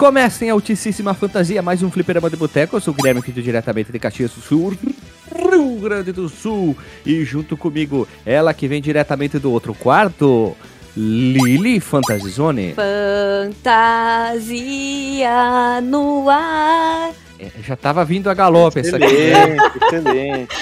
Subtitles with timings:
[0.00, 2.74] Começa em altíssima fantasia, mais um Fliperama de Boteco.
[2.74, 4.74] Eu sou o Guilherme, aqui diretamente de Caxias do Sul,
[5.30, 6.74] Rio Grande do Sul.
[7.04, 10.56] E junto comigo, ela que vem diretamente do outro quarto,
[10.96, 12.74] Lili Fantasizone.
[12.74, 13.50] Fantasia
[15.82, 17.12] no ar.
[17.38, 19.06] É, já tava vindo a galope essa aqui.
[19.06, 20.56] Excelente, excelente.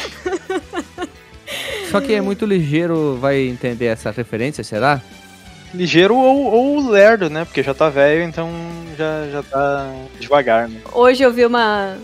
[1.90, 5.00] Só que é muito ligeiro, vai entender essa referência, será?
[5.74, 7.44] Ligeiro ou, ou lerdo, né?
[7.44, 8.50] Porque já tá velho, então
[8.96, 9.90] já, já tá
[10.20, 10.80] devagar, né?
[10.92, 11.96] Hoje eu vi uma,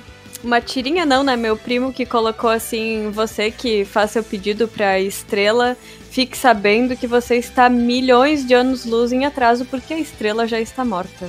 [0.43, 1.37] uma tirinha, não, né?
[1.37, 5.77] Meu primo que colocou assim: você que faz seu pedido pra estrela,
[6.15, 10.85] fique sabendo que você está milhões de anos-luz em atraso porque a estrela já está
[10.85, 11.29] morta.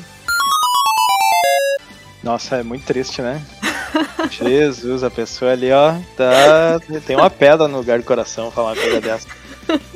[2.21, 3.41] Nossa, é muito triste, né?
[4.29, 6.79] Jesus, a pessoa ali, ó, tá.
[7.03, 9.27] Tem uma pedra no lugar do coração falar uma coisa dessa.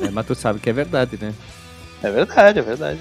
[0.00, 1.32] É, mas tu sabe que é verdade, né?
[2.02, 3.00] É verdade, é verdade.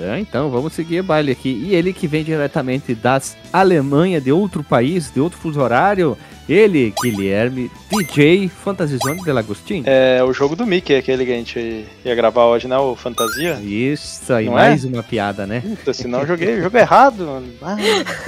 [0.00, 1.48] É, então, vamos seguir o baile aqui.
[1.48, 6.16] E ele que vem diretamente das Alemanha, de outro país, de outro fuso horário,
[6.48, 9.82] ele, Guilherme, DJ Fantasizone de Lagostin.
[9.86, 12.76] É o jogo do Mickey, aquele que a gente ia gravar hoje, né?
[12.76, 13.60] O Fantasia.
[13.62, 15.60] Isso aí, Não mais uma piada, né?
[15.60, 17.24] Puta, senão eu joguei o jogo errado.
[17.24, 17.52] mano.
[17.62, 17.76] Ah,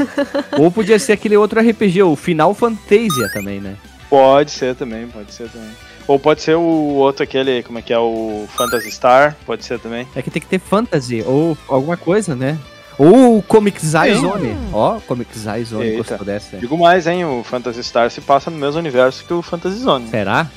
[0.58, 3.76] Ou podia ser aquele outro RPG, o Final Fantasia também, né?
[4.12, 5.70] pode ser também, pode ser também.
[6.06, 9.78] Ou pode ser o outro aquele, como é que é, o Phantasy Star, pode ser
[9.78, 10.06] também.
[10.14, 12.58] É que tem que ter fantasy, ou alguma coisa, né?
[12.98, 14.56] Ou o Comic Zone.
[14.72, 16.58] Ó, Comic Zone gostou dessa.
[16.58, 20.08] Digo mais, hein, o Phantasy Star se passa no mesmo universo que o Phantasy Zone.
[20.08, 20.48] Será?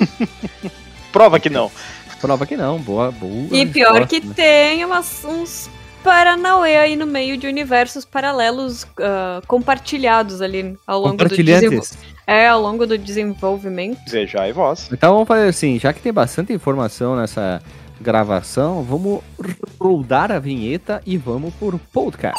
[1.12, 1.70] Prova que não.
[2.20, 3.48] Prova que não, boa, boa.
[3.50, 4.32] E pior que né?
[4.34, 5.68] tem umas, uns
[6.04, 11.70] Paranauê aí no meio de universos paralelos ah, compartilhados ali ao longo do desenvolvimento.
[11.70, 12.14] Compartilhantes.
[12.26, 13.98] É, ao longo do desenvolvimento.
[14.04, 14.88] Desejar e voz.
[14.92, 17.60] Então vamos fazer assim, já que tem bastante informação nessa
[18.00, 19.22] gravação, vamos
[19.80, 22.38] rodar a vinheta e vamos por podcast.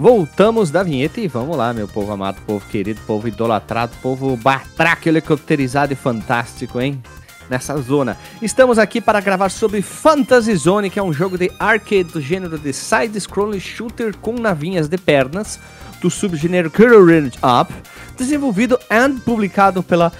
[0.00, 5.10] Voltamos da vinheta e vamos lá, meu povo amado, povo querido, povo idolatrado, povo batraque
[5.10, 7.02] helicopterizado e fantástico, hein?
[7.50, 8.16] Nessa zona.
[8.40, 12.58] Estamos aqui para gravar sobre Fantasy Zone, que é um jogo de arcade do gênero
[12.58, 15.60] de side-scrolling shooter com navinhas de pernas,
[16.00, 17.70] do subgênero Current Up,
[18.16, 20.10] desenvolvido e publicado pela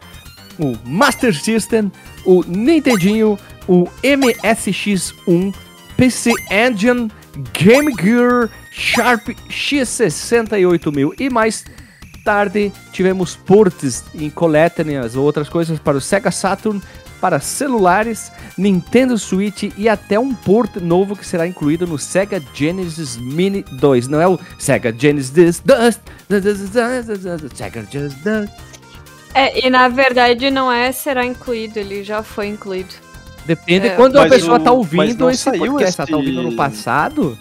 [0.59, 1.91] o Master System,
[2.25, 5.53] o Nintendinho, o MSX1,
[5.95, 7.11] PC Engine,
[7.53, 11.65] Game Gear, Sharp X68000 e mais
[12.23, 16.81] tarde tivemos ports em coletâneas ou outras coisas para o Sega Saturn,
[17.19, 23.17] para celulares, Nintendo Switch e até um port novo que será incluído no Sega Genesis
[23.17, 24.07] Mini 2.
[24.07, 26.01] Não é o Sega Genesis Dust,
[27.55, 28.53] Sega Genesis Dust.
[29.33, 32.93] É, e na verdade não é será incluído, ele já foi incluído.
[33.45, 36.41] Depende É, quando a pessoa o- tá ouvindo esse saiu podcast, ela tá esse- ouvindo
[36.43, 37.37] no passado,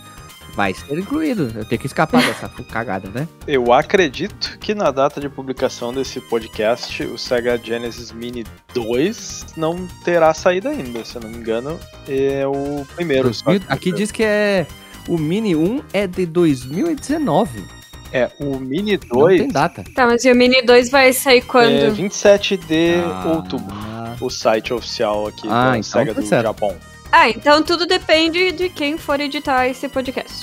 [0.55, 1.53] vai ser incluído.
[1.55, 3.29] Eu tenho que escapar dessa cagada, né?
[3.47, 8.45] Eu acredito que na data de publicação desse podcast, o Sega Genesis Mini
[8.75, 11.79] 2 não terá saído ainda, se eu não me engano.
[12.09, 13.33] É o primeiro.
[13.33, 14.67] só que- Aqui diz que é
[15.09, 17.65] o Mini 1 é de 2019.
[18.13, 19.85] É, o Mini Não 2 tem data.
[19.95, 21.95] Tá, mas e o Mini 2 vai sair é quando?
[21.95, 23.33] 27 de Ah.
[23.37, 23.75] outubro.
[24.21, 26.43] O site oficial aqui Ah, da então SEGA tá do certo.
[26.47, 26.77] Japão.
[27.11, 30.43] Ah, então tudo depende de quem for editar esse podcast.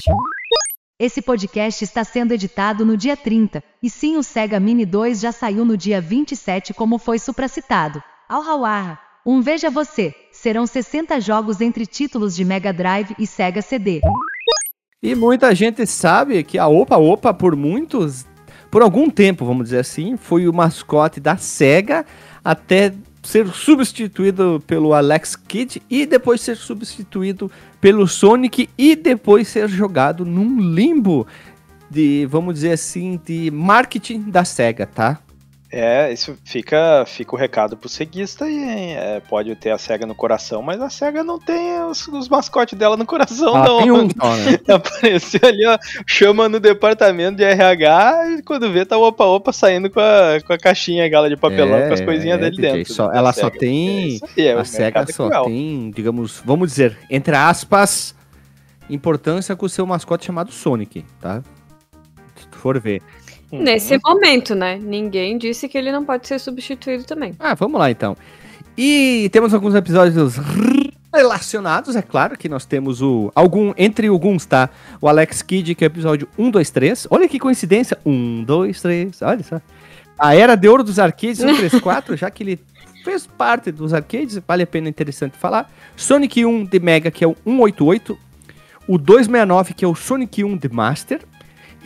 [0.99, 5.31] Esse podcast está sendo editado no dia 30, e sim o Sega Mini 2 já
[5.31, 8.03] saiu no dia 27 como foi supracitado.
[8.27, 13.61] Ao Hawaha, um Veja Você, serão 60 jogos entre títulos de Mega Drive e Sega
[13.61, 14.01] CD.
[15.01, 18.25] E muita gente sabe que a Opa Opa, por muitos,
[18.69, 22.05] por algum tempo, vamos dizer assim, foi o mascote da SEGA
[22.43, 22.93] até
[23.23, 27.49] ser substituído pelo Alex Kidd e depois ser substituído
[27.79, 31.25] pelo Sonic e depois ser jogado num limbo
[31.89, 35.21] de, vamos dizer assim, de marketing da SEGA, tá?
[35.71, 38.95] É, isso fica, fica o recado pro ceguista aí, hein?
[38.95, 42.75] É, pode ter a SEGA no coração, mas a SEGA não tem os, os mascotes
[42.77, 43.77] dela no coração, Ela não.
[43.83, 44.59] tem um só, né?
[44.73, 45.77] Apareceu ali, ó,
[46.07, 50.41] chama no departamento de RH e quando vê tá o Opa Opa saindo com a,
[50.43, 52.93] com a caixinha aquela de papelão É, com as coisinhas é, dele DJ, dentro.
[52.93, 56.67] só- da ela só tem- É aí, é, a SEGA é só tem, digamos, vamos
[56.69, 58.15] dizer, entre aspas,
[58.89, 61.43] importância com o seu mascote chamado Sonic, tá?
[62.35, 63.01] Se tu for ver.
[63.51, 63.61] Uhum.
[63.61, 64.77] Nesse momento, né?
[64.77, 67.33] Ninguém disse que ele não pode ser substituído também.
[67.39, 68.15] Ah, vamos lá então.
[68.77, 70.35] E temos alguns episódios
[71.13, 74.69] relacionados, é claro que nós temos o algum entre alguns, tá?
[75.01, 77.07] O Alex Kidd, que é o episódio 1, 2, 3.
[77.09, 77.97] Olha que coincidência.
[78.05, 79.21] 1, 2, 3.
[79.23, 79.61] Olha só.
[80.17, 82.59] A era de ouro dos arcades 1, 3, 4, já que ele
[83.03, 85.71] fez parte dos arcades, vale a pena interessante falar.
[85.95, 88.17] Sonic 1 de Mega, que é o 188.
[88.87, 91.21] O 269, que é o Sonic 1 de Master.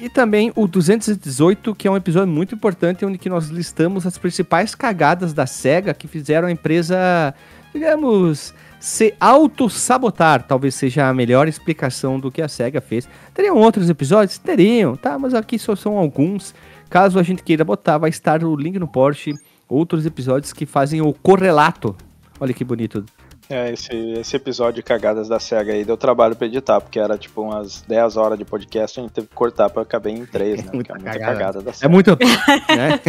[0.03, 4.17] E também o 218, que é um episódio muito importante, onde que nós listamos as
[4.17, 7.33] principais cagadas da SEGA que fizeram a empresa,
[7.73, 10.43] digamos, se auto-sabotar.
[10.43, 13.07] Talvez seja a melhor explicação do que a SEGA fez.
[13.33, 14.37] Teriam outros episódios?
[14.37, 15.17] Teriam, tá?
[15.17, 16.53] Mas aqui só são alguns.
[16.89, 19.33] Caso a gente queira botar, vai estar o link no Porsche.
[19.69, 21.95] Outros episódios que fazem o correlato.
[22.41, 23.05] Olha que bonito.
[23.49, 27.17] É, esse, esse episódio de cagadas da SEGA aí deu trabalho pra editar, porque era
[27.17, 30.63] tipo umas 10 horas de podcast, a gente teve que cortar pra caber em 3,
[30.63, 30.71] né?
[30.71, 31.33] Porque Muita é muita cagada.
[31.37, 31.89] cagada da É SEGA.
[31.89, 32.17] muito.
[32.75, 32.99] né?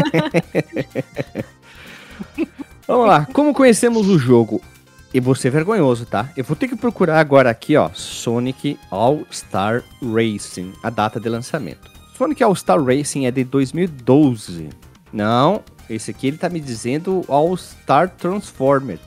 [2.87, 3.27] Vamos lá.
[3.33, 4.61] Como conhecemos o jogo?
[5.13, 6.29] E vou ser vergonhoso, tá?
[6.37, 7.89] Eu vou ter que procurar agora aqui, ó.
[7.95, 10.73] Sonic All-Star Racing.
[10.83, 11.89] A data de lançamento.
[12.19, 14.71] Sonic All-Star Racing é de 2012.
[15.13, 18.99] Não, esse aqui ele tá me dizendo All-Star Transformer.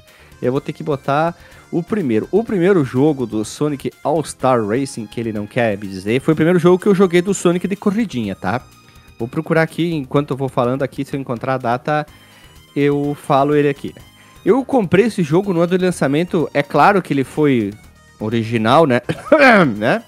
[0.42, 1.36] Eu vou ter que botar
[1.72, 2.28] o primeiro.
[2.32, 6.36] O primeiro jogo do Sonic All-Star Racing, que ele não quer me dizer, foi o
[6.36, 8.62] primeiro jogo que eu joguei do Sonic de corridinha, tá?
[9.18, 12.08] Vou procurar aqui, enquanto eu vou falando aqui, se eu encontrar a data,
[12.76, 13.94] eu falo ele aqui.
[14.46, 17.74] Eu comprei esse jogo no ano de lançamento, é claro que ele foi
[18.20, 19.02] original, né?
[19.76, 20.04] né?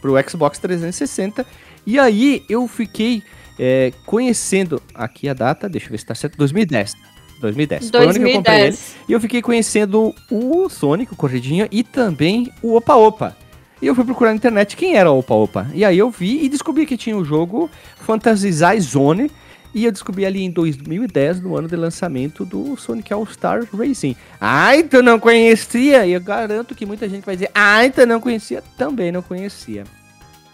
[0.00, 1.44] Pro Xbox 360.
[1.86, 3.22] E aí eu fiquei
[3.58, 6.94] é, conhecendo, aqui a data, deixa eu ver se tá certo, 2010.
[7.40, 7.90] 2010.
[7.90, 8.68] Foi o ano que eu comprei ele.
[8.68, 8.96] 2010.
[9.08, 13.36] E eu fiquei conhecendo o Sonic, o Corridinha, e também o Opa Opa.
[13.82, 15.70] E eu fui procurar na internet quem era o Opa Opa.
[15.74, 18.50] E aí eu vi e descobri que tinha o jogo Fantasy
[18.80, 19.30] Zone.
[19.74, 24.14] E eu descobri ali em 2010, no ano de lançamento do Sonic All-Star Racing.
[24.40, 26.06] Ai, tu não conhecia?
[26.06, 28.62] E eu garanto que muita gente vai dizer, ai, tu não conhecia?
[28.78, 29.82] Também não conhecia.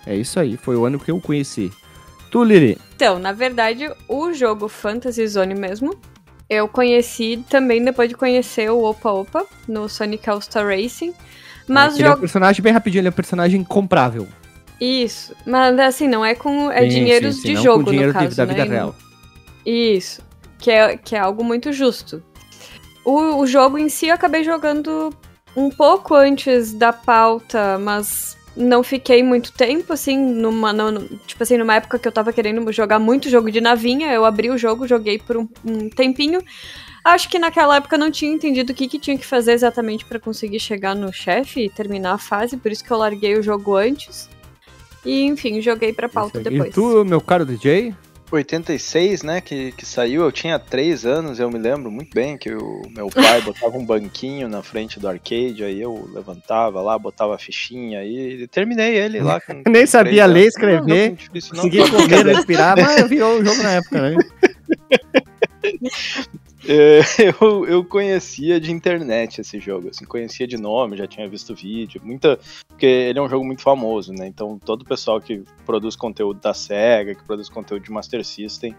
[0.07, 1.71] É isso aí, foi o ano que eu conheci.
[2.31, 2.79] Tu, Liri?
[2.97, 5.95] Então, na verdade, o jogo Fantasy Zone mesmo,
[6.51, 11.15] eu conheci também depois de conhecer o Opa Opa no Sonic All-Star Racing.
[11.69, 12.21] Mas ele é um jogo.
[12.23, 14.27] personagem bem rapidinho, ele é um personagem comprável.
[14.81, 15.33] Isso.
[15.47, 16.69] Mas assim, não é com.
[16.73, 18.37] É Sim, dinheiros sim, sim, de não jogo, com dinheiro no de- caso.
[18.37, 18.71] da vida né?
[18.75, 18.97] real.
[19.65, 20.23] Isso.
[20.59, 22.23] Que é, que é algo muito justo.
[23.05, 25.15] O, o jogo em si eu acabei jogando
[25.57, 31.57] um pouco antes da pauta, mas não fiquei muito tempo, assim, numa, no- tipo assim,
[31.57, 34.87] numa época que eu tava querendo jogar muito jogo de navinha, eu abri o jogo,
[34.87, 36.43] joguei por um, um tempinho.
[37.05, 40.05] Acho que naquela época eu não tinha entendido o que, que tinha que fazer exatamente
[40.05, 43.43] pra conseguir chegar no chefe e terminar a fase, por isso que eu larguei o
[43.43, 44.29] jogo antes.
[45.05, 46.45] E, enfim, joguei pra pauta aí.
[46.45, 46.69] depois.
[46.69, 47.95] E tu, meu caro DJ?
[48.31, 52.53] 86, né, que, que saiu, eu tinha 3 anos, eu me lembro muito bem que
[52.53, 57.35] o meu pai botava um banquinho na frente do arcade, aí eu levantava lá, botava
[57.35, 59.41] a fichinha e terminei ele lá.
[59.41, 60.55] Com, Nem com sabia três ler, anos.
[60.55, 61.63] escrever, Não, não foi difícil, não.
[61.65, 64.17] Conseguia comer, respirar, mas virou o jogo na época, né?
[66.67, 67.01] É,
[67.41, 72.01] eu, eu conhecia de internet esse jogo, assim, conhecia de nome, já tinha visto vídeo,
[72.05, 72.39] muita.
[72.69, 74.27] Porque ele é um jogo muito famoso, né?
[74.27, 78.75] Então todo o pessoal que produz conteúdo da SEGA, que produz conteúdo de Master System,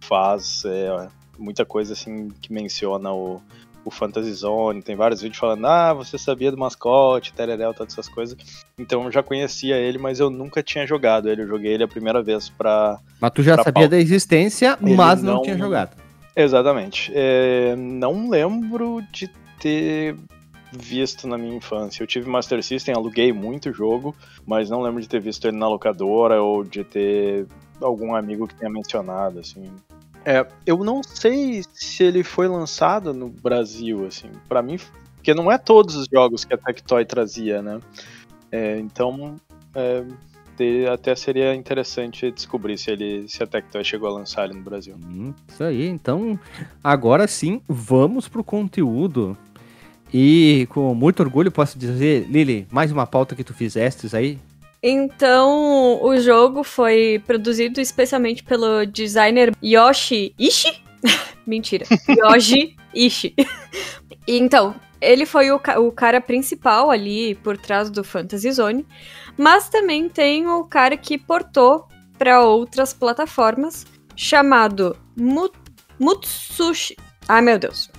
[0.00, 1.08] faz é,
[1.38, 3.40] muita coisa assim que menciona o,
[3.84, 8.08] o Fantasy Zone, tem vários vídeos falando, ah, você sabia do mascote, tereréu, todas essas
[8.08, 8.36] coisas.
[8.78, 11.42] Então eu já conhecia ele, mas eu nunca tinha jogado ele.
[11.42, 12.98] Eu joguei ele a primeira vez pra.
[13.20, 16.01] Mas tu já Pra sabia da existência, mas não, não- tinha jogado.
[16.34, 17.12] Exatamente.
[17.14, 19.28] É, não lembro de
[19.60, 20.16] ter
[20.72, 22.02] visto na minha infância.
[22.02, 24.14] Eu tive Master System, aluguei muito jogo,
[24.46, 27.46] mas não lembro de ter visto ele na locadora ou de ter
[27.80, 29.70] algum amigo que tenha mencionado, assim.
[30.24, 34.30] É, eu não sei se ele foi lançado no Brasil, assim.
[34.48, 34.78] Pra mim,
[35.16, 37.80] porque não é todos os jogos que a Tectoy trazia, né?
[38.50, 39.36] É, então,
[39.74, 40.04] é,
[40.62, 44.62] te- até seria interessante descobrir se ele, se a Tectoy chegou a lançar ele no
[44.62, 44.94] Brasil.
[45.04, 46.38] Hum, Isso aí, então
[46.82, 49.36] agora sim, vamos pro conteúdo.
[50.14, 54.38] E com muito orgulho posso dizer, Lili, mais uma pauta que tu fizestes aí.
[54.82, 60.82] Então, o jogo foi produzido especialmente pelo designer Yoshi Ishi?
[61.46, 61.86] Mentira.
[62.08, 63.34] Yoshi Ishi.
[64.24, 68.86] Então, ele foi o, ca- o cara principal ali por trás do Fantasy Zone,
[69.36, 71.86] mas também tem o cara que portou
[72.18, 75.50] para outras plataformas, chamado Mu-
[75.98, 76.96] Mutsushi.
[77.28, 77.90] Ai, meu Deus.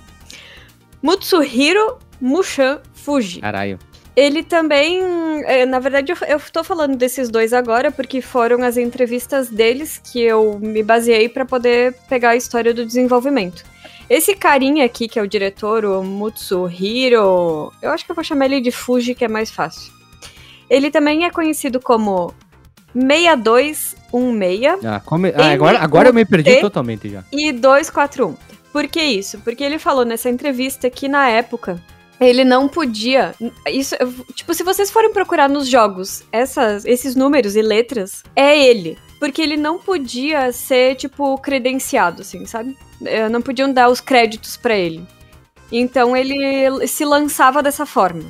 [1.02, 3.40] Mutsuhiro Mushan Fuji.
[3.40, 3.78] Caralho.
[4.16, 5.02] Ele também.
[5.44, 9.98] é, Na verdade, eu, eu tô falando desses dois agora porque foram as entrevistas deles
[9.98, 13.64] que eu me baseei pra poder pegar a história do desenvolvimento.
[14.08, 17.72] Esse carinha aqui, que é o diretor, o Mutsuhiro.
[17.82, 19.92] Eu acho que eu vou chamar ele de Fuji, que é mais fácil.
[20.68, 22.32] Ele também é conhecido como
[22.94, 27.24] 6216 Ah, come- ah, agora, agora eu me perdi totalmente já.
[27.32, 28.36] e 241.
[28.72, 29.38] Por que isso?
[29.40, 31.80] Porque ele falou nessa entrevista que na época
[32.20, 33.34] ele não podia.
[33.68, 33.94] Isso,
[34.34, 38.98] tipo, se vocês forem procurar nos jogos essas, esses números e letras, é ele.
[39.20, 42.76] Porque ele não podia ser, tipo, credenciado, assim, sabe?
[43.04, 45.04] Eh, Não podiam dar os créditos pra ele.
[45.72, 48.24] Então ele se lançava dessa forma.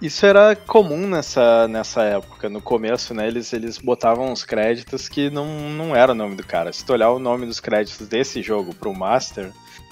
[0.00, 2.48] Isso era comum nessa, nessa época.
[2.48, 6.46] No começo, né, eles, eles botavam os créditos que não, não era o nome do
[6.46, 6.72] cara.
[6.72, 9.50] Se tu olhar o nome dos créditos desse jogo pro Master,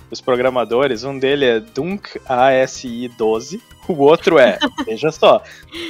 [0.08, 5.42] os programadores, um dele é Dunk ASI 12, o outro é, veja só,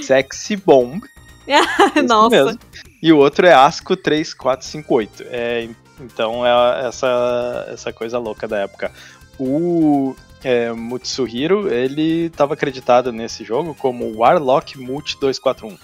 [0.02, 1.02] Sexy Bomb.
[1.46, 2.44] isso Nossa.
[2.44, 2.58] mesmo,
[3.02, 5.24] E o outro é Asco 3458.
[5.30, 5.68] É,
[6.00, 8.90] então é essa, essa coisa louca da época.
[9.38, 15.76] O é, Mutsuhiro, ele estava acreditado nesse jogo como Warlock Multi 241.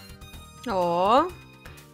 [0.68, 1.26] Ó.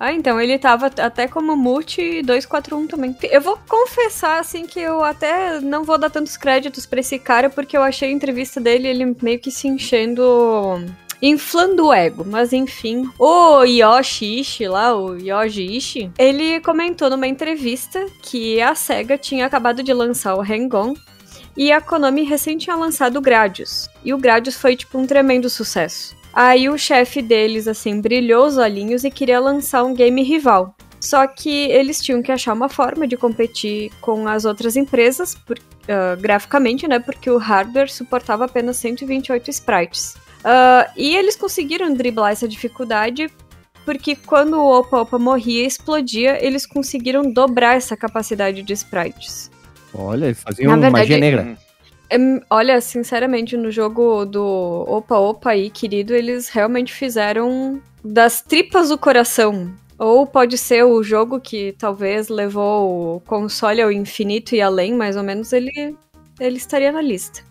[0.01, 3.17] Ah, então ele tava até como multi 241 também.
[3.25, 7.51] Eu vou confessar, assim, que eu até não vou dar tantos créditos pra esse cara,
[7.51, 10.23] porque eu achei a entrevista dele, ele meio que se enchendo.
[11.21, 13.11] Inflando o ego, mas enfim.
[13.19, 19.45] O Yoshi Ishi lá, o Yoshi Ishi, ele comentou numa entrevista que a SEGA tinha
[19.45, 20.95] acabado de lançar o Hang-On
[21.59, 23.91] e a Konami recém tinha lançado o Gradius.
[24.05, 26.17] E o Gradius foi, tipo, um tremendo sucesso.
[26.33, 30.73] Aí o chefe deles, assim, brilhou os olhinhos e queria lançar um game rival.
[31.01, 35.59] Só que eles tinham que achar uma forma de competir com as outras empresas, por-
[35.89, 37.01] ah, graficamente, né?
[37.01, 40.15] Porque o hardware suportava apenas 128 sprites.
[40.45, 43.29] Ah, e eles conseguiram driblar essa dificuldade,
[43.85, 49.51] porque quando o Opa Opa morria e explodia, eles conseguiram dobrar essa capacidade de sprites.
[49.99, 51.59] Olha, eles faziam verdade, magia negra.
[52.11, 58.89] Em- Olha, sinceramente, no jogo do Opa Opa aí, querido, eles realmente fizeram das tripas
[58.89, 59.75] do coração.
[59.99, 65.17] Ou pode ser o jogo que talvez levou o console ao infinito e além, mais
[65.17, 65.97] ou menos, ele,
[66.39, 67.43] ele estaria na lista.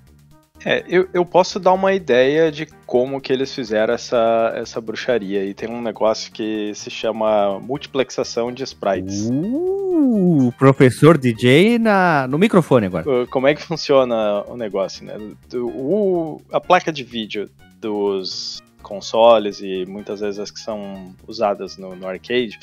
[0.69, 5.45] É, eu, eu posso dar uma ideia de como que eles fizeram essa, essa bruxaria.
[5.45, 9.29] E tem um negócio que se chama multiplexação de sprites.
[9.31, 13.09] Uh, professor DJ na, no microfone agora.
[13.09, 15.13] Uh, Como é que funciona o negócio, né?
[15.55, 21.95] O- a placa de vídeo dos consoles e muitas vezes as que são usadas no,
[21.95, 22.59] no arcade,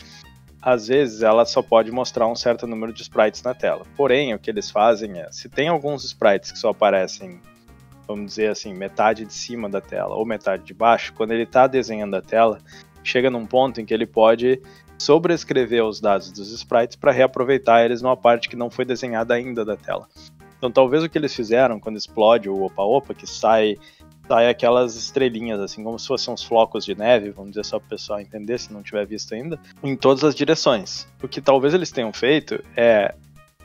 [0.61, 3.87] às vezes ela só pode mostrar um certo número de sprites na tela.
[3.97, 7.41] Porém, o que eles fazem é, se tem alguns sprites que só aparecem,
[8.07, 11.67] vamos dizer assim, metade de cima da tela ou metade de baixo, quando ele está
[11.67, 12.59] desenhando a tela,
[13.03, 14.61] chega num ponto em que ele pode
[14.99, 19.65] sobrescrever os dados dos sprites para reaproveitar eles numa parte que não foi desenhada ainda
[19.65, 20.09] da tela.
[20.57, 23.77] Então talvez o que eles fizeram quando explode o Opa Opa, que sai,
[24.27, 27.87] sai aquelas estrelinhas, assim, como se fossem uns flocos de neve, vamos dizer só para
[27.87, 31.07] o pessoal entender, se não tiver visto ainda, em todas as direções.
[31.23, 33.15] O que talvez eles tenham feito é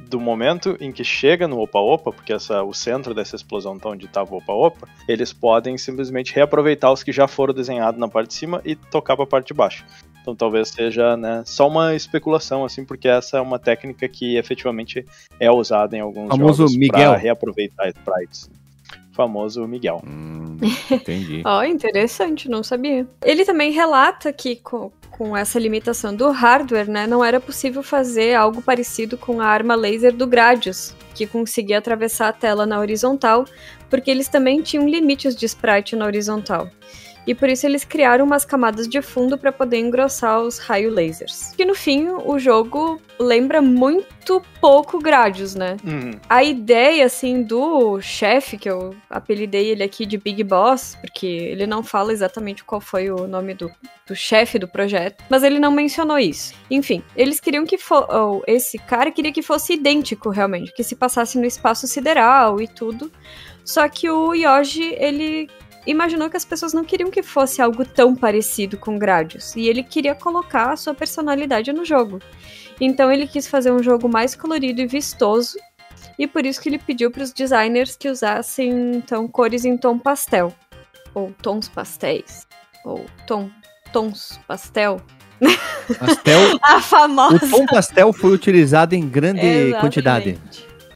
[0.07, 3.89] do momento em que chega no Opa Opa, porque essa, o centro dessa explosão tá
[3.89, 8.07] onde estava o Opa Opa, eles podem simplesmente reaproveitar os que já foram desenhados na
[8.07, 9.85] parte de cima e tocar para a parte de baixo.
[10.21, 15.05] Então talvez seja né, só uma especulação, assim, porque essa é uma técnica que efetivamente
[15.39, 17.11] é usada em alguns Famoso jogos Miguel.
[17.11, 18.49] para reaproveitar sprites.
[19.11, 20.01] famoso Miguel.
[20.05, 20.57] Hum,
[20.91, 21.41] entendi.
[21.45, 23.07] Ó, interessante, não sabia.
[23.23, 24.55] Ele também relata que
[25.11, 29.75] com, essa limitação do hardware, né, não era possível fazer algo parecido com a arma
[29.75, 33.45] laser do Gradius, que conseguia atravessar a tela na horizontal,
[33.89, 36.69] porque eles também tinham limites de sprite na horizontal
[37.29, 41.53] e por isso eles criaram umas camadas de fundo para poder engrossar os raio lasers.
[41.55, 45.77] Que no fim o jogo lembra muito pouco Gradius, né?
[45.85, 46.19] Uhum.
[46.27, 51.67] A ideia, assim, do chefe, que eu apelidei ele aqui de Big Boss, porque ele
[51.67, 53.71] não fala exatamente qual foi o nome do,
[54.07, 56.55] do chefe do projeto, mas ele não mencionou isso.
[56.71, 58.07] Enfim, eles queriam que fosse.
[58.47, 63.11] esse cara queria que fosse idêntico, realmente, que se passasse no espaço sideral e tudo.
[63.63, 65.47] Só que o Yoji, ele
[65.89, 69.83] imaginou que as pessoas não queriam que fosse algo tão parecido com Gradius, e ele
[69.83, 72.19] queria colocar a sua personalidade no jogo.
[72.79, 75.57] Então ele quis fazer um jogo mais colorido e vistoso,
[76.17, 79.97] e por isso que ele pediu para os designers que usassem então cores em tom
[79.97, 80.53] pastel,
[81.13, 82.45] ou tons pastéis,
[82.85, 83.49] ou tom,
[83.91, 85.01] tons pastel.
[85.97, 86.59] Pastel.
[86.61, 87.45] a famosa.
[87.45, 89.79] O tom pastel foi utilizado em grande Exatamente.
[89.79, 90.39] quantidade.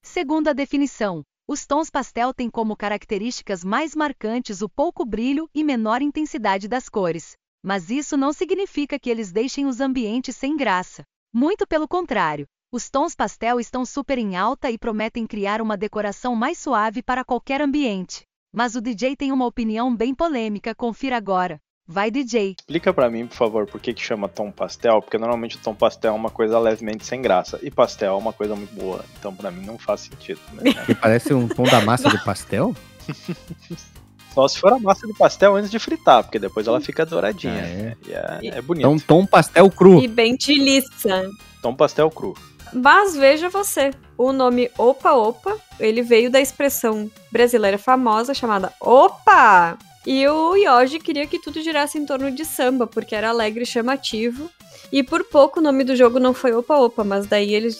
[0.03, 5.63] Segundo a definição, os tons pastel têm como características mais marcantes o pouco brilho e
[5.63, 7.35] menor intensidade das cores.
[7.63, 11.03] Mas isso não significa que eles deixem os ambientes sem graça.
[11.31, 16.35] Muito pelo contrário, os tons pastel estão super em alta e prometem criar uma decoração
[16.35, 18.23] mais suave para qualquer ambiente.
[18.51, 21.59] Mas o DJ tem uma opinião bem polêmica, confira agora.
[21.85, 22.55] Vai, DJ.
[22.59, 25.01] Explica pra mim, por favor, por que que chama tom pastel?
[25.01, 27.59] Porque normalmente o tom pastel é uma coisa levemente sem graça.
[27.61, 29.03] E pastel é uma coisa muito boa.
[29.19, 30.39] Então pra mim não faz sentido.
[30.53, 30.73] Né?
[31.01, 32.73] Parece um tom da massa de pastel.
[34.33, 37.61] Só se for a massa de pastel antes de fritar, porque depois ela fica douradinha.
[37.61, 37.97] Ah, é?
[38.41, 38.87] E é, é bonito.
[38.87, 40.01] Então, tom pastel cru.
[40.01, 41.29] E bem de liça.
[41.61, 42.33] Tom pastel cru.
[42.73, 49.77] Mas veja você, o nome Opa Opa, ele veio da expressão brasileira famosa chamada Opa!
[50.05, 53.65] E o Yoji queria que tudo girasse em torno de samba, porque era alegre e
[53.67, 54.49] chamativo.
[54.91, 57.79] E por pouco o nome do jogo não foi Opa Opa, mas daí eles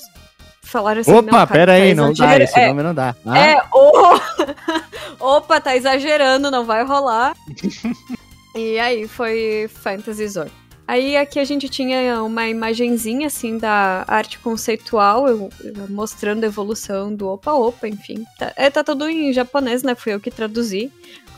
[0.62, 3.16] falaram assim, Opa, não, cara, pera tá aí, não dá, esse é, nome não dá.
[3.26, 4.20] Ah, É, o...
[5.38, 7.36] Opa, tá exagerando, não vai rolar.
[8.56, 10.52] e aí foi Fantasy Zone.
[10.86, 16.48] Aí aqui a gente tinha uma imagenzinha assim da arte conceitual, eu- eu mostrando a
[16.48, 18.26] evolução do Opa Opa, enfim.
[18.38, 19.96] Tá, é, tá tudo em japonês, né?
[19.96, 20.92] Fui eu que traduzi,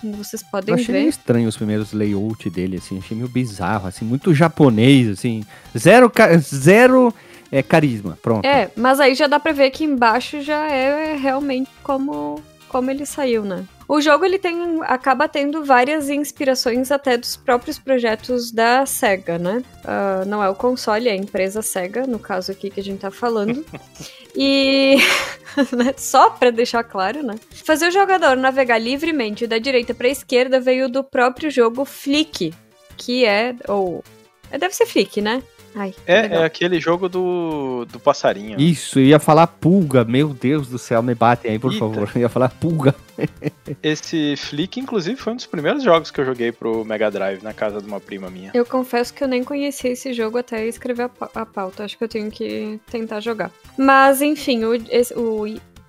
[0.06, 1.10] como vocês Eu podem achei meio ver.
[1.10, 5.44] estranho os primeiros layout dele, assim, achei meio bizarro, assim, muito japonês, assim,
[5.78, 7.14] zero, zero
[7.52, 8.46] é, carisma, pronto.
[8.46, 12.40] É, mas aí já dá pra ver que embaixo já é realmente como,
[12.70, 13.66] como ele saiu, né?
[13.88, 19.64] O jogo ele tem acaba tendo várias inspirações até dos próprios projetos da Sega, né?
[19.84, 23.00] Ah, não é o console, é a empresa Sega, no caso aqui que a gente
[23.00, 23.66] tá falando.
[24.36, 24.98] e
[25.76, 27.36] né, só pra deixar claro, né?
[27.52, 32.54] Fazer o jogador navegar livremente da direita pra esquerda veio do próprio jogo Flick,
[32.98, 34.04] que é ou
[34.52, 35.44] é, deve ser Flick, né?
[35.76, 38.60] Ai, É, é aquele jogo do, do passarinho.
[38.60, 41.80] Isso, eu ia falar pulga, meu Deus do céu, me batem aí, por Eita.
[41.86, 42.10] favor.
[42.16, 42.96] Eu ia falar pulga.
[43.84, 47.54] Esse Flick, inclusive, foi um dos primeiros jogos que eu joguei pro Mega Drive na
[47.54, 48.52] casa de uma prima minha.
[48.54, 51.84] Eu confesso que eu nem conhecia esse jogo até escrever a pauta.
[51.84, 53.52] Acho que eu tenho que tentar jogar.
[53.78, 55.46] Mas, enfim, o, esse- o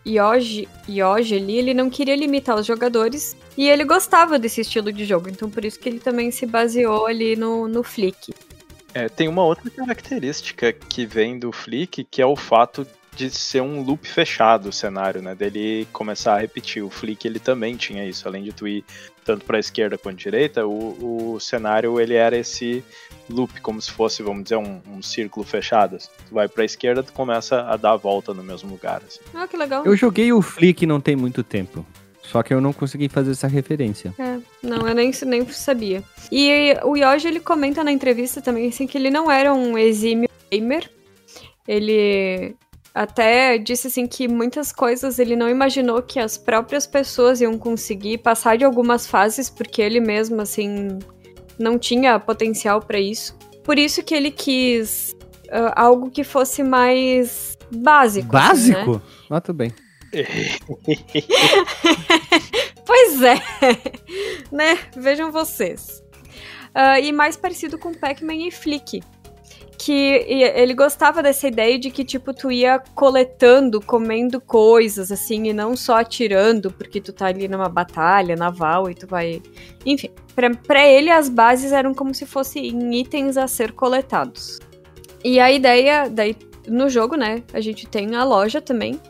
[0.06, 5.04] Yoji, Yoji ali, ele não queria limitar os jogadores e ele gostava desse estilo de
[5.04, 5.28] jogo.
[5.28, 8.32] Então, por isso que ele também se baseou ali no, no Flick.
[8.96, 13.60] É, tem uma outra característica que vem do Flick, que é o fato de ser
[13.60, 15.34] um loop fechado o cenário, né?
[15.34, 16.82] Dele começar a repetir.
[16.82, 18.82] O Flick ele também tinha isso, além de tu ir
[19.22, 22.82] tanto para a esquerda quanto direita, o, o cenário ele era esse
[23.28, 25.98] loop, como se fosse, vamos dizer, um, um círculo fechado.
[25.98, 29.02] Tu vai para a esquerda, tu começa a dar a volta no mesmo lugar.
[29.06, 29.20] Assim.
[29.34, 29.84] Ah, que legal.
[29.84, 31.84] Eu joguei o Flick não tem muito tempo.
[32.30, 34.12] Só que eu não consegui fazer essa referência.
[34.18, 36.02] É, não, eu nem, nem sabia.
[36.30, 40.28] E o Yoji, ele comenta na entrevista também, assim, que ele não era um exímio
[40.50, 40.90] gamer.
[41.66, 42.56] Ele
[42.94, 48.18] até disse, assim, que muitas coisas ele não imaginou que as próprias pessoas iam conseguir
[48.18, 50.98] passar de algumas fases, porque ele mesmo, assim,
[51.58, 53.36] não tinha potencial pra isso.
[53.62, 55.14] Por isso que ele quis
[55.50, 58.36] ah, algo que fosse mais básico.
[58.36, 58.84] assim, né?
[58.84, 59.02] Básico?
[59.30, 59.72] Ah, tudo bem.
[62.86, 63.34] Pois é,
[64.52, 64.78] né?
[64.96, 66.02] Vejam vocês.
[66.72, 69.02] Ah, e mais parecido com Pac-Man e Flick.
[69.78, 75.52] Que ele gostava dessa ideia de que, tipo, tu ia coletando, comendo coisas, assim, e
[75.52, 79.42] não só atirando, porque tu tá ali numa batalha naval e tu vai.
[79.84, 80.10] Enfim,
[80.66, 84.60] pra ele as bases eram como se fossem itens a ser coletados.
[85.24, 89.00] E a ideia, daí no jogo, né, a gente tem a loja também.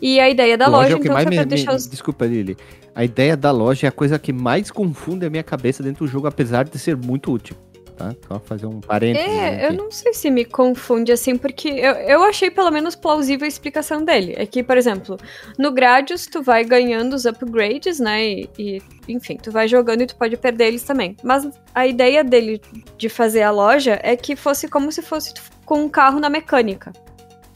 [0.00, 1.88] E a ideia da loja, loja, é o que então, mais me, deixar os.
[1.88, 2.56] Desculpa, Lili.
[2.94, 6.10] A ideia da loja é a coisa que mais confunde a minha cabeça dentro do
[6.10, 7.56] jogo, apesar de ser muito útil.
[7.98, 8.14] Tá?
[8.28, 9.28] Só fazer um parênteses.
[9.28, 9.76] É, eu aqui.
[9.76, 14.04] não sei se me confunde assim, porque eu, eu achei pelo menos plausível a explicação
[14.04, 14.34] dele.
[14.36, 15.18] É que, por exemplo,
[15.58, 18.24] no Gradius tu vai ganhando os upgrades, né?
[18.24, 21.16] E, e, enfim, tu vai jogando e tu pode perder eles também.
[21.24, 22.60] Mas a ideia dele
[22.96, 26.92] de fazer a loja é que fosse como se fosse com um carro na mecânica.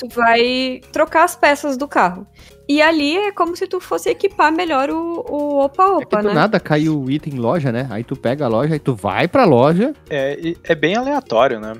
[0.02, 2.26] Tu vai trocar as peças do carro.
[2.68, 6.28] E ali é como se tu fosse equipar melhor o o É que opa-opa, do
[6.28, 6.34] né?
[6.34, 7.86] nada caiu o item loja, né?
[7.90, 9.92] Aí tu pega a loja, aí tu vai pra loja.
[10.10, 11.74] É, é bem aleatório, né?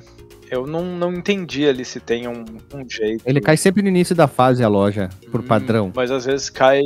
[0.48, 3.22] Eu não, não entendi ali se tem um, um jeito.
[3.26, 5.92] Ele cai sempre no início da fase a loja, por Hum, padrão.
[5.96, 6.82] Mas às vezes cai.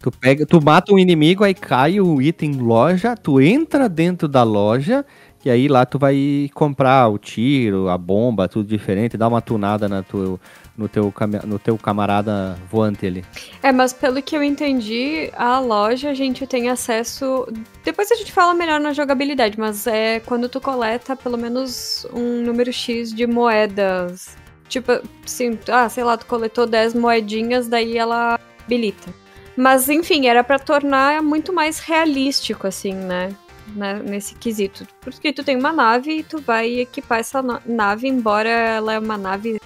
[0.00, 4.42] Tu pega, tu mata um inimigo, aí cai o item loja, tu entra dentro da
[4.42, 5.06] loja,
[5.44, 9.88] e aí lá tu vai comprar o tiro, a bomba, tudo diferente, dá uma tunada
[9.88, 10.38] na tua,
[10.76, 11.12] no, teu,
[11.44, 13.24] no teu camarada voante ali.
[13.62, 17.46] É, mas pelo que eu entendi, a loja a gente tem acesso.
[17.84, 22.42] Depois a gente fala melhor na jogabilidade, mas é quando tu coleta pelo menos um
[22.42, 24.36] número X de moedas.
[24.68, 24.92] Tipo,
[25.24, 29.12] assim, ah, sei lá, tu coletou 10 moedinhas, daí ela habilita.
[29.56, 33.28] Mas enfim, era pra tornar muito mais realístico, assim, né?
[33.68, 34.86] né, Nesse quesito.
[35.00, 38.98] Porque tu tem uma nave e tu vai equipar essa na- nave, embora ela é
[38.98, 39.60] uma nave.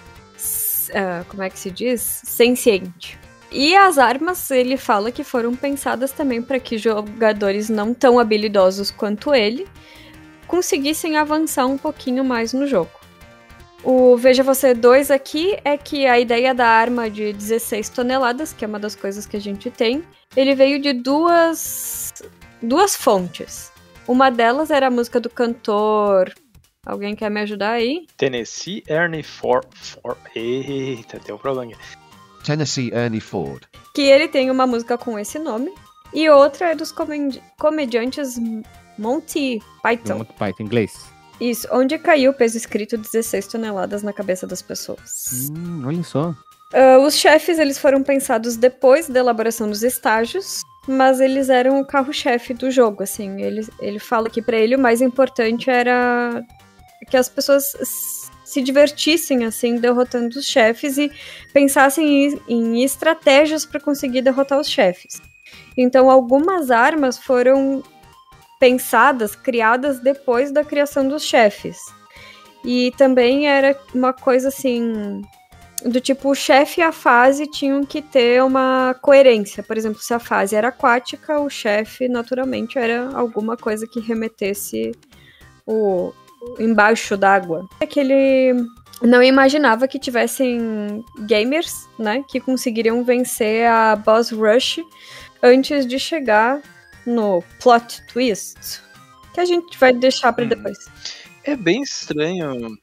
[0.94, 2.00] Ah, como é que se diz?
[2.24, 3.18] Senciente.
[3.50, 8.90] E as armas, ele fala que foram pensadas também para que jogadores não tão habilidosos
[8.90, 9.66] quanto ele
[10.46, 12.90] conseguissem avançar um pouquinho mais no jogo.
[13.82, 18.64] O Veja Você 2 aqui é que a ideia da arma de 16 toneladas, que
[18.64, 20.02] é uma das coisas que a gente tem,
[20.36, 22.12] ele veio de duas,
[22.60, 23.70] duas fontes.
[24.06, 26.32] Uma delas era a música do cantor.
[26.88, 28.06] Alguém quer me ajudar aí?
[28.16, 29.66] Tennessee Ernie Ford.
[29.74, 30.16] For...
[30.34, 31.80] Eita, tem um problema aqui.
[32.44, 33.62] Tennessee Ernie Ford.
[33.94, 35.70] que ele tem uma música com esse nome.
[36.14, 38.36] E outra é dos comedi- comediantes
[38.98, 40.20] Monty Python.
[40.20, 40.92] Então, Python inglês.
[41.38, 45.50] Isso, onde caiu o peso escrito 16 toneladas na cabeça das pessoas.
[45.54, 46.34] Hum, olha só.
[46.72, 51.86] Ah, os chefes, eles foram pensados depois da elaboração dos estágios, mas eles eram o
[51.86, 53.40] carro-chefe do jogo, assim.
[53.42, 56.42] Ele, ele fala que pra ele o mais importante era
[57.08, 57.72] que as pessoas
[58.48, 61.12] se divertissem, assim, derrotando os chefes e
[61.52, 65.20] pensassem em, estratégias para conseguir derrotar os chefes.
[65.76, 67.82] Então, algumas armas foram
[68.58, 71.78] pensadas, criadas depois da criação dos chefes.
[72.64, 75.22] E também era uma coisa assim,
[75.84, 79.62] do tipo, o chefe e a fase tinham que ter uma coerência.
[79.62, 84.92] Por exemplo, se a fase era aquática, o chefe, naturalmente, era alguma coisa que remetesse
[85.66, 86.12] o
[86.58, 87.66] embaixo d'água.
[87.80, 88.54] É que ele
[89.02, 94.80] não imaginava que tivessem gamers, né, que conseguiriam vencer a Boss Rush
[95.42, 96.60] antes de chegar
[97.06, 98.82] no plot twist,
[99.32, 100.48] que a gente vai deixar pra Hum.
[100.48, 100.78] depois.
[101.44, 102.76] É bem estranho.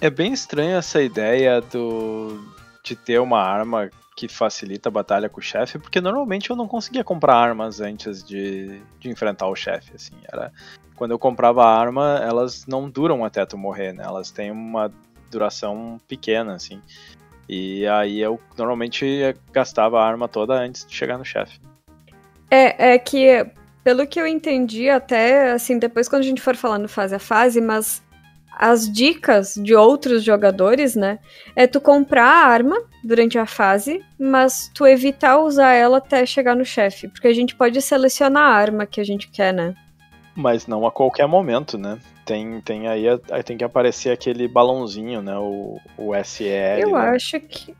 [0.00, 2.38] É bem estranho essa ideia do
[2.82, 6.66] de ter uma arma que facilita a batalha com o chefe, porque normalmente eu não
[6.66, 10.52] conseguia comprar armas antes de, de enfrentar o chefe, assim, era
[11.00, 14.04] quando eu comprava a arma, elas não duram até tu morrer, né?
[14.04, 14.92] Elas têm uma
[15.30, 16.78] duração pequena, assim.
[17.48, 21.58] E aí eu normalmente gastava a arma toda antes de chegar no chefe.
[22.50, 23.46] É, é que,
[23.82, 27.62] pelo que eu entendi, até assim, depois quando a gente for falando fase a fase,
[27.62, 28.02] mas
[28.52, 31.18] as dicas de outros jogadores, né?
[31.56, 36.54] É tu comprar a arma durante a fase, mas tu evitar usar ela até chegar
[36.54, 37.08] no chefe.
[37.08, 39.74] Porque a gente pode selecionar a arma que a gente quer, né?
[40.40, 41.98] Mas não a qualquer momento, né?
[42.24, 45.36] Tem, tem aí, aí tem que aparecer aquele balãozinho, né?
[45.36, 46.78] O, o SEL.
[46.80, 47.08] eu né?
[47.10, 47.74] acho que.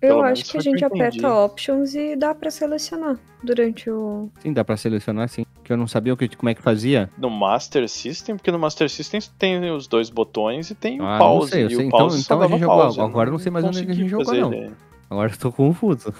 [0.00, 4.30] Pelo Eu acho que a o gente aperta options e dá pra selecionar durante o.
[4.40, 5.44] Sim, dá pra selecionar sim.
[5.62, 7.08] Que eu não sabia o que, como é que fazia.
[7.16, 11.12] No Master System, porque no Master System tem os dois botões e tem o Ah,
[11.12, 11.50] não pause.
[11.52, 11.84] sei, eu e sei.
[11.84, 12.78] o Então- então a gente jogou.
[12.78, 14.52] pause, Agora eu não sei mais onde é que a gente jogou, não.
[14.52, 14.72] ele.
[15.08, 16.12] Agora eu tô confuso.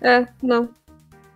[0.00, 0.68] É, não.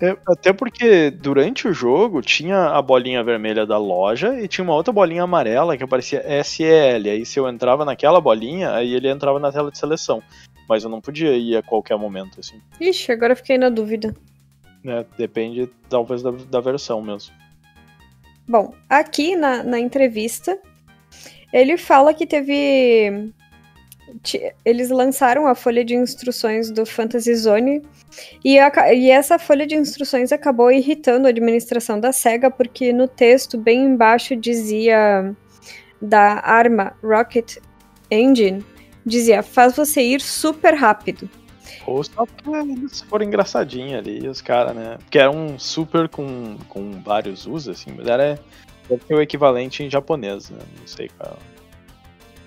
[0.01, 4.75] É, até porque durante o jogo tinha a bolinha vermelha da loja e tinha uma
[4.75, 7.03] outra bolinha amarela que aparecia SEL.
[7.11, 10.23] Aí se eu entrava naquela bolinha, aí ele entrava na tela de seleção.
[10.69, 12.61] Mas eu não podia ir a qualquer momento, assim.
[12.81, 14.15] Ixi, agora eu fiquei na dúvida.
[14.85, 15.07] né?
[15.17, 17.33] Depende, talvez, da, da versão mesmo.
[18.47, 20.59] Bom, aqui na, na entrevista,
[21.53, 23.33] ele fala que teve.
[24.65, 27.83] Eles lançaram a folha de instruções do Fantasy Zone
[28.45, 33.07] e, aca- e essa folha de instruções acabou irritando a administração da SEGA, porque no
[33.09, 35.35] texto, bem embaixo, dizia
[36.01, 37.57] da arma Rocket
[38.11, 38.65] Engine
[39.05, 41.29] dizia: faz você ir super rápido.
[41.87, 42.27] Ou só
[42.65, 44.97] eles foram engraçadinhos ali, os caras, né?
[44.99, 48.39] Porque era um super com, com vários usos, assim, mas era
[49.11, 50.59] o equivalente em japonês, né?
[50.81, 51.39] Não sei qual.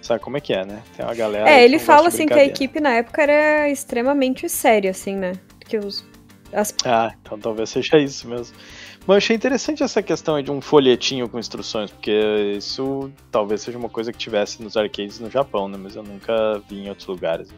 [0.09, 0.81] Sabe como é que é, né?
[0.97, 1.47] Tem uma galera.
[1.47, 5.33] É, ele fala assim que a equipe na época era extremamente séria, assim, né?
[5.59, 6.03] Que os.
[6.51, 6.73] As...
[6.83, 8.57] Ah, então talvez seja isso mesmo.
[9.01, 13.77] Mas eu achei interessante essa questão de um folhetinho com instruções, porque isso talvez seja
[13.77, 15.77] uma coisa que tivesse nos arcades no Japão, né?
[15.79, 17.49] Mas eu nunca vi em outros lugares.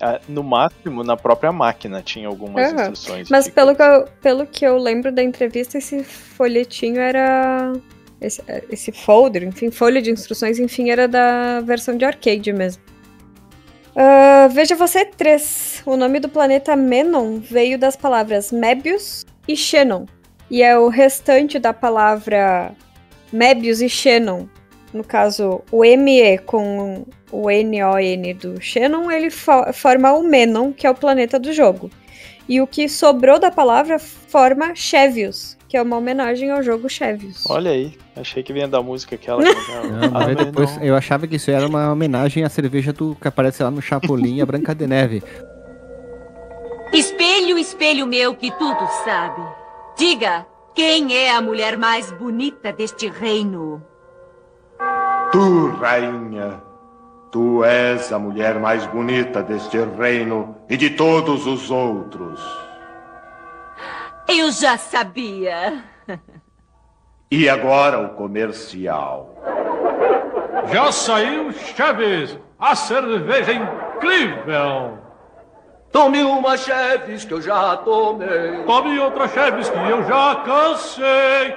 [0.00, 2.80] Ah, no máximo, na própria máquina tinha algumas Aham.
[2.80, 3.30] instruções.
[3.30, 7.72] Mas pelo que, eu, pelo que eu lembro da entrevista, esse folhetinho era.
[8.24, 12.82] Esse, esse folder, enfim, folha de instruções, enfim, era da versão de arcade mesmo.
[13.96, 15.82] Ah, veja você 3.
[15.86, 20.06] O nome do planeta Menon veio das palavras Mebius e Xenon.
[20.50, 22.72] E é o restante da palavra
[23.32, 24.46] Mebius e Xenon.
[24.92, 30.86] No caso, o ME com o NON do Xenon, ele fo- forma o Menon, que
[30.86, 31.90] é o planeta do jogo.
[32.48, 37.42] E o que sobrou da palavra forma Chevios, que é uma homenagem ao jogo Chevios.
[37.50, 39.42] Olha aí, achei que vinha da música aquela.
[39.42, 39.50] que-
[39.90, 40.84] Não, mas Ah, depois não.
[40.84, 44.40] eu achava que isso era uma homenagem à cerveja do que aparece lá no Chapolin
[44.40, 45.20] a Branca de Neve.
[46.92, 49.42] Espelho, espelho meu que tudo sabe.
[49.98, 53.82] Diga, quem é a mulher mais bonita deste reino?
[55.32, 56.62] Tu, rainha,
[57.32, 62.40] tu és a mulher mais bonita deste reino e de todos os outros.
[64.28, 65.84] Eu já sabia.
[67.30, 69.34] E agora o comercial.
[70.72, 74.98] Já saiu Chaves, a cerveja incrível.
[75.92, 78.64] Tome uma Cheves que eu já tomei.
[78.66, 81.56] Tome outra Chaves que eu já cansei.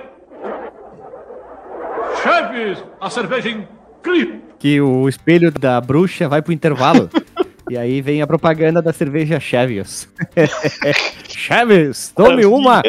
[2.22, 4.42] Chaves, a cerveja incrível.
[4.60, 7.10] Que o espelho da bruxa vai pro intervalo.
[7.70, 10.08] e aí vem a propaganda da cerveja Chaves.
[11.30, 12.82] Chaves, tome uma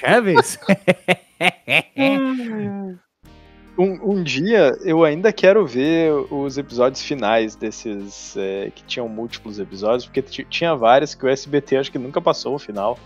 [0.00, 0.58] Chaves.
[3.78, 9.58] Um, um dia eu ainda quero ver os episódios finais desses é, que tinham múltiplos
[9.58, 12.98] episódios, porque ti- tinha vários que o SBT acho que nunca passou o final.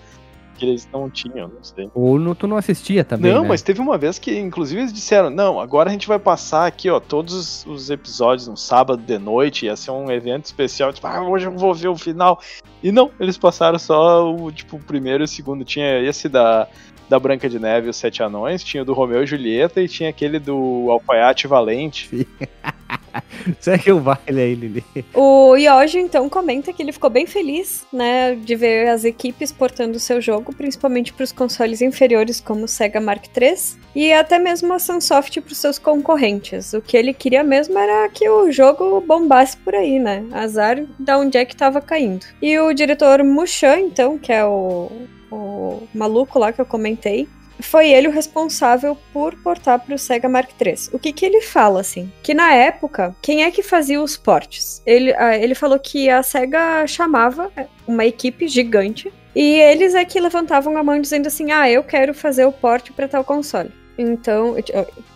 [0.57, 1.91] Que eles não tinham, não sei.
[1.95, 3.49] Ou no, tu não assistia também, não, né?
[3.49, 6.89] mas teve uma vez que, inclusive, eles disseram: não, agora a gente vai passar aqui,
[6.89, 11.07] ó, todos os, os episódios no sábado de noite, ia ser um evento especial, tipo,
[11.07, 12.41] ah, hoje eu vou ver o final.
[12.83, 15.65] E não, eles passaram só o, tipo, o primeiro e o segundo.
[15.65, 16.69] Tinha esse da,
[17.09, 19.89] da Branca de Neve e os Sete Anões, tinha o do Romeu e Julieta e
[19.89, 22.27] tinha aquele do Alfaiate Valente.
[23.61, 24.85] Segue o baile aí, Lili.
[25.15, 29.97] O Yoji, então, comenta que ele ficou bem feliz, né, de ver as equipes portando
[29.97, 34.39] o seu jogo, principalmente para os consoles inferiores como o Sega Mark III, e até
[34.39, 36.73] mesmo a Sunsoft para os seus concorrentes.
[36.73, 40.25] O que ele queria mesmo era que o jogo bombasse por aí, né?
[40.33, 42.27] Azar da onde é que estava caindo.
[42.43, 44.91] E o diretor Mushan, então, que é o,
[45.31, 47.29] o maluco lá que eu comentei,
[47.61, 50.91] foi ele o responsável por portar para o Sega Mark III.
[50.93, 52.13] O que que ele fala, assim?
[52.23, 54.83] Que na época, quem é que fazia os portes?
[54.85, 57.51] Ele, ah, ele falou que a Sega chamava
[57.87, 62.15] uma equipe gigante e eles é que levantavam a mão dizendo assim, ah, eu quero
[62.15, 63.71] fazer o porte para tal console.
[63.99, 64.57] Então,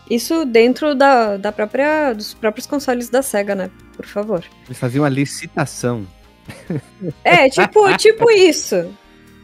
[0.08, 3.70] isso dentro da, da própria, dos próprios consoles da Sega, né?
[3.94, 4.42] Por favor.
[4.66, 6.06] Eles faziam uma licitação.
[7.22, 8.92] É, tipo, tipo isso.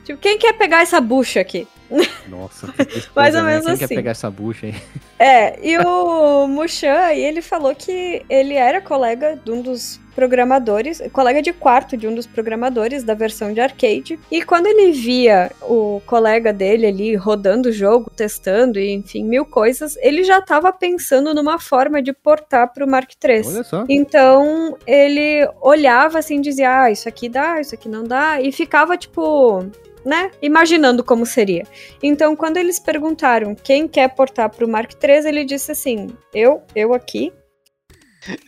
[0.07, 1.67] Tipo, quem quer pegar essa bucha aqui?
[2.29, 3.51] Nossa, tristeza, Mais ou né?
[3.51, 3.89] menos Quem assim.
[3.89, 4.75] quer pegar essa bucha aí?
[5.19, 11.01] É, e o Mushan aí, ele falou que ele era colega de um dos programadores,
[11.11, 15.51] colega de quarto de um dos programadores da versão de arcade, e quando ele via
[15.63, 20.71] o colega dele ali rodando o jogo, testando e enfim, mil coisas, ele já estava
[20.71, 23.43] pensando numa forma de portar para o Mark III.
[23.47, 23.85] Olha só.
[23.89, 28.99] Então ele olhava assim, dizia, ah, isso aqui dá, isso aqui não dá, e ficava
[28.99, 29.65] tipo,
[30.07, 31.65] né, imaginando como seria.
[32.03, 36.95] Então quando eles perguntaram quem quer portar pro Mark III, ele disse assim, eu, eu
[36.95, 37.33] aqui,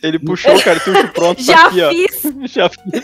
[0.01, 1.89] Ele puxou o cartucho pronto tá já aqui, ó.
[1.89, 2.21] fiz.
[2.51, 3.03] Já fiz.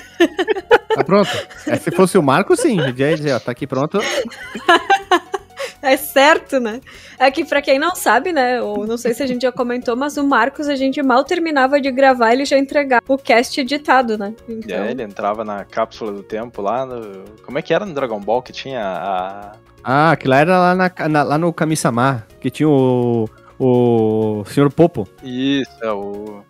[0.95, 1.29] Tá pronto?
[1.67, 2.77] É, se fosse o Marco, sim.
[2.93, 3.99] Dizer, ó, tá aqui pronto.
[5.81, 6.81] É certo, né?
[7.19, 9.95] É que pra quem não sabe, né, ou não sei se a gente já comentou,
[9.95, 14.17] mas o Marcos a gente mal terminava de gravar, ele já entregava o cast editado,
[14.17, 14.33] né?
[14.49, 17.23] Então, É, ele entrava na cápsula do tempo lá no.
[17.43, 19.51] Como é que era no Dragon Ball que tinha a.
[19.83, 24.71] Ah, aquilo lá era lá, na, na- lá no Kami-sama, que tinha o, o Sr.
[24.71, 25.07] Popo.
[25.23, 26.43] Isso, é o.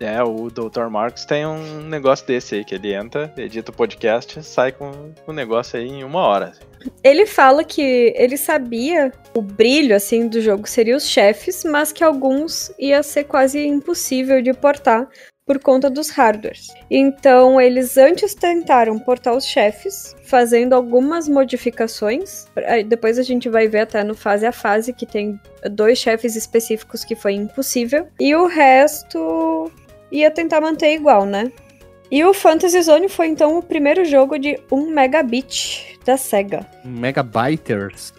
[0.00, 0.88] É, o Dr.
[0.88, 5.32] Marx tem um negócio desse aí, que ele entra, edita o podcast, sai com o
[5.32, 6.52] negócio aí em uma hora.
[7.02, 12.04] Ele fala que ele sabia o brilho assim do jogo seria os chefes, mas que
[12.04, 15.08] alguns ia ser quase impossível de portar
[15.44, 16.68] por conta dos hardwares.
[16.90, 22.46] Então, eles antes tentaram portar os chefes, fazendo algumas modificações.
[22.86, 27.02] Depois a gente vai ver até no fase a fase que tem dois chefes específicos
[27.02, 28.06] que foi impossível.
[28.20, 29.72] E o resto
[30.10, 31.52] ia tentar manter igual, né?
[32.10, 36.66] E o Fantasy Zone foi então o primeiro jogo de 1 megabit da SEGA.
[36.84, 38.14] Megabyters.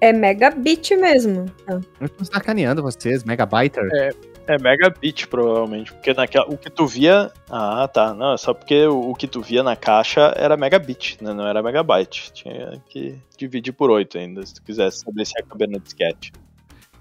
[0.00, 1.46] É megabit mesmo.
[1.66, 1.80] Ah.
[2.00, 3.88] Eu tô sacaneando vocês, Megabyter.
[3.92, 4.10] É,
[4.46, 5.92] é megabit, provavelmente.
[5.92, 7.32] Porque naquela, o que tu via.
[7.50, 8.14] Ah, tá.
[8.14, 11.32] Não, é só porque o, o que tu via na caixa era megabit, né?
[11.32, 12.32] Não era megabyte.
[12.32, 16.32] Tinha que dividir por 8 ainda, se tu quisesse saber se ia caber no disquete.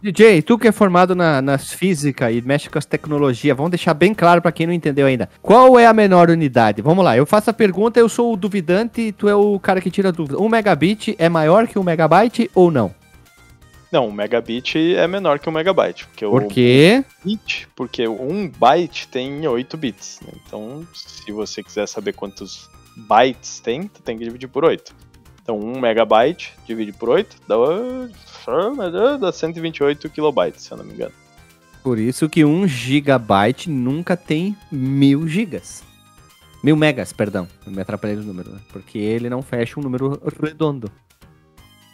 [0.04, 3.94] DJ, tu que é formado na, nas física e mexe com as tecnologias, vamos deixar
[3.94, 5.30] bem claro pra quem não entendeu ainda.
[5.42, 6.82] Qual é a menor unidade?
[6.82, 9.80] Vamos lá, eu faço a pergunta, eu sou o duvidante e tu é o cara
[9.80, 10.38] que tira a dúvida.
[10.38, 12.94] Um megabit é maior que um megabyte ou não?
[13.94, 16.06] Não, um megabit é menor que um megabyte.
[16.08, 17.06] Porque Por o quê?
[17.24, 20.20] bit, porque um byte tem 8 bits.
[20.22, 20.34] né?
[20.46, 22.70] Então, se você quiser saber quantos
[23.08, 24.94] bytes tem, tu tem que dividir por 8.
[25.44, 31.12] Então, 1 megabyte divide por 8 dá, dá 128 kilobytes, se eu não me engano.
[31.84, 35.84] Por isso que um gigabyte nunca tem mil gigas.
[36.64, 37.46] Mil megas, perdão.
[37.66, 38.60] Eu me atrapalhei no número, né?
[38.72, 40.90] Porque ele não fecha um número redondo.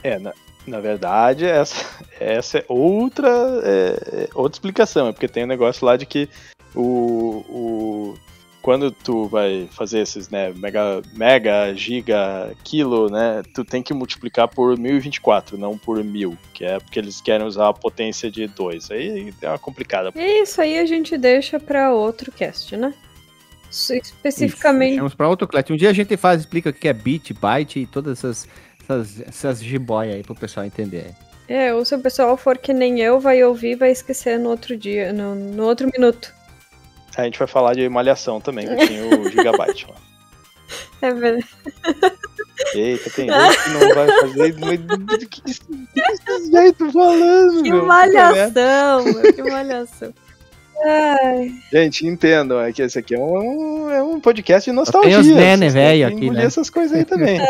[0.03, 0.31] É, na,
[0.67, 1.83] na verdade, essa,
[2.19, 3.29] essa é outra,
[3.63, 5.07] é, é outra explicação.
[5.07, 6.29] É porque tem um negócio lá de que
[6.75, 8.17] o, o
[8.61, 14.47] quando tu vai fazer esses, né, mega, mega, giga, quilo, né, tu tem que multiplicar
[14.47, 18.91] por 1024, não por 1000, que é porque eles querem usar a potência de 2.
[18.91, 20.11] Aí é uma complicada.
[20.15, 22.93] Isso aí a gente deixa pra outro cast, né?
[23.71, 24.97] Isso, Especificamente.
[24.97, 25.71] Vamos pra outro classe.
[25.71, 28.47] Um dia a gente faz, explica o que é bit, byte e todas essas,
[28.81, 31.13] essas, essas jiboia aí pro pessoal entender.
[31.47, 34.49] É, ou se o pessoal for que nem eu, vai ouvir e vai esquecer no
[34.49, 36.33] outro dia, no, no outro minuto.
[37.17, 39.95] A gente vai falar de malhação também, que tem o gigabyte lá.
[41.01, 41.47] É verdade.
[42.75, 44.55] Eita, tem gente que não vai fazer.
[44.59, 47.85] Mas que desse jeito falando, Que meu?
[47.85, 50.13] malhação, meu, que malhação.
[50.85, 55.19] Ai, Gente, entendam, é que esse aqui é um, é um podcast de Tem nostalgia.
[55.19, 56.45] os nene velho que aqui, né?
[56.45, 57.37] essas coisas aí também.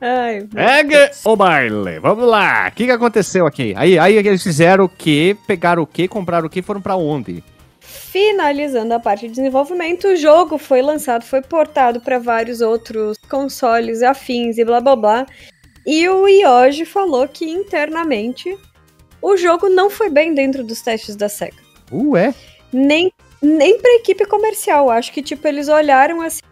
[0.00, 0.46] ai.
[0.52, 2.68] Pega o baile, vamos lá.
[2.68, 3.74] O que, que aconteceu aqui?
[3.76, 5.36] Aí, aí eles fizeram o quê?
[5.46, 6.06] Pegaram o quê?
[6.08, 6.62] Compraram o quê?
[6.62, 7.42] Foram pra onde?
[7.80, 14.02] Finalizando a parte de desenvolvimento, o jogo foi lançado, foi portado para vários outros consoles
[14.02, 15.26] afins e blá blá blá.
[15.86, 18.58] E o Yoji falou que internamente
[19.22, 21.56] o jogo não foi bem dentro dos testes da SEGA.
[21.90, 22.34] Uh, é?
[22.72, 23.10] Nem,
[23.42, 24.90] nem pra equipe comercial.
[24.90, 26.42] Acho que, tipo, eles olharam assim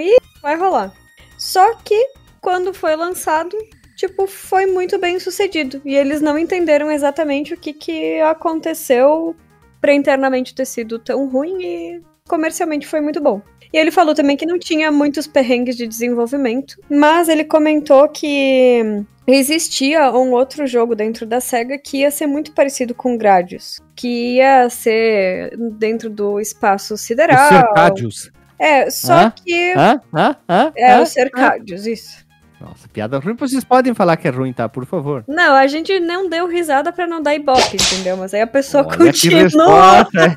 [0.00, 0.92] e vai rolar.
[1.36, 2.08] Só que,
[2.46, 3.58] quando foi lançado,
[3.96, 5.82] tipo, foi muito bem sucedido.
[5.84, 9.34] E eles não entenderam exatamente o que, que aconteceu
[9.80, 13.42] pra internamente ter sido tão ruim e comercialmente foi muito bom.
[13.72, 19.02] E ele falou também que não tinha muitos perrengues de desenvolvimento, mas ele comentou que
[19.26, 24.36] existia um outro jogo dentro da SEGA que ia ser muito parecido com Gradius, que
[24.36, 27.48] ia ser dentro do espaço Os sideral.
[27.48, 28.30] cercádios.
[28.56, 29.32] É, só Hã?
[29.32, 29.74] que?
[29.76, 30.00] Hã?
[30.48, 30.72] Hã?
[30.76, 32.25] é os cercádios, isso.
[32.60, 33.34] Nossa, piada ruim.
[33.36, 34.68] Vocês podem falar que é ruim, tá?
[34.68, 35.22] Por favor.
[35.28, 38.16] Não, a gente não deu risada pra não dar ibope, entendeu?
[38.16, 40.06] Mas aí a pessoa Olha que continua.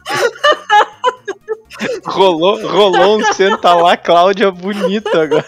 [2.06, 5.46] rolou, rolou um senta lá, Cláudia, bonito agora.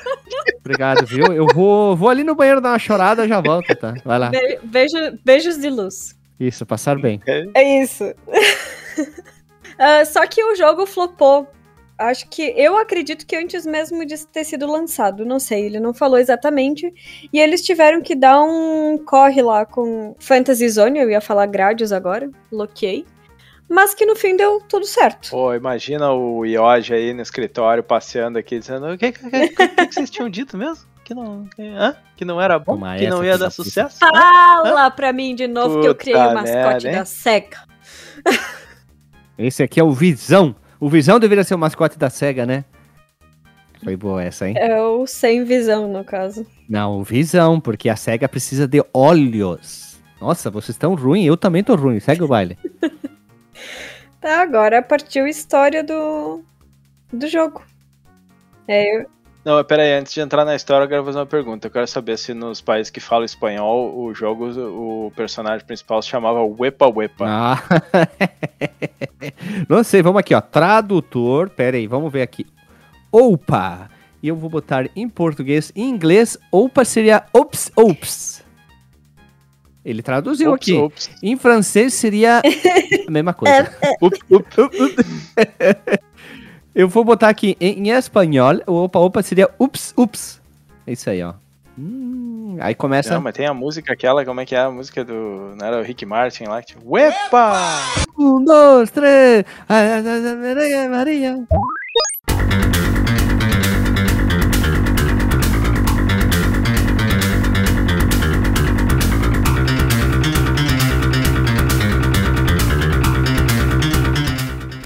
[0.60, 1.26] Obrigado, viu?
[1.34, 3.94] Eu vou, vou ali no banheiro dar uma chorada, já volto, tá?
[4.06, 4.30] Vai lá.
[4.30, 6.16] Be- beijo- beijos de luz.
[6.40, 7.22] Isso, passar bem.
[7.54, 8.04] É isso.
[9.84, 11.48] Ah, só que o jogo flopou.
[12.02, 15.24] Acho que eu acredito que antes mesmo de ter sido lançado.
[15.24, 16.92] Não sei, ele não falou exatamente.
[17.32, 20.98] E eles tiveram que dar um corre lá com Fantasy Zone.
[20.98, 23.06] Eu ia falar Gradius agora, bloqueei.
[23.70, 25.30] Mas que no fim deu tudo certo.
[25.30, 29.88] Pô, imagina o Yoji aí no escritório passeando aqui dizendo: o que, que, que, que,
[29.88, 30.86] que vocês tinham dito mesmo?
[31.04, 31.96] Que não, que, hã?
[32.18, 32.80] que não era bom?
[32.98, 33.64] Que não ia dar da puta.
[33.64, 34.00] sucesso?
[34.00, 37.58] Fala pra mim de novo que eu Puta criei o mascote merda, da SEGA.
[39.38, 40.56] Esse aqui é o Visão.
[40.82, 42.66] O Visão deveria ser o mascote da SEGA, né?
[43.84, 44.56] Foi boa essa, hein?
[44.58, 46.46] É o sem visão, no caso.
[46.68, 50.00] Não, o Visão, porque a SEGA precisa de olhos.
[50.20, 52.00] Nossa, vocês estão ruins, eu também tô ruim.
[52.00, 52.58] Segue o baile.
[54.20, 56.44] Tá, agora partiu a história do,
[57.12, 57.64] do jogo.
[58.68, 59.08] É, eu-
[59.44, 61.66] Não, mas pera aí, antes de entrar na história, eu quero fazer uma pergunta.
[61.68, 66.10] Eu quero saber se nos países que falam espanhol, o jogo, o personagem principal se
[66.10, 67.26] chamava Wepa Wepa.
[67.28, 67.64] Ah.
[69.68, 70.42] Não sei, vamos aqui, ó.
[70.42, 72.46] Tradutor, pera aí, vamos ver aqui.
[73.12, 73.90] Opa!
[74.22, 75.72] E eu vou botar em português.
[75.76, 78.44] Em inglês, opa seria ops, ops.
[79.84, 80.78] Ele traduziu Ups, aqui.
[80.78, 81.10] ups.
[81.24, 82.40] Em francês seria
[83.08, 83.76] a mesma coisa.
[84.00, 84.56] Ups, ups.
[86.74, 90.42] Eu vou botar aqui em, em espanhol, o opa opa seria ups ups.
[90.88, 91.34] É isso aí, ó.
[91.78, 93.14] Hum, aí começa.
[93.14, 95.56] Não, mas tem a música aquela, como é que é a música do.
[95.58, 96.62] Não era o Rick Martin lá?
[96.62, 97.54] Que Uepa!
[98.18, 99.46] Um, dois, três.
[99.68, 101.46] Ai, ai, ai, Maria,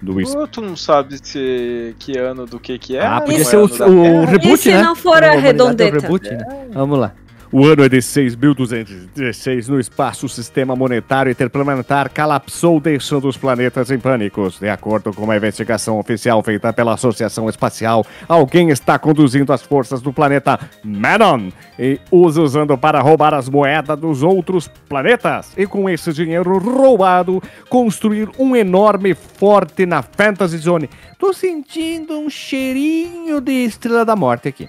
[0.00, 3.04] Do Pô, tu não sabe se que ano do que que é?
[3.04, 4.26] Ah, não podia é ser o, ano da o Terra?
[4.26, 4.82] reboot, E se né?
[4.82, 6.00] não for a é o redondeta?
[6.00, 6.66] reboot, né?
[6.72, 7.12] Vamos lá.
[7.50, 13.90] O ano é de 6.216 no espaço, o sistema monetário interplanetar colapsou, deixando os planetas
[13.90, 14.58] em pânicos.
[14.58, 20.02] De acordo com uma investigação oficial feita pela Associação Espacial, alguém está conduzindo as forças
[20.02, 25.50] do planeta Menon e os usando para roubar as moedas dos outros planetas.
[25.56, 30.90] E com esse dinheiro roubado, construir um enorme forte na Fantasy Zone.
[31.18, 34.68] Tô sentindo um cheirinho de Estrela da Morte aqui.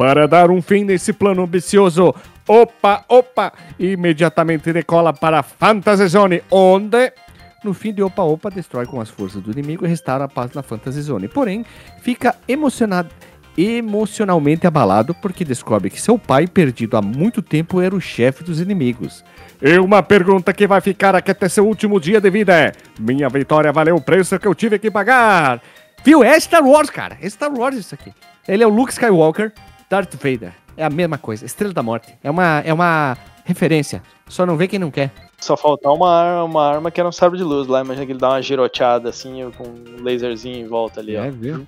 [0.00, 2.14] Para dar um fim nesse plano ambicioso,
[2.48, 7.12] opa, opa, imediatamente decola para Fantasy Zone, onde,
[7.62, 10.54] no fim de Opa Opa, destrói com as forças do inimigo e restaura a paz
[10.54, 11.28] na Fantasy Zone.
[11.28, 11.66] Porém,
[12.00, 13.10] fica emocionado,
[13.58, 18.58] emocionalmente abalado porque descobre que seu pai, perdido há muito tempo, era o chefe dos
[18.58, 19.22] inimigos.
[19.60, 23.28] E uma pergunta que vai ficar aqui até seu último dia de vida é: Minha
[23.28, 25.60] vitória valeu o preço que eu tive que pagar?
[26.02, 26.24] Viu?
[26.24, 27.18] É Star Wars, cara.
[27.20, 28.14] É Star Wars isso aqui.
[28.48, 29.52] Ele é o Luke Skywalker,
[29.90, 30.54] Darth Vader.
[30.76, 31.44] É a mesma coisa.
[31.44, 32.14] Estrela da Morte.
[32.22, 34.00] É uma, é uma referência.
[34.28, 35.10] Só não vê quem não quer.
[35.40, 37.80] Só faltar uma arma, uma arma que era um sabre de luz lá.
[37.80, 41.24] Imagina que ele dá uma giroteada assim, com um laserzinho em volta ali, ó.
[41.24, 41.66] É, viu?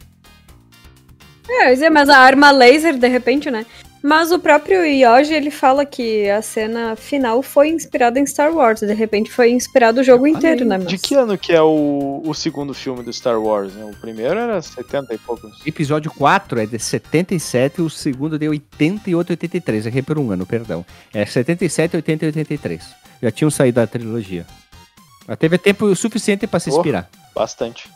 [1.48, 3.66] É, mas a arma laser, de repente, né?
[4.02, 8.80] Mas o próprio Yoji, ele fala que a cena final foi inspirada em Star Wars.
[8.80, 10.76] De repente foi inspirado o jogo inteiro, né?
[10.76, 10.88] Mas...
[10.88, 13.72] De que ano que é o, o segundo filme do Star Wars?
[13.74, 13.84] né?
[13.84, 15.52] O primeiro era 70 e poucos.
[15.64, 19.86] Episódio 4 é de 77, o segundo de 88 e 83.
[19.86, 20.84] Errei por um ano, perdão.
[21.14, 22.82] É 77, 80 e 83.
[23.22, 24.44] Já tinham saído da trilogia.
[25.28, 26.74] Mas teve tempo suficiente para se Oh.
[26.76, 27.08] inspirar.
[27.32, 27.88] Bastante.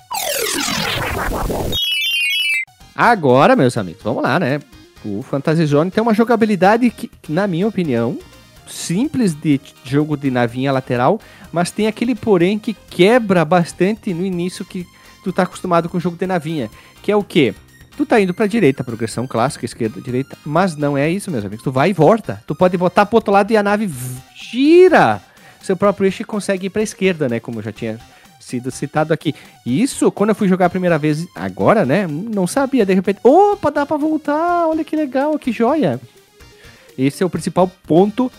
[2.97, 4.61] Agora, meus amigos, vamos lá, né?
[5.05, 8.19] O Fantasy Zone tem uma jogabilidade que, na minha opinião,
[8.67, 11.21] simples de jogo de navinha lateral,
[11.53, 14.87] mas tem aquele porém que quebra bastante no início que
[15.23, 16.71] tu tá acostumado com o jogo de navinha,
[17.03, 17.55] que é o quê?
[17.99, 21.65] Tu tá indo pra direita, progressão clássica, esquerda, direita, mas não é isso, meus amigos.
[21.65, 22.43] Tu vai e volta.
[22.47, 23.91] Tu pode botar pro outro lado e a nave
[24.35, 25.21] gira.
[25.63, 27.41] Seu próprio eixo e consegue ir pra esquerda, né?
[27.41, 27.99] Como eu já tinha
[28.47, 29.35] sido citado aqui.
[29.65, 32.07] E isso, quando eu fui jogar a primeira vez, agora, né?
[32.07, 36.01] Não sabia, de repente, opa, dá pra voltar, olha que legal, que joia.
[36.97, 38.31] Esse é o principal ponto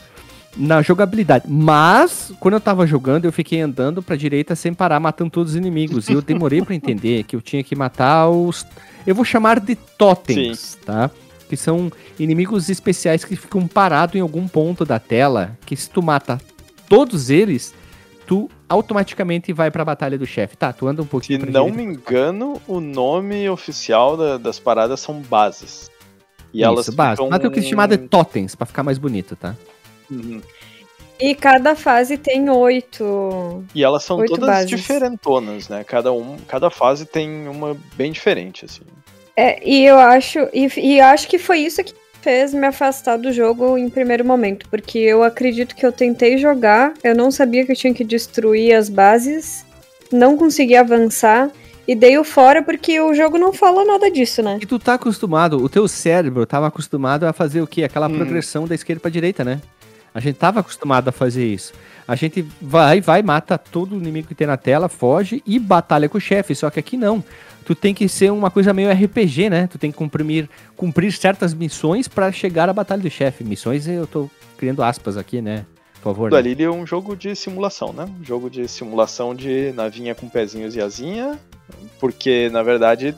[0.56, 1.46] na jogabilidade.
[1.48, 5.58] Mas, quando eu tava jogando, eu fiquei andando pra direita sem parar, matando todos os
[5.58, 6.08] inimigos.
[6.08, 8.66] E eu demorei pra entender que eu tinha que matar os.
[9.06, 11.12] Eu vou chamar de totens, tá?
[11.50, 15.58] Que são inimigos especiais que ficam parados em algum ponto da tela.
[15.66, 16.40] Que se tu mata
[16.88, 17.74] todos eles,
[18.28, 20.56] tu automaticamente vai pra batalha do chefe.
[20.58, 21.78] Tá, tu anda um Se pouquinho pra não direita.
[21.78, 25.90] me engano, o nome oficial da- das paradas são bases.
[26.54, 27.12] E Isso, elas base.
[27.16, 27.30] ficam...
[27.30, 29.56] Mas eu quis chamar de totens, pra ficar mais bonito, tá?
[30.12, 30.42] Uhum.
[31.20, 33.64] E cada fase tem oito.
[33.74, 34.70] E elas são todas bases.
[34.70, 35.84] diferentonas, né?
[35.84, 38.84] Cada, um, cada fase tem uma bem diferente, assim.
[39.36, 40.40] É, e eu acho.
[40.54, 41.94] E, e eu acho que foi isso que
[42.28, 44.68] fez me afastar do jogo em primeiro momento.
[44.70, 48.76] Porque eu acredito que eu tentei jogar, eu não sabia que eu tinha que destruir
[48.76, 49.66] as bases,
[50.12, 51.50] não consegui avançar.
[51.88, 54.60] E dei o fora porque o jogo não fala nada disso, né?
[54.62, 57.84] E tu tá acostumado, o teu cérebro tava acostumado a fazer o quê?
[57.84, 58.18] Aquela Hum.
[58.18, 59.62] progressão da esquerda pra direita, né?
[60.14, 61.72] A gente tava acostumado a fazer isso.
[62.06, 66.10] A gente vai, vai, mata todo o inimigo que tem na tela, foge e batalha
[66.10, 66.54] com o chefe.
[66.56, 67.24] Só que aqui não.
[67.68, 69.68] Tu tem que ser uma coisa meio RPG, né?
[69.68, 73.44] Tu tem que cumprir, cumprir certas missões para chegar à batalha do chefe.
[73.44, 75.66] Missões, eu tô criando aspas aqui, né?
[75.96, 76.32] Por favor.
[76.32, 76.38] Né?
[76.38, 78.06] Dalili é um jogo de simulação, né?
[78.22, 81.38] Um jogo de simulação de navinha com pezinhos e asinha,
[82.00, 83.14] porque na verdade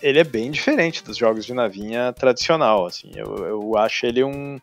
[0.00, 3.10] ele é bem diferente dos jogos de navinha tradicional, assim.
[3.16, 4.60] Eu, eu acho ele um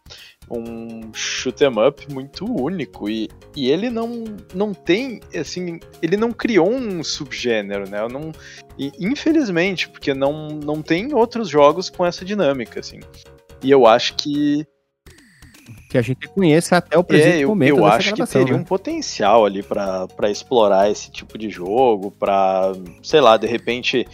[0.50, 3.10] um shoot 'em up muito único.
[3.10, 8.02] E, e ele não não tem assim ele não criou um subgênero né?
[8.02, 8.32] Eu não
[8.78, 13.00] e, infelizmente porque não não tem outros jogos com essa dinâmica assim.
[13.64, 14.66] E eu acho que
[15.90, 18.60] Que a gente conheça até o presente é, eu, momento eu acho que teria né?
[18.60, 24.06] um potencial ali pra explorar esse tipo de jogo, pra, sei lá, de repente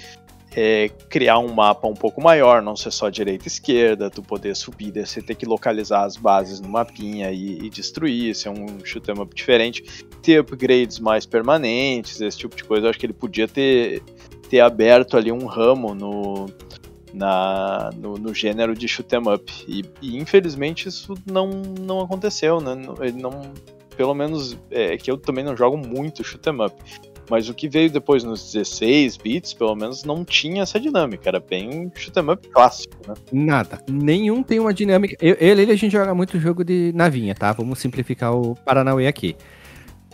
[0.56, 4.56] é, criar um mapa um pouco maior, não ser só direita e esquerda, tu poder
[4.56, 9.10] subir, descer, ter que localizar as bases no mapinha e, e destruir, ser um shoot
[9.10, 9.84] 'em up diferente,
[10.22, 12.86] ter upgrades mais permanentes, esse tipo de coisa.
[12.86, 14.04] Eu acho que ele podia ter,
[14.50, 16.48] ter aberto ali um ramo no,
[17.14, 19.52] na, no, no gênero de shoot 'em up.
[19.68, 22.74] E, e, infelizmente isso não, não aconteceu, né?
[23.00, 23.54] Ele não.
[23.96, 27.11] Pelo menos é que eu também não jogo muito shoot 'em up.
[27.32, 31.30] Mas o que veio depois nos 16 bits, pelo menos, não tinha essa dinâmica.
[31.30, 33.14] Era bem shoot 'em up clássico, né?
[33.32, 33.82] Nada.
[33.90, 35.16] Nenhum tem uma dinâmica.
[35.22, 37.54] Eu, ele, ele a gente joga muito jogo de navinha, tá?
[37.54, 39.38] Vamos simplificar o Paranauê aqui.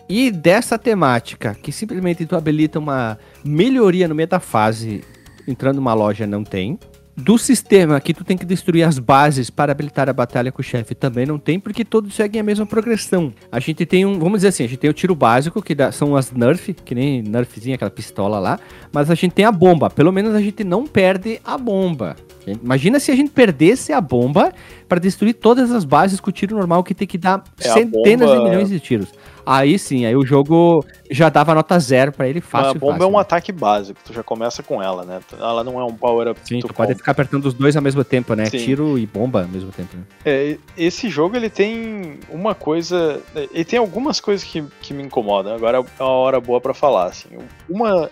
[0.07, 5.03] E dessa temática, que simplesmente tu habilita uma melhoria no meio da fase,
[5.47, 6.77] entrando numa loja, não tem.
[7.19, 10.63] Do sistema que tu tem que destruir as bases para habilitar a batalha com o
[10.63, 13.33] chefe também não tem, porque todos seguem a mesma progressão.
[13.51, 15.91] A gente tem um, vamos dizer assim, a gente tem o tiro básico, que dá-
[15.91, 18.59] são as Nerf, que nem Nerfzinha, aquela pistola lá,
[18.93, 19.89] mas a gente tem a bomba.
[19.89, 22.15] Pelo menos a gente não perde a bomba.
[22.45, 24.53] Imagina se a gente perdesse a bomba
[24.87, 28.29] para destruir todas as bases com o tiro normal, que tem que dar É, centenas
[28.29, 29.09] bomba- de milhões de tiros.
[29.49, 32.71] Aí sim, aí o jogo já dava nota zero para ele fácil.
[32.71, 33.03] a bomba fácil.
[33.05, 35.21] é um ataque básico, tu já começa com ela, né?
[35.39, 36.41] Ela não é um power-up.
[36.41, 36.95] que Sim, tu tu pode compra.
[36.97, 38.45] ficar apertando os dois ao mesmo tempo, né?
[38.47, 38.57] Sim.
[38.57, 39.95] Tiro e bomba ao mesmo tempo.
[39.95, 40.03] Né?
[40.25, 43.21] É, esse jogo ele tem uma coisa.
[43.33, 45.55] Ele tem algumas coisas que, que me incomodam.
[45.55, 47.05] Agora é uma hora boa pra falar.
[47.05, 47.29] Assim.
[47.69, 48.09] Uma.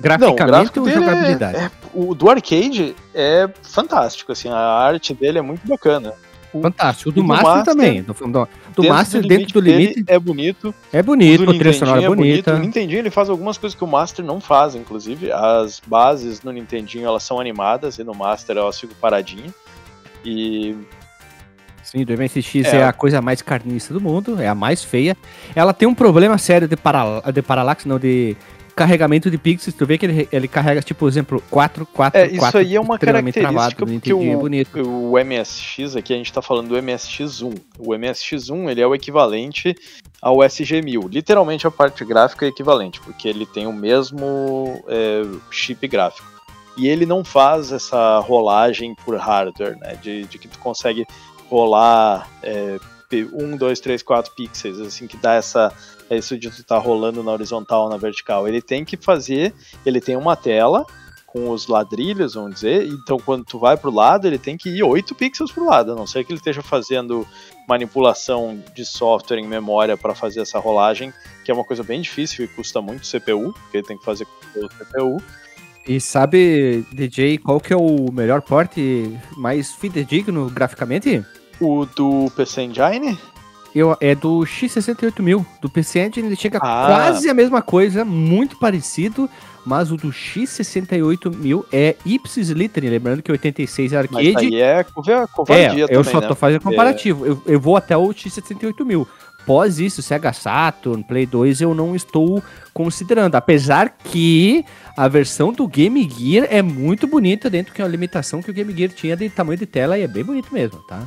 [0.00, 1.56] Graficamente Não, o dele jogabilidade?
[1.58, 6.14] É, é- o do arcade é fantástico, assim, a arte dele é muito bacana.
[6.54, 7.10] O- Fantástico.
[7.10, 8.02] O do, o do Master, Master, também.
[8.02, 10.74] Do, do, do dentro Master, do dentro do limite, é bonito.
[10.92, 12.54] é O bonito, a trilha sonora Nintendinho é bonita.
[12.54, 15.30] O Nintendinho ele faz algumas coisas que o Master não faz, inclusive.
[15.32, 19.52] As bases no Nintendinho elas são animadas e no Master elas ficam paradinhas.
[20.24, 20.74] E
[21.82, 22.76] Sim, do MSX É.
[22.78, 22.84] é.
[22.84, 25.14] a coisa mais carniça do mundo, é a mais feia.
[25.54, 28.34] Ela tem um problema sério de, para, de paralaxe, não, de
[28.74, 29.74] carregamento de pixels.
[29.74, 32.80] Tu vê que ele, ele carrega, tipo, por exemplo, 4, 4, É, isso aí é
[32.80, 34.80] uma característica travado, porque o, bonito.
[34.80, 37.60] o MSX aqui a gente tá falando do MSX1.
[37.78, 39.74] O MSX1 ele é o equivalente
[40.20, 41.08] ao SG-1000.
[41.10, 46.34] Literalmente a parte gráfica é equivalente, porque ele tem o mesmo é, chip gráfico.
[46.76, 49.96] E ele não faz essa rolagem por hardware, né?
[50.02, 51.06] De, de que tu consegue
[51.48, 52.78] rolar é,
[53.22, 55.72] 1, 2, 3, 4 pixels, assim, que dá essa.
[56.10, 58.48] Isso de tu tá rolando na horizontal na vertical.
[58.48, 59.54] Ele tem que fazer.
[59.86, 60.84] Ele tem uma tela
[61.34, 62.86] com os ladrilhos, vamos dizer.
[62.86, 65.94] Então, quando tu vai pro lado, ele tem que ir 8 pixels pro lado, a
[65.96, 67.26] não ser que ele esteja fazendo
[67.68, 71.12] manipulação de software em memória para fazer essa rolagem,
[71.44, 74.26] que é uma coisa bem difícil e custa muito CPU, porque ele tem que fazer
[74.26, 75.22] com o CPU.
[75.86, 81.24] E sabe, DJ, qual que é o melhor porte mais fidedigno graficamente?
[81.60, 83.18] O do PC Engine?
[83.74, 85.44] Eu, é do X68000.
[85.60, 86.84] Do PC Engine ele chega Ah.
[86.86, 89.28] quase a mesma coisa, muito parecido,
[89.66, 94.46] mas o do X68000 é ipsis literis, lembrando que 86 é Mas arcade.
[94.46, 96.28] aí é cova- covardia É, eu também, só né?
[96.28, 97.26] tô fazendo comparativo.
[97.26, 99.06] Eu, eu vou até o X68000.
[99.46, 102.42] Pós isso, Sega Saturn, Play 2, eu não estou
[102.72, 103.34] considerando.
[103.34, 104.64] Apesar que
[104.96, 108.54] a versão do Game Gear é muito bonita dentro que é a limitação que o
[108.54, 111.02] Game Gear tinha de tamanho de tela e é bem bonito mesmo, tá?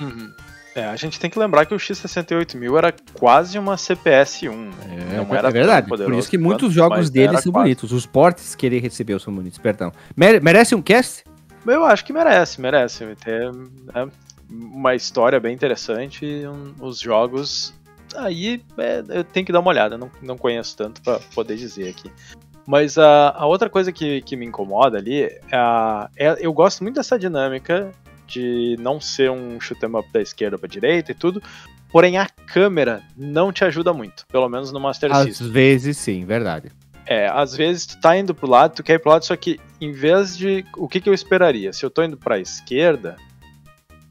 [0.00, 0.32] Uhum.
[0.74, 4.50] É, a gente tem que lembrar que o X68000 era quase uma CPS-1.
[4.54, 4.70] né?
[5.12, 5.88] É, Não era é verdade.
[5.88, 7.64] Por isso que quanto, muitos jogos dele são quase.
[7.64, 7.92] bonitos.
[7.92, 9.90] Os portes que ele recebeu são bonitos, perdão.
[10.14, 11.24] Mere- merece um cast?
[11.66, 13.06] Eu acho que merece, merece.
[13.24, 14.06] Ter né,
[14.50, 16.26] uma história bem interessante.
[16.46, 17.72] um- os jogos.
[18.14, 21.88] Aí é, eu tenho que dar uma olhada, não, não conheço tanto pra poder dizer
[21.88, 22.10] aqui.
[22.66, 26.82] Mas a, a outra coisa que, que me incomoda ali é, a- é- eu gosto
[26.82, 27.90] muito dessa dinâmica
[28.26, 31.42] de não ser um shoot 'em up da esquerda pra direita e tudo.
[31.90, 35.50] Porém, a câmera não te ajuda muito, pelo menos no Master Às System.
[35.50, 36.70] vezes sim, verdade.
[37.06, 39.60] É, às vezes tu tá indo pro lado, tu quer ir pro lado, só que
[39.80, 40.64] em vez de.
[40.76, 41.72] O que, que eu esperaria?
[41.72, 43.16] Se eu tô indo pra esquerda,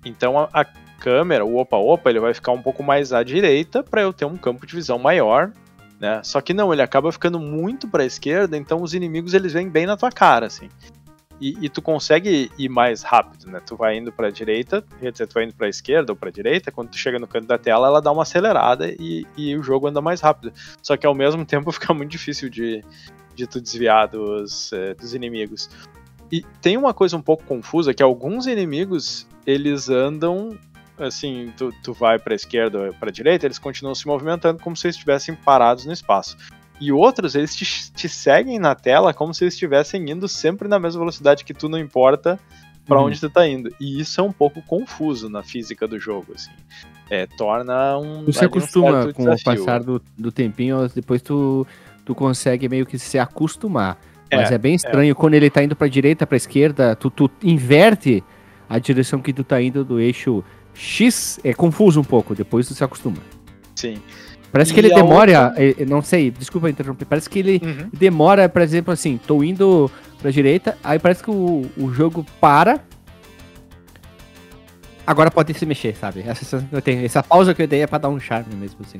[0.05, 0.66] então a, a
[0.99, 4.38] câmera, o opa-opa, ele vai ficar um pouco mais à direita para eu ter um
[4.38, 5.51] campo de visão maior,
[5.99, 6.22] né?
[6.24, 9.70] Só que não, ele acaba ficando muito para a esquerda, então os inimigos eles vêm
[9.70, 10.70] bem na tua cara, assim.
[11.39, 13.59] E, e tu consegue ir mais rápido, né?
[13.65, 16.15] Tu vai indo para a direita, quer dizer, tu vai indo para a esquerda ou
[16.15, 19.25] para a direita, quando tu chega no canto da tela, ela dá uma acelerada e,
[19.36, 20.53] e o jogo anda mais rápido.
[20.81, 22.83] Só que ao mesmo tempo fica muito difícil de,
[23.36, 25.69] de tu desviar dos, eh, dos inimigos.
[26.31, 30.57] E tem uma coisa um pouco confusa, que alguns inimigos, eles andam
[30.97, 34.88] assim, tu, tu vai para esquerda ou para direita, eles continuam se movimentando como se
[34.88, 36.38] estivessem parados no espaço.
[36.80, 40.80] E outros, eles te, te seguem na tela como se eles estivessem indo sempre na
[40.80, 42.39] mesma velocidade que tu, não importa
[42.86, 43.07] para Uhum.
[43.07, 43.73] onde tu tá indo.
[43.80, 46.51] E isso é um pouco confuso na física do jogo, assim.
[47.09, 48.26] É, torna um.
[48.26, 51.65] Tu se um acostuma certo com o passar do, do tempinho, depois tu,
[52.03, 53.97] tu consegue meio que se acostumar.
[54.32, 57.30] Mas É, é, bem estranho quando ele tá indo pra direita, pra esquerda, tu, tu
[57.43, 58.23] inverte
[58.67, 62.73] a direção que tu tá indo do eixo X, é confuso um pouco, depois tu
[62.73, 63.17] se acostuma.
[63.76, 64.01] Sim.
[64.56, 67.89] Parece que ele demora, eh, eh, não sei, desculpa interromper, parece que ele Uhum.
[67.91, 69.91] demora, por exemplo, assim, tô indo
[70.22, 72.80] pra direita, aí parece que o, o jogo para.
[75.06, 76.24] Agora pode se mexer, sabe?
[76.26, 77.06] Essa eu tenho.
[77.06, 78.97] Essa pausa que eu dei é pra dar um charme mesmo, assim.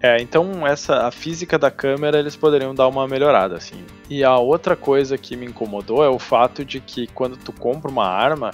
[0.00, 3.84] É, então essa a física da câmera eles poderiam dar uma melhorada assim.
[4.08, 7.90] E a outra coisa que me incomodou é o fato de que quando tu compra
[7.90, 8.52] uma arma,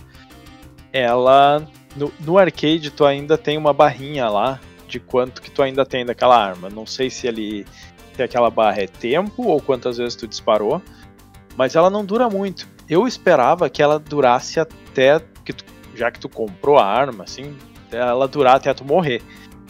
[0.93, 1.63] ela
[1.95, 6.05] no, no arcade tu ainda tem uma barrinha lá de quanto que tu ainda tem
[6.05, 6.69] daquela arma.
[6.71, 7.67] Não sei se ele
[8.15, 10.81] se aquela barra é tempo ou quantas vezes tu disparou,
[11.57, 12.67] mas ela não dura muito.
[12.89, 15.65] Eu esperava que ela durasse até que tu,
[15.95, 17.55] já que tu comprou a arma, assim,
[17.91, 19.21] ela durar até tu morrer.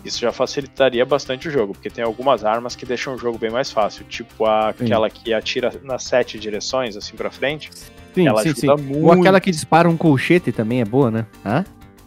[0.05, 3.51] Isso já facilitaria bastante o jogo, porque tem algumas armas que deixam o jogo bem
[3.51, 4.85] mais fácil, tipo a- Sim.
[4.85, 7.71] aquela que atira nas sete direções, assim pra frente.
[8.15, 8.71] Sim, ela sim, sim.
[8.71, 9.05] ajuda muito.
[9.05, 11.27] Ou aquela que dispara um colchete também é boa, né?
[11.45, 11.65] Hã?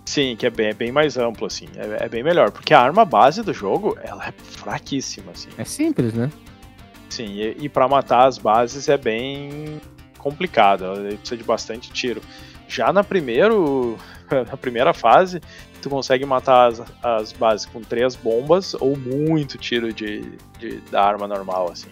[0.10, 2.82] Sim, que é bem, é bem mais amplo, assim, é, é bem melhor, porque a
[2.82, 5.50] arma base do jogo, ela é fraquíssima, assim.
[5.56, 6.32] É simples, né?
[7.12, 9.80] Sim, e, e para matar as bases é bem
[10.18, 12.22] complicado, ela precisa de bastante tiro.
[12.68, 14.00] Já na primeiro,
[14.50, 15.40] na primeira fase,
[15.80, 20.22] tu consegue matar as, as bases com três bombas ou muito tiro de,
[20.58, 21.90] de- da arma normal, assim.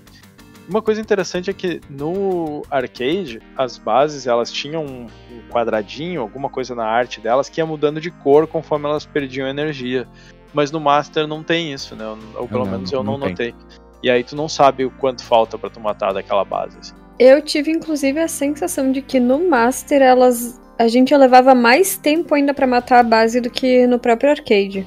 [0.68, 5.07] Uma coisa interessante é que no arcade, as bases elas tinham um,
[5.49, 10.07] quadradinho, alguma coisa na arte delas que ia mudando de cor conforme elas perdiam energia.
[10.53, 12.05] Mas no Master não tem isso, né?
[12.36, 13.51] Ou pelo Não, menos eu não, não tem.
[13.53, 13.55] notei.
[14.03, 16.78] E aí tu não sabe o quanto falta pra tu matar daquela base.
[16.80, 16.93] assim.
[17.20, 22.36] Eu tive inclusive a sensação de que no Master elas a gente levava mais tempo
[22.36, 24.86] ainda pra matar a base do que no próprio arcade.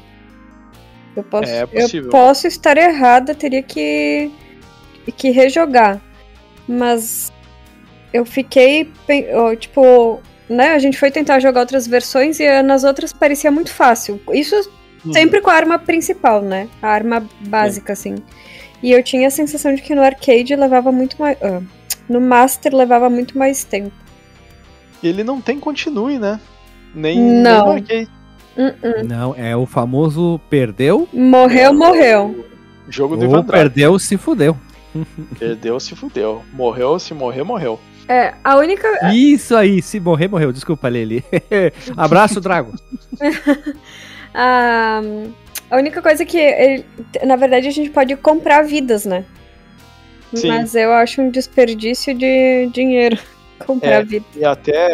[1.16, 2.04] Eu posso, É possível.
[2.04, 4.30] eu posso estar errada, teria que
[5.10, 6.00] que rejogar.
[6.68, 7.32] Mas
[8.12, 8.90] eu fiquei,
[9.58, 14.20] tipo, né, a gente foi tentar jogar outras versões e nas outras parecia muito fácil.
[14.32, 14.56] Isso
[15.04, 15.12] Uhum.
[15.14, 16.68] sempre com a arma principal, né?
[16.82, 18.16] A arma básica, assim.
[18.82, 21.38] E eu tinha a sensação de que no arcade levava muito mais.
[21.42, 21.62] ah,
[22.08, 23.92] no Master levava muito mais tempo.
[25.02, 26.38] Ele não tem continue, né?
[26.94, 27.32] Nem, Não.
[27.32, 28.08] nem no arcade.
[28.58, 29.04] Uh-uh.
[29.08, 32.44] Não, é o famoso perdeu Morreu, morreu.
[32.88, 33.52] Jogo do ou Ivan Drago.
[33.52, 34.54] perdeu, se fudeu.
[35.38, 36.42] Perdeu, se fudeu.
[36.52, 37.78] Morreu, se morrer, morreu.
[38.08, 39.12] É, a única.
[39.14, 40.52] Isso aí, se morrer, morreu.
[40.52, 41.24] Desculpa, Lili.
[41.96, 42.72] Abraço, Drago.
[44.34, 45.00] A,
[45.70, 46.38] a única coisa que.
[46.38, 46.84] ele-
[47.24, 49.24] na verdade, a gente pode comprar vidas, né?
[50.34, 50.48] Sim.
[50.48, 53.18] Mas eu acho um desperdício de dinheiro
[53.66, 54.24] comprar É, vida.
[54.36, 54.88] E até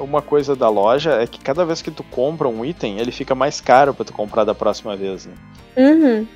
[0.00, 3.34] uma coisa da loja é que cada vez que tu compra um item, ele fica
[3.34, 5.34] mais caro pra tu comprar da próxima vez, né?
[5.76, 6.26] Uhum.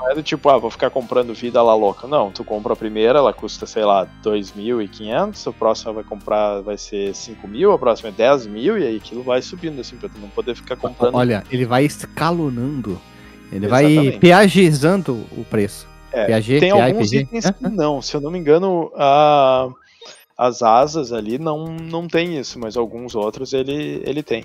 [0.00, 2.06] Não é do tipo, ah, vou ficar comprando vida lá louca.
[2.06, 6.78] Não, tu compra a primeira, ela custa, sei lá, 2.500, a próxima vai comprar, vai
[6.78, 10.08] ser 5 mil, a próxima é 10 mil, e aí aquilo vai subindo, assim, pra
[10.08, 11.14] tu não poder ficar comprando.
[11.14, 12.98] Olha, ele vai escalonando.
[13.52, 14.18] Ele vai Exatamente.
[14.18, 15.86] peagizando o preço.
[16.12, 17.22] É, PAG, tem PA, alguns PG?
[17.22, 19.68] itens que não, se eu não me engano, a,
[20.36, 24.44] as asas ali não, não tem isso, mas alguns outros ele, ele tem.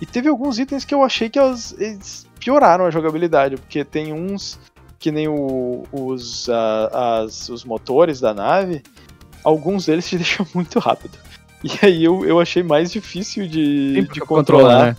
[0.00, 4.58] E teve alguns itens que eu achei que eles pioraram a jogabilidade, porque tem uns
[4.98, 8.82] que nem o- os, a- as, os motores da nave,
[9.44, 11.18] alguns deles te deixam muito rápido.
[11.64, 14.96] E aí eu, eu achei mais difícil de, de controlar, né?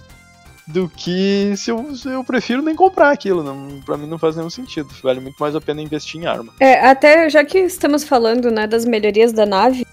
[0.67, 3.41] do que se eu, se eu prefiro nem comprar aquilo.
[3.41, 4.89] Não, pra mim não faz nenhum sentido.
[5.01, 6.51] Vale muito mais a pena investir em arma.
[6.59, 9.87] É, até já que estamos falando, né, das melhorias da nave,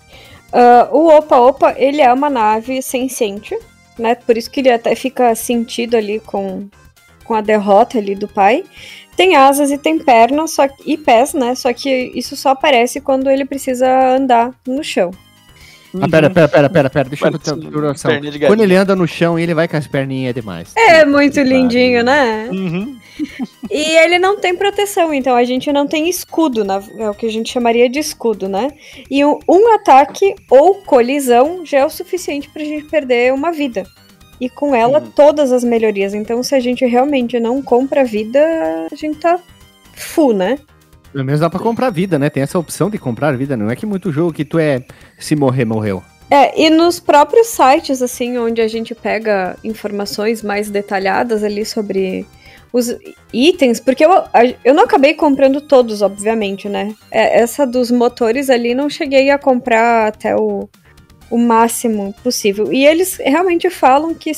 [0.52, 3.56] ah, o Opa Opa, ele é uma nave senciente,
[3.96, 4.16] né?
[4.16, 6.66] Por isso que ele até fica sentido ali com,
[7.22, 8.64] com a derrota ali do pai.
[9.16, 11.54] Tem asas e tem pernas só, que- e pés, né?
[11.54, 15.10] Só que isso só aparece quando ele precisa andar no chão.
[16.00, 17.08] Ah, pera, pera, pera, pera, pera.
[17.08, 18.46] Deixa eu Parece ter.
[18.48, 20.72] Quando ele anda no chão, ele vai com as perninhas demais.
[20.76, 22.48] É muito lindinho, né?
[22.50, 22.96] Uhum.
[23.70, 27.26] E ele não tem proteção, então a gente não tem escudo, na- é o que
[27.26, 28.72] a gente chamaria de escudo, né?
[29.08, 33.84] E um, um ataque ou colisão já é o suficiente pra gente perder uma vida.
[34.40, 35.10] E com ela, Uhum.
[35.14, 36.14] todas as melhorias.
[36.14, 38.40] Então, se a gente realmente não compra vida,
[38.90, 39.38] a gente tá
[39.94, 40.58] full, né?
[41.12, 42.28] Pelo menos dá pra comprar vida, né?
[42.28, 43.56] Tem essa opção de comprar vida.
[43.56, 44.82] Não é que muito jogo que tu é
[45.18, 46.02] se morrer, morreu.
[46.30, 52.26] É, e nos próprios sites, assim, onde a gente pega informações mais detalhadas ali sobre
[52.72, 52.92] os
[53.32, 54.10] itens, porque eu,
[54.64, 56.92] eu não acabei comprando todos, obviamente, né?
[57.12, 60.68] É, essa dos motores ali não cheguei a comprar até o,
[61.34, 62.72] o máximo possível.
[62.72, 64.30] E eles realmente falam que,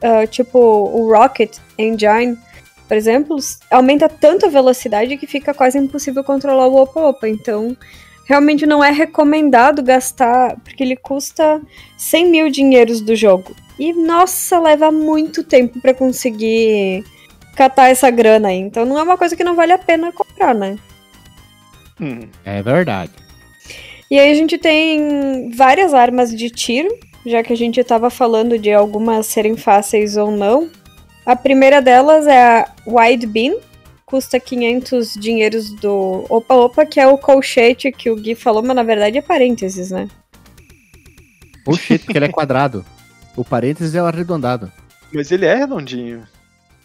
[0.00, 2.38] ah, tipo, o Rocket Engine,
[2.86, 3.36] por exemplo,
[3.68, 7.28] aumenta tanto a velocidade que fica quase impossível controlar o Opa-Opa.
[7.28, 7.76] Então,
[8.24, 11.60] realmente não é recomendado gastar, porque ele custa
[11.96, 13.52] 100 mil dinheiros do jogo.
[13.76, 17.02] E, nossa, leva muito tempo pra conseguir
[17.56, 18.58] catar essa grana aí.
[18.58, 20.78] Então não é uma coisa que não vale a pena comprar, né?
[21.98, 22.28] Uhum.
[22.44, 23.23] É verdade.
[24.10, 26.88] E aí a gente tem várias armas de tiro,
[27.24, 30.70] já que a gente tava falando de algumas serem fáceis ou não.
[31.24, 33.58] A primeira delas é a Wide Beam,
[34.04, 38.76] custa 500 dinheiros do Opa Opa, que é o colchete que o Gui falou, mas
[38.76, 40.08] na verdade é parênteses, né?
[41.66, 42.84] Oxi, porque ele é quadrado.
[43.34, 44.70] O parênteses é o arredondado.
[45.12, 46.28] Mas ele é redondinho.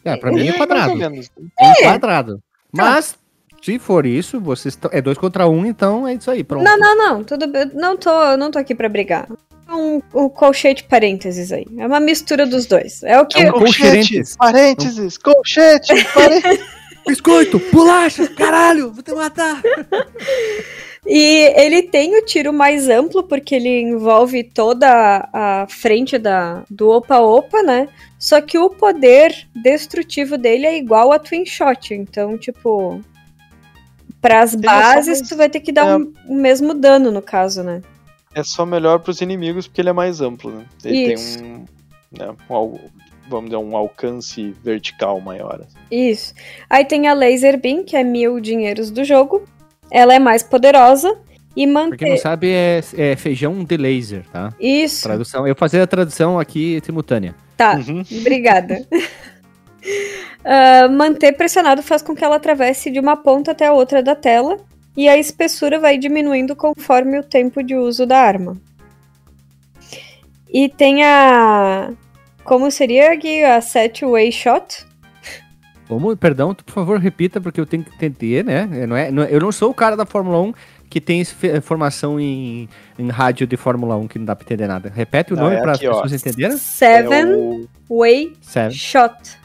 [0.05, 0.91] É, pra mim é Mais quadrado.
[0.91, 1.30] ou menos.
[1.59, 2.41] É um quadrado.
[2.72, 3.18] Mas,
[3.62, 6.64] se for isso, vocês tão- é dois contra um, então é isso aí, pronto.
[6.64, 7.70] Não, não, não, tudo bem.
[7.74, 9.28] Não tô, não tô aqui pra brigar.
[9.68, 11.66] É Um, um colchete parênteses aí.
[11.78, 13.03] É uma mistura dos dois.
[13.03, 13.39] É o que.
[13.39, 16.66] É um Colchete, parênteses, colchete, parênteses.
[17.07, 19.62] Biscoito, bolacha, caralho, vou te matar.
[21.07, 26.89] E ele tem o tiro mais amplo, porque ele envolve toda a frente da, do
[26.89, 27.88] Opa Opa, né?
[28.20, 31.93] Só que o poder destrutivo dele é igual a Twin Shot.
[31.93, 33.01] Então, tipo.
[34.22, 35.95] É só bases, mais- tu vai ter que dar é.
[35.97, 37.82] um- o mesmo dano, no caso, né?
[38.36, 40.65] É só melhor pros inimigos porque ele é mais amplo, né?
[40.86, 41.38] Ele Isso.
[41.39, 41.65] tem um,
[42.11, 42.80] né, um
[43.30, 45.61] vamos dizer, um alcance vertical maior.
[45.61, 45.78] assim.
[45.91, 46.34] Isso.
[46.70, 49.43] Aí tem a Laser Beam, que é mil dinheiros do jogo.
[49.91, 51.09] Ela é mais poderosa
[51.55, 52.17] e Pra quem não mantém.
[52.17, 54.53] sabe, é, é feijão de laser, tá?
[54.59, 55.03] Isso.
[55.03, 55.47] Tradução.
[55.47, 57.34] Eu fazer a tradução aqui simultânea.
[57.57, 58.03] Tá, Uhum.
[58.20, 58.86] obrigada.
[60.43, 64.15] Ah, manter pressionado faz com que ela atravesse de uma ponta até a outra da
[64.15, 64.57] tela
[64.95, 68.57] e a espessura vai diminuindo conforme o tempo de uso da arma.
[70.51, 71.91] E tem a.
[72.43, 74.85] Como seria Gui, a set-way shot?
[75.87, 78.67] Como, perdão, tu, por favor, repita, porque eu tenho que entender, né?
[78.71, 80.53] Eu não, é, não é- eu não sou o cara da Fórmula 1
[80.89, 81.23] que tem
[81.61, 82.67] formação em,
[82.97, 84.91] em rádio de Fórmula 1 que não dá pra entender nada.
[84.95, 86.57] Repete o Não, nome é para as aqui, pessoas entenderem?
[86.57, 88.75] Seven É o- way Sério.
[88.75, 89.37] shot.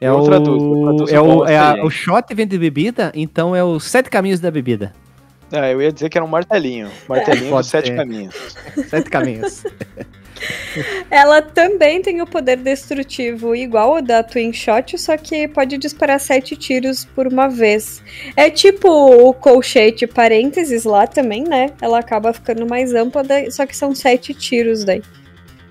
[0.00, 1.86] É Eu o, traduzo, eu traduzo é o, é a- experiente.
[1.86, 4.92] o shot vem de bebida, então é os sete caminhos da bebida.
[5.50, 6.90] Ah, eu ia dizer que era um martelinho.
[7.08, 7.96] Martelinho dos sete ser.
[7.96, 8.34] caminhos.
[8.90, 9.64] Sete caminhos.
[11.10, 16.20] Ela também tem o poder destrutivo igual ao da Twin Shot, só que pode disparar
[16.20, 18.02] sete tiros por uma vez.
[18.36, 21.70] É tipo o colchete parênteses lá também, né?
[21.80, 25.02] Ela acaba ficando mais ampla, só que são sete tiros daí.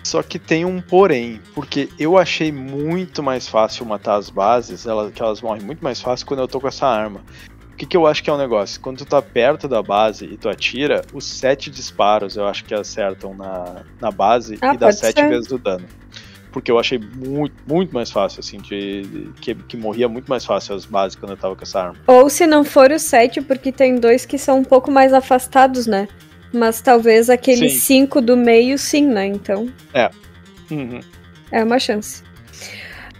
[0.07, 5.11] Só que tem um porém, porque eu achei muito mais fácil matar as bases, elas,
[5.13, 7.19] que elas morrem muito mais fácil quando eu tô com essa arma.
[7.73, 8.79] O que, que eu acho que é um negócio?
[8.79, 12.73] Quando tu tá perto da base e tu atira, os sete disparos eu acho que
[12.73, 15.27] acertam na, na base Ah, e dá sete ser.
[15.27, 15.85] vezes o dano.
[16.53, 20.45] Porque eu achei muito, muito mais fácil, assim, de, de- que, que morria muito mais
[20.45, 21.97] fácil as bases quando eu tava com essa arma.
[22.07, 25.85] Ou se não for o sete, porque tem dois que são um pouco mais afastados,
[25.85, 26.07] né?
[26.53, 27.79] Mas talvez aquele Sim.
[27.79, 29.25] cinco do meio, sim, né?
[29.27, 29.67] Então
[30.71, 30.99] Uhum.
[31.51, 32.23] é uma chance.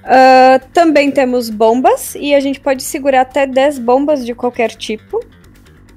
[0.04, 5.20] Ah, também temos bombas, e a gente pode segurar até 10 bombas de qualquer tipo.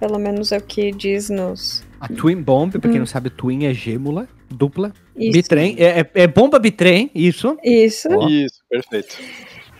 [0.00, 1.84] Pelo menos é o que diz nos.
[2.00, 3.00] A Twin Bomb, pra quem Hum.
[3.00, 4.92] não sabe, Twin é gêmula, dupla.
[5.16, 5.32] Isso.
[5.32, 7.56] Bitrem, é, é, é bomba bitrem, isso.
[7.62, 8.08] Isso.
[8.28, 9.16] Isso, perfeito.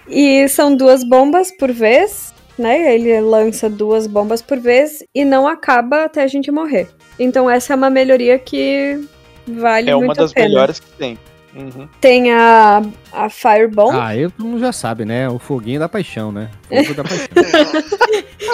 [0.07, 2.95] E são duas bombas por vez, né?
[2.95, 6.89] Ele lança duas bombas por vez e não acaba até a gente morrer.
[7.19, 9.01] Então essa é uma melhoria que
[9.49, 10.49] vale É muito uma das a pena.
[10.49, 11.19] melhores que tem.
[11.53, 11.89] Uhum.
[12.01, 12.81] Tem a,
[13.13, 13.99] a Firebomb.
[14.01, 15.29] Ah, eu todo mundo já sabe, né?
[15.29, 16.49] O foguinho da paixão, né?
[16.69, 17.27] Fogo da paixão.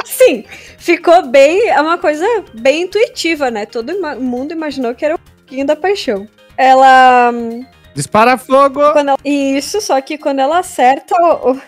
[0.06, 0.44] Sim,
[0.78, 1.68] ficou bem.
[1.68, 3.66] É uma coisa bem intuitiva, né?
[3.66, 6.26] Todo mundo imaginou que era o pouquinho da paixão.
[6.56, 7.30] Ela.
[7.34, 8.80] hum, Dispara fogo!
[8.80, 11.14] Ela- Isso, só que quando ela acerta.
[11.22, 11.60] o-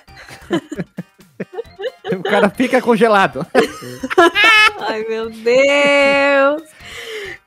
[2.12, 3.46] o- cara fica congelado.
[4.80, 6.62] Ai, meu Deus!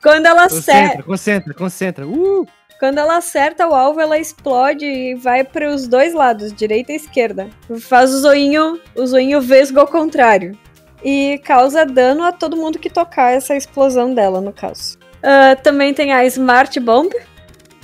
[0.02, 2.06] Quando ela acerta, Concentra, concentra, concentra.
[2.06, 2.46] Uh!
[2.80, 6.96] quando ela acerta o alvo, ela explode e vai para os dois lados, direita e
[6.96, 7.48] esquerda.
[7.80, 10.58] Faz o zoinho, o zoinho vesgo ao contrário.
[11.04, 14.98] E causa dano a todo mundo que tocar essa explosão dela, no caso.
[15.22, 17.12] Ah, também tem a Smart Bomb.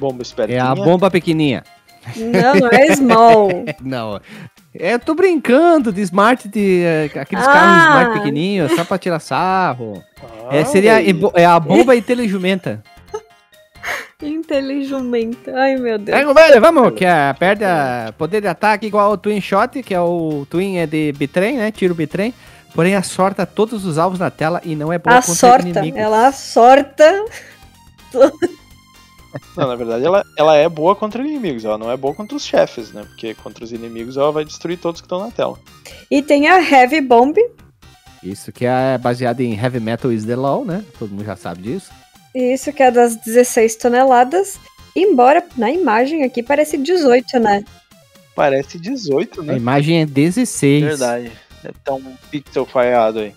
[0.01, 0.64] Bomba É espertinha.
[0.64, 1.62] a bomba pequenininha.
[2.16, 3.49] Não, não é Small.
[3.80, 4.20] Não.
[4.78, 7.52] É, eu tô brincando de smart, de eh, aqueles Ah.
[7.52, 10.02] carros smart pequenininhos, só pra tirar sarro.
[10.50, 12.82] Ah, é, seria é é a bomba inteligimenta.
[14.22, 15.48] Inteligente.
[15.54, 16.16] Ai, meu Deus.
[16.18, 19.80] Pega o velho, vamos, que é, perde a poder de ataque igual ao Twin Shot,
[19.82, 21.70] que é o Twin é de bitrem, né?
[21.70, 22.34] Tiro bitrem.
[22.74, 25.68] Porém, assorta todos os alvos na tela e não é boa A sorta.
[25.68, 25.98] inimigos.
[26.00, 27.24] Ela sorta.
[29.57, 32.45] Não, na verdade, ela, ela é boa contra inimigos, ela não é boa contra os
[32.45, 33.03] chefes, né?
[33.03, 35.59] Porque contra os inimigos ela vai destruir todos que estão na tela.
[36.11, 37.36] E tem a Heavy Bomb.
[38.22, 40.84] Isso que é baseado em Heavy Metal is the Law, né?
[40.99, 41.91] Todo mundo já sabe disso.
[42.34, 44.59] Isso que é das 16 toneladas.
[44.95, 47.64] Embora na imagem aqui parece 18, né?
[48.34, 49.57] Parece 18, A né?
[49.57, 50.84] imagem é 16.
[50.84, 51.32] Verdade.
[51.64, 53.34] É tão pixel falhado aí.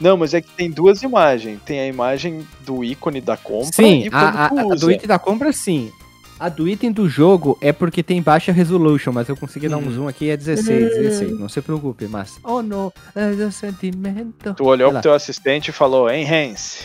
[0.00, 1.58] Não, mas é que tem duas imagens.
[1.64, 5.08] Tem a imagem do ícone da compra Sim, e quando a, a, a do item
[5.08, 5.90] da compra, sim.
[6.38, 9.80] A do item do jogo é porque tem baixa resolution, mas eu consegui dar um
[9.88, 9.90] Hum.
[9.92, 11.38] zoom aqui, é 16, 16.
[11.40, 12.38] Não se preocupe, mas...
[12.44, 14.54] Oh, no, é o sentimento.
[14.54, 16.84] Tu olhou pro teu assistente e falou, enhance.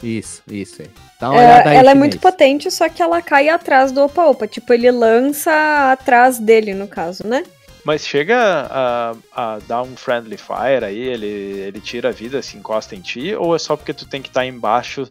[0.00, 0.88] Isso, isso aí.
[1.20, 1.98] Dá uma É, olhada aí, ela é chinês.
[1.98, 4.46] muito potente, só que ela cai atrás do Opa Opa.
[4.46, 7.42] Tipo, ele lança atrás dele, no caso, né?
[7.86, 8.36] Mas chega
[8.68, 13.00] a, a dar um friendly fire aí, ele, ele tira a vida, se encosta em
[13.00, 15.08] ti, ou é só porque tu tem que estar embaixo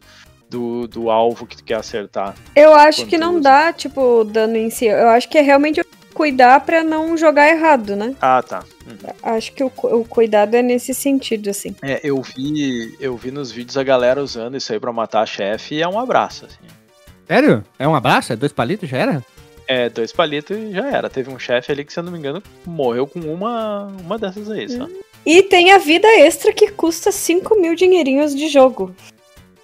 [0.50, 2.34] do, do alvo que tu quer acertar?
[2.54, 3.40] Eu acho que não usa.
[3.40, 4.84] dá, tipo, dano em si.
[4.84, 8.14] Eu acho que é realmente cuidar pra não jogar errado, né?
[8.20, 8.62] Ah, tá.
[8.86, 9.10] Uhum.
[9.22, 11.74] Acho que o, o cuidado é nesse sentido, assim.
[11.80, 15.76] É, eu vi, eu vi nos vídeos a galera usando isso aí pra matar chefe
[15.76, 16.58] e é um abraço, assim.
[17.26, 17.64] Sério?
[17.78, 18.34] É um abraço?
[18.34, 18.86] É dois palitos?
[18.86, 19.24] Já era?
[19.68, 21.10] É, dois palitos e já era.
[21.10, 24.50] Teve um chefe ali que, se eu não me engano, morreu com uma, uma dessas
[24.50, 24.86] aí, só.
[25.24, 28.94] E tem a vida extra que custa 5 mil dinheirinhos de jogo.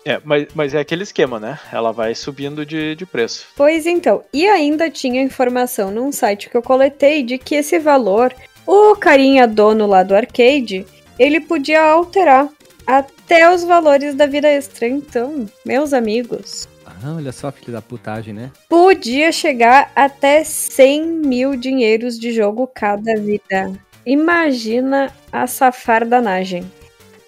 [0.05, 1.59] É, mas, mas é aquele esquema, né?
[1.73, 3.47] Ela vai subindo de, de preço.
[3.57, 8.35] Pois então, e ainda tinha informação num site que eu coletei de que esse valor,
[8.67, 10.85] o carinha dono lá do arcade,
[11.17, 12.49] ele podia alterar
[12.85, 14.89] até os valores da vida extra.
[14.89, 16.69] Então, meus amigos,
[17.05, 18.51] Ah, olha só, filho da putagem, né?
[18.69, 23.73] podia chegar até 100 mil dinheiros de jogo cada vida.
[24.07, 26.71] Imagina a safardanagem.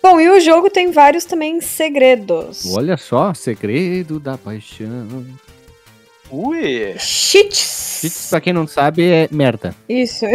[0.03, 2.67] Bom, e o jogo tem vários também segredos.
[2.75, 5.27] Olha só, segredo da paixão.
[6.31, 6.95] Ui!
[6.99, 8.01] Cheats.
[8.01, 9.75] Cheats, pra quem não sabe, é merda.
[9.89, 10.27] Isso.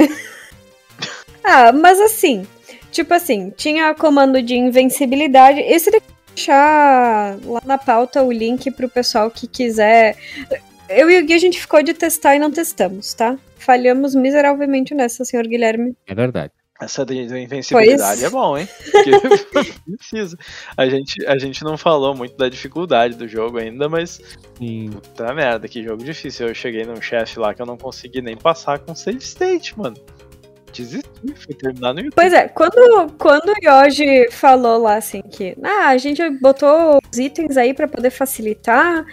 [1.43, 2.47] ah, mas assim,
[2.91, 5.59] tipo assim, tinha comando de invencibilidade.
[5.59, 10.17] Esse daqui deixar lá na pauta o link pro pessoal que quiser.
[10.88, 13.38] Eu e o Gui a gente ficou de testar e não testamos, tá?
[13.57, 15.95] Falhamos miseravelmente nessa, senhor Guilherme.
[16.07, 16.51] É verdade.
[16.82, 18.23] Essa de, de invencibilidade Pois.
[18.23, 18.67] é bom, hein?
[18.89, 19.11] Porque
[19.97, 20.38] precisa.
[20.77, 24.21] A gente, a gente não falou muito da dificuldade do jogo ainda, mas
[24.57, 24.91] Sim.
[24.91, 26.47] puta merda, que jogo difícil.
[26.47, 29.97] Eu cheguei num chefe lá que eu não consegui nem passar com save state, mano.
[30.72, 32.15] Desisti, fui terminar no YouTube.
[32.15, 37.17] Pois é, quando, quando o Yoji falou lá assim que ah, a gente botou os
[37.17, 39.05] itens aí pra poder facilitar,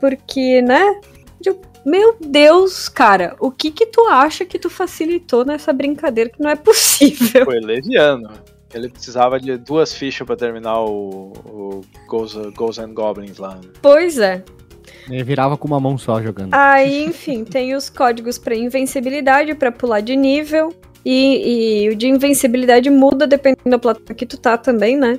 [0.00, 1.00] porque, né?
[1.44, 6.42] Eu, meu Deus, cara, o que que tu acha que tu facilitou nessa brincadeira que
[6.42, 7.44] não é possível?
[7.44, 8.30] Foi leviano.
[8.74, 13.58] Ele precisava de duas fichas pra terminar o, o Ghosts, Ghosts and Goblins lá.
[13.80, 14.44] Pois é.
[15.08, 16.52] Ele virava com uma mão só jogando.
[16.52, 20.74] Aí, enfim, tem os códigos pra invencibilidade, pra pular de nível.
[21.04, 25.18] E, e o de invencibilidade muda dependendo da plataforma que tu tá também, né?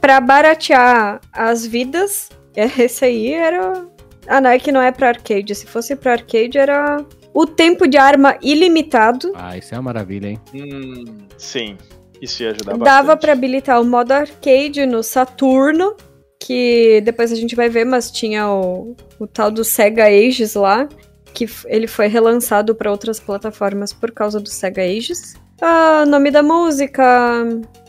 [0.00, 3.86] Pra baratear as vidas, esse aí era.
[4.26, 5.54] Ah, não, é que não é pra arcade.
[5.54, 9.32] Se fosse pra arcade, era o tempo de arma ilimitado.
[9.34, 10.40] Ah, isso é uma maravilha, hein?
[10.54, 11.04] Hum,
[11.36, 11.76] sim.
[12.22, 13.20] Isso ia ajudar Dava bastante.
[13.20, 15.94] pra habilitar o modo arcade no Saturno,
[16.40, 20.88] que depois a gente vai ver, mas tinha o, o tal do Sega Ages lá,
[21.34, 25.34] que ele foi relançado para outras plataformas por causa do Sega Ages.
[25.60, 27.44] Ah, nome da música,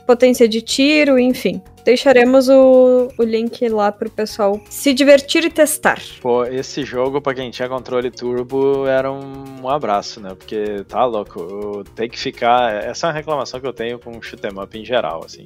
[0.06, 1.62] potência de tiro, enfim.
[1.84, 6.02] Deixaremos o, o link lá pro pessoal se divertir e testar.
[6.20, 10.30] Pô, esse jogo, pra quem tinha controle turbo, era um, um abraço, né?
[10.30, 11.84] Porque tá louco.
[11.94, 12.84] Tem que ficar.
[12.84, 15.44] Essa é uma reclamação que eu tenho com o shoot'em up em geral, assim.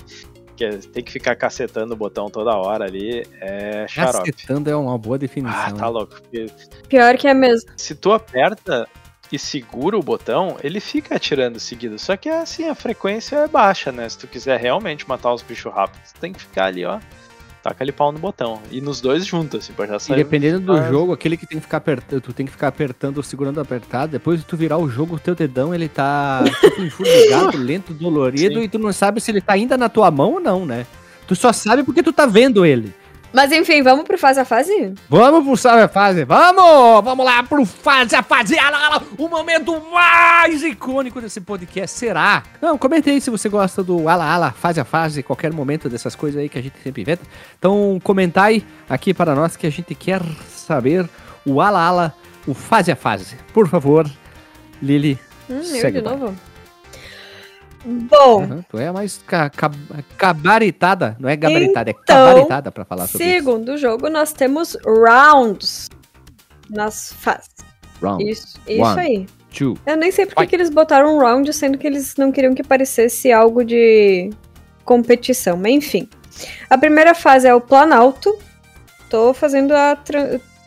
[0.60, 3.26] Que é, tem que ficar cacetando o botão toda hora ali.
[3.40, 4.30] É xarope.
[4.30, 5.58] Cacetando é uma boa definição.
[5.58, 6.22] Ah, tá louco.
[6.90, 7.72] Pior que é mesmo.
[7.78, 8.86] se tu aperta
[9.32, 11.98] e segura o botão, ele fica atirando seguido.
[11.98, 14.10] Só que assim, a frequência é baixa, né?
[14.10, 17.00] Se tu quiser realmente matar os bichos rápidos, tu tem que ficar ali, ó,
[17.62, 18.60] taca ali pau no botão.
[18.72, 20.18] E nos dois juntos, assim, pra já E sair.
[20.18, 23.22] dependendo do mas- jogo, aquele que tem que ficar apertando, tu tem que ficar apertando,
[23.24, 27.58] segurando apertado, depois de tu virar o jogo, o teu dedão, ele tá tipo enformigado,
[27.58, 28.64] lento, dolorido, Sim.
[28.64, 30.86] e tu não sabe se ele tá ainda na tua mão ou não, né?
[31.28, 32.94] Tu só sabe porque tu tá vendo ele.
[33.32, 34.94] Mas enfim, vamos pro fase a fase?
[35.08, 37.04] Vamos pro Sabe a Fase, vamos!
[37.04, 38.56] Vamos lá pro Fase a Fase,
[39.18, 42.42] o momento mais icônico desse podcast será...
[42.62, 46.16] Não, comente aí se você gosta do Ala Ala, Fase a Fase, qualquer momento dessas
[46.16, 47.22] coisas aí que a gente sempre inventa.
[47.58, 51.08] Então, comentai aqui para nós que a gente quer saber
[51.46, 52.16] o Ala Ala,
[52.48, 53.36] o Fase a Fase.
[53.54, 54.10] Por favor,
[54.82, 55.20] Lili,
[55.50, 56.20] Hum, eu segue de o baile.
[56.20, 56.36] novo.
[57.86, 59.72] Bom, Uhum, tu é mais ca ca
[60.18, 63.34] cabaritada, não é gabaritada, Então, é cabaritada pra falar sobre isso.
[63.36, 65.88] segundo jogo, nós temos rounds
[66.70, 67.50] nas fases.
[68.02, 69.00] Round, Isso, isso One.
[69.02, 69.26] aí.
[69.58, 72.64] two, Eu nem sei porque que eles botaram round, sendo que eles não queriam que
[72.64, 74.30] parecesse algo de
[74.86, 75.58] competição.
[75.58, 76.08] Mas enfim.
[76.70, 78.38] A primeira fase é o Planalto.
[79.10, 79.98] Tô fazendo a.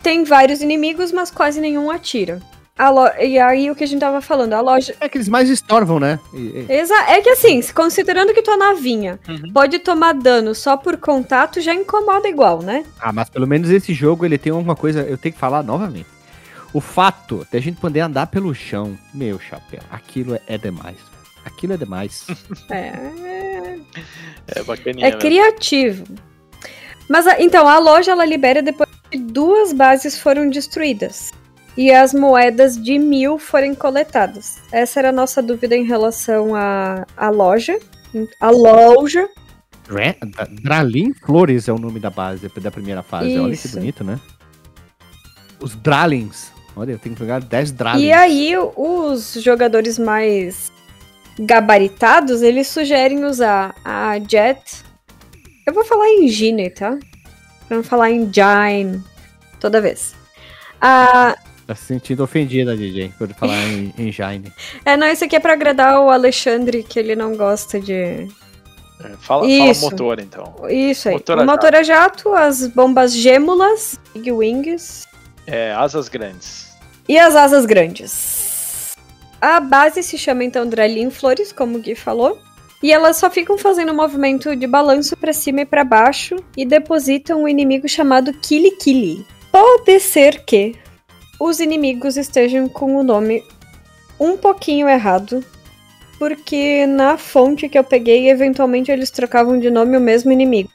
[0.02, 2.40] Tem vários inimigos, mas quase nenhum atira.
[2.78, 4.94] A lo- E aí o que a gente tava falando, a loja.
[5.00, 6.18] É que eles mais estorvam, né?
[6.32, 6.94] E- e- Exa...
[7.08, 9.52] É que assim, considerando que tua navinha Uhum.
[9.52, 12.84] pode tomar dano só por contato, já incomoda igual, né?
[12.98, 16.06] Ah, mas pelo menos esse jogo ele tem uma coisa, eu tenho que falar novamente.
[16.72, 20.96] O fato de a gente poder andar pelo chão, meu chapéu, aquilo é, é demais.
[21.44, 22.26] Aquilo é demais.
[22.70, 22.92] É.
[24.48, 25.06] É bacaninha.
[25.06, 25.20] É mesmo.
[25.20, 26.04] criativo.
[27.08, 31.30] Mas a- então, a loja ela libera depois que duas bases foram destruídas.
[31.76, 34.58] E as moedas de mil forem coletadas.
[34.70, 37.78] Essa era a nossa dúvida em relação à, à loja.
[38.40, 39.26] A loja.
[39.88, 43.38] Dra- Dralin Flores é o nome da base da primeira fase.
[43.38, 43.78] Olha que Isso.
[43.78, 44.20] bonito, né?
[45.60, 46.50] Os Dralins.
[46.76, 48.02] Olha, eu tenho que pegar 10 Dralins.
[48.04, 50.70] E aí, os jogadores mais
[51.38, 54.82] gabaritados, eles sugerem usar a Jet.
[55.66, 56.98] Eu vou falar em Gine, tá?
[57.68, 59.02] Pra não falar em Jine
[59.60, 60.14] toda vez.
[60.80, 61.36] A,
[61.66, 64.52] Tá se sentindo ofendida, DJ, por falar em, em Jaime.
[64.84, 67.94] É, não, isso aqui é pra agradar o Alexandre, que ele não gosta de.
[67.94, 68.28] É,
[69.20, 70.54] Fala, fala motor, então.
[70.68, 71.14] Isso aí.
[71.14, 75.06] Motor o a motor a jato, as bombas gêmulas, Big Wings
[75.46, 76.68] É, asas grandes.
[77.08, 78.94] e as asas grandes.
[79.40, 82.38] A base se chama então Dralin Flores, como o Gui falou.
[82.80, 86.64] E elas só ficam fazendo um movimento de balanço pra cima e pra baixo e
[86.64, 89.24] depositam um inimigo chamado Kili Kili.
[89.52, 90.74] Pode ser que
[91.42, 93.44] os inimigos estejam com o nome
[94.18, 95.44] um pouquinho errado,
[96.18, 100.70] porque na fonte que eu peguei, eventualmente eles trocavam de nome o mesmo inimigo.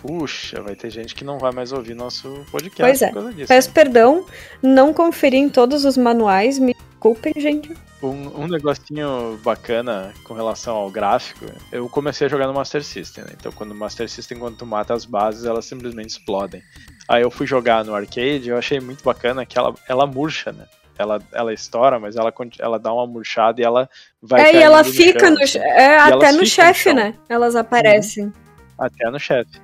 [0.00, 3.08] Puxa, vai ter gente que não vai mais ouvir nosso podcast Pois é.
[3.08, 3.48] por causa disso.
[3.48, 4.24] Peço perdão,
[4.62, 7.76] não conferi em todos os manuais, me desculpem, gente.
[8.02, 13.24] Um, um negocinho bacana com relação ao gráfico, eu comecei a jogar no Master System,
[13.24, 13.32] né?
[13.38, 16.62] Então quando o Master System, quando tu mata as bases, elas simplesmente explodem.
[17.08, 20.66] Aí eu fui jogar no arcade, eu achei muito bacana que ela, ela murcha, né?
[20.98, 23.88] Ela, ela estoura, mas ela, ela dá uma murchada e ela
[24.20, 25.64] vai é, e ela no fica chão, no.
[25.64, 27.14] É, elas até no chefe, no né?
[27.28, 28.32] Elas aparecem.
[28.76, 29.60] Até no chefe.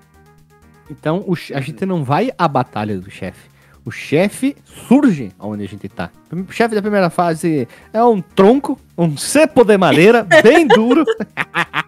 [0.88, 3.50] Então, o a gente não vai à batalha do chefe.
[3.84, 6.10] O chefe surge onde a gente tá.
[6.32, 11.04] O chefe da primeira fase é um tronco, um cepo de madeira, bem duro.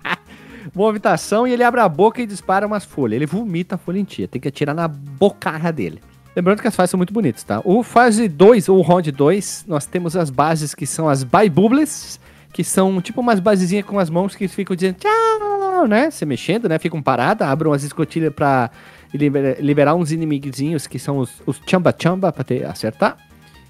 [0.76, 3.16] Movimentação e ele abre a boca e dispara umas folhas.
[3.16, 4.28] Ele vomita a folha em tia.
[4.28, 6.00] Tem que atirar na bocarra dele.
[6.36, 7.62] Lembrando que as fases são muito bonitas, tá?
[7.64, 12.20] O fase 2, ou round 2, nós temos as bases que são as Baibubles,
[12.52, 16.10] que são tipo umas basezinhas com as mãos que ficam dizendo tchau, né?
[16.10, 16.78] Se mexendo, né?
[16.78, 18.70] Ficam paradas, abrem umas escotilhas pra
[19.14, 23.16] liber- liberar uns inimiguinhos que são os, os chamba chamba pra ter, acertar.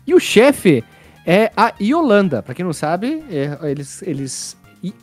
[0.05, 0.83] E o chefe
[1.25, 2.43] é a Yolanda.
[2.43, 4.57] Pra quem não sabe, é, eles, eles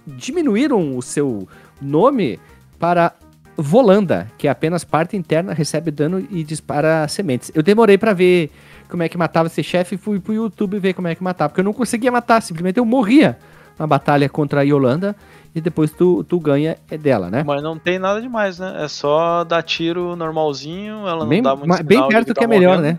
[0.05, 1.47] diminuíram o seu
[1.83, 2.39] nome
[2.79, 3.13] para
[3.55, 7.51] Volanda, que é apenas parte interna, recebe dano e dispara sementes.
[7.53, 8.51] Eu demorei pra ver
[8.89, 11.49] como é que matava esse chefe e fui pro YouTube ver como é que matava,
[11.49, 13.37] porque eu não conseguia matar, simplesmente eu morria
[13.77, 15.15] na batalha contra a Yolanda
[15.55, 17.43] e depois tu, tu ganha é dela, né?
[17.45, 18.83] Mas não tem nada demais, né?
[18.83, 22.47] É só dar tiro normalzinho, ela Bem, não dá muito bem perto que tá é
[22.47, 22.97] melhor, né?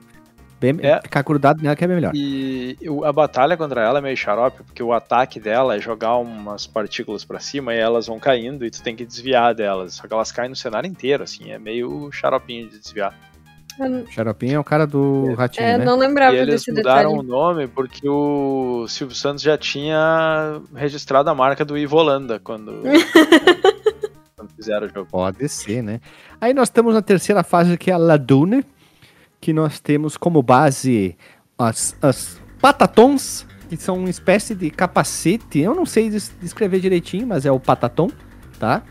[0.61, 1.01] Bem, É.
[1.03, 2.13] Ficar grudado nela que é melhor.
[2.15, 6.17] E o- a batalha contra ela é meio xarope, porque o ataque dela é jogar
[6.17, 9.95] umas partículas pra cima e elas vão caindo e tu tem que desviar delas.
[9.95, 13.13] Só que elas caem no cenário inteiro, assim, é meio xaropinho de desviar.
[14.11, 15.85] Xaropinho é o cara do ratinho, É, né?
[15.85, 17.19] não lembrava e eles desse mudaram detalhe.
[17.19, 22.73] o nome porque o Silvio Santos já tinha registrado a marca do Ivo Holanda quando,
[24.37, 25.09] quando fizeram o jogo.
[25.11, 26.01] Pode ser, né?
[26.41, 28.65] Aí nós estamos na terceira fase, que é a Ladune,
[29.45, 31.15] que nós temos como base
[31.59, 35.59] as, as patatons, que são uma espécie de capacete.
[35.61, 38.11] Eu não sei des- descrever direitinho, mas é o pataton,
[38.59, 38.83] tá?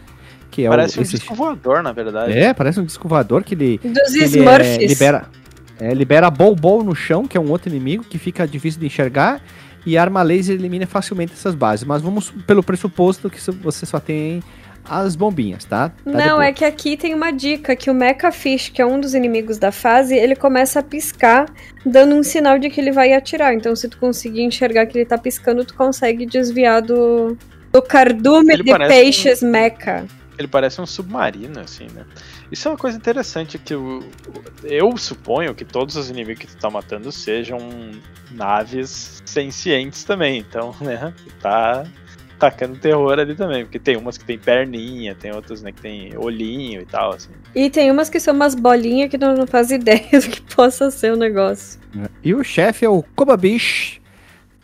[0.52, 2.34] Que é Parece o, um esse- disco voador, na verdade.
[2.34, 4.78] É, parece um disco voador que ele, Dos que ele é, Smurfs.
[4.92, 5.26] libera,
[5.80, 8.86] é, libera Bol Bol no chão, que é um outro inimigo que fica difícil de
[8.86, 9.42] enxergar.
[9.88, 11.84] E a arma laser elimina facilmente essas bases.
[11.84, 14.44] Mas vamos pelo pressuposto que você só tem
[14.86, 15.90] as bombinhas, tá?
[15.90, 16.46] Tá Não, boa.
[16.46, 19.58] é que aqui tem uma dica, que o Mecha Fish, que é um dos inimigos
[19.58, 21.50] da fase, ele começa a piscar,
[21.86, 23.54] dando um sinal de que ele vai atirar.
[23.54, 27.38] Então, se tu conseguir enxergar que ele tá piscando, tu consegue desviar do,
[27.72, 30.06] do cardume Ele de peixes mecha.
[30.38, 32.06] Ele parece um submarino, assim, né?
[32.52, 34.04] Isso é uma coisa interessante que eu,
[34.64, 37.60] eu suponho que todos os inimigos que tu tá matando sejam
[38.32, 40.40] naves sencientes também.
[40.40, 41.86] Então, né, tá
[42.50, 43.64] tacando terror ali também.
[43.64, 47.30] Porque tem umas que tem perninha, tem outras, né, que tem olhinho e tal, assim.
[47.56, 51.14] E tem umas que são umas bolinhas que não faz ideia do que possa ser
[51.14, 51.80] o negócio.
[52.24, 54.02] E o chefe é o Kobabish,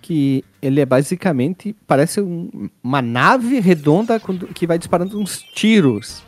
[0.01, 4.19] que ele é basicamente, parece um- uma nave redonda
[4.53, 6.23] que vai disparando uns tiros.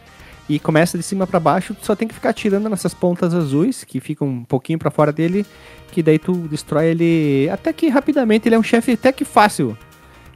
[0.49, 3.83] E começa de cima pra baixo, tu só tem que ficar atirando nessas pontas azuis,
[3.85, 5.45] que ficam um pouquinho pra fora dele,
[5.91, 9.77] que daí tu destrói ele até que rapidamente, ele é um chefe até que fácil.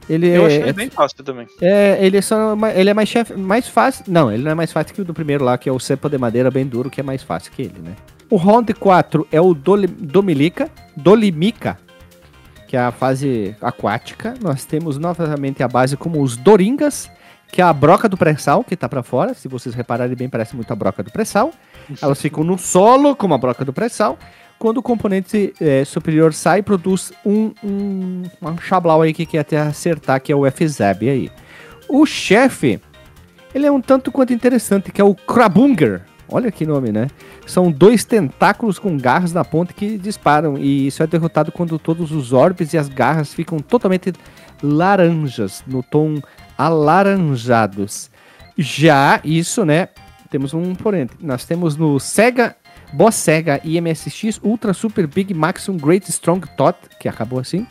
[0.08, 1.46] Ele Eu é, achei ele é- bem fácil também.
[1.60, 4.04] é, ele é só ele é mais chefe, mais fácil.
[4.06, 6.08] Não, ele não é mais fácil que o do primeiro lá, que é o cepa
[6.08, 7.92] de madeira bem duro, que é mais fácil que ele, né?
[8.30, 11.78] O round 4 é o Doli- Domilica, Dolimica,
[12.68, 14.34] que é a fase aquática.
[14.42, 17.08] Nós temos novamente a base como os Doringas,
[17.52, 19.34] que é a broca do pré-sal, que tá pra fora.
[19.34, 21.52] Se vocês repararem bem, parece muito a broca do pré-sal.
[22.02, 24.18] Elas ficam no solo, como a broca do pré-sal.
[24.58, 29.58] Quando o componente eh, superior sai, produz um, um, um chablau aí que quer até
[29.58, 31.30] acertar, que é o FZAB aí.
[31.88, 32.80] O chefe,
[33.54, 36.02] ele é um tanto quanto interessante, que é o Krabunger.
[36.28, 37.06] Olha que nome, né?
[37.46, 40.58] São dois tentáculos com garras na ponta que disparam.
[40.58, 44.12] E isso é derrotado quando todos os orbes e as garras ficam totalmente
[44.60, 46.20] laranjas, no tom
[46.58, 48.10] alaranjados.
[48.58, 49.88] Já isso, né?
[50.30, 51.08] Temos um porém.
[51.20, 52.56] Nós temos no Sega,
[52.92, 57.66] Boss Sega IMSX Ultra Super Big Maximum Great Strong Tot, que acabou assim,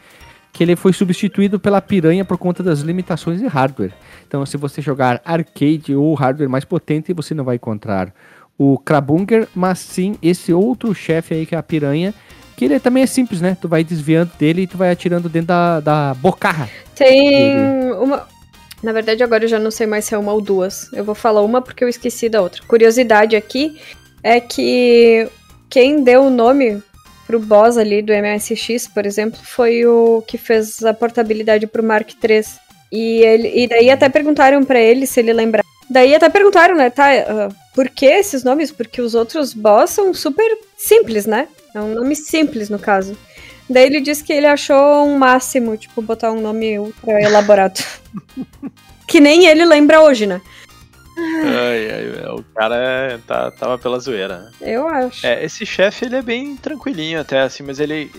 [0.52, 3.92] que ele foi substituído pela piranha por conta das limitações de hardware.
[4.28, 8.14] Então, se você jogar arcade ou hardware mais potente, você não vai encontrar
[8.58, 12.14] o Krabunger, mas sim esse outro chefe aí que é a piranha,
[12.56, 13.58] que ele também é simples, né?
[13.60, 16.70] Tu vai desviando dele e tu vai atirando dentro da, da bocarra.
[16.96, 18.26] Tem uma.
[18.82, 20.92] Na verdade, agora eu já não sei mais se é uma ou duas.
[20.94, 22.62] Eu vou falar uma porque eu esqueci da outra.
[22.66, 23.78] Curiosidade aqui
[24.26, 25.30] é que
[25.70, 26.82] quem deu o nome
[27.28, 32.10] pro boss ali do MSX, por exemplo, foi o que fez a portabilidade pro Mark
[32.10, 32.44] III.
[32.92, 35.64] E, ele, e daí até perguntaram pra ele se ele lembrava.
[35.88, 38.72] Daí até perguntaram, né, tá, ah, por que esses nomes?
[38.72, 41.48] Porque os outros boss são super simples, né?
[41.76, 43.16] É um nome simples, no caso.
[43.70, 47.80] Daí ele disse que ele achou um máximo, tipo, botar um nome ultra elaborado.
[49.08, 50.42] que nem ele lembra hoje, né?
[51.18, 54.52] Ai, ai, o cara é- tá, tava pela zoeira, né?
[54.62, 55.26] Eu acho.
[55.26, 58.12] É, esse chefe ele é bem tranquilinho até, assim, mas ele.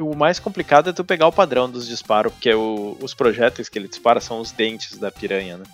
[0.00, 3.78] O mais complicado é tu pegar o padrão dos disparos, porque o- os projéteis que
[3.78, 5.64] ele dispara são os dentes da piranha, né?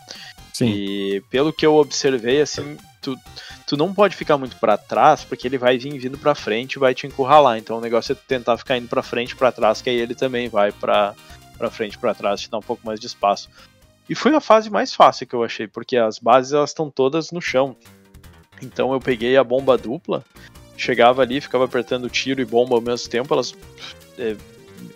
[0.52, 0.68] Sim.
[0.68, 3.16] E pelo que eu observei, assim, tu,
[3.66, 6.78] tu não pode ficar muito pra trás, porque ele vai vir vindo pra frente e
[6.80, 7.56] vai te encurralar.
[7.58, 9.96] Então o negócio é tu tentar ficar indo pra frente e pra trás, que aí
[9.96, 11.14] ele também vai pra,
[11.56, 13.48] pra frente e pra trás, te dá um pouco mais de espaço.
[14.08, 17.30] E foi a fase mais fácil que eu achei, porque as bases elas estão todas
[17.30, 17.76] no chão.
[18.62, 20.24] Então eu peguei a bomba dupla,
[20.76, 23.54] chegava ali, ficava apertando tiro e bomba ao mesmo tempo, elas
[24.18, 24.36] é,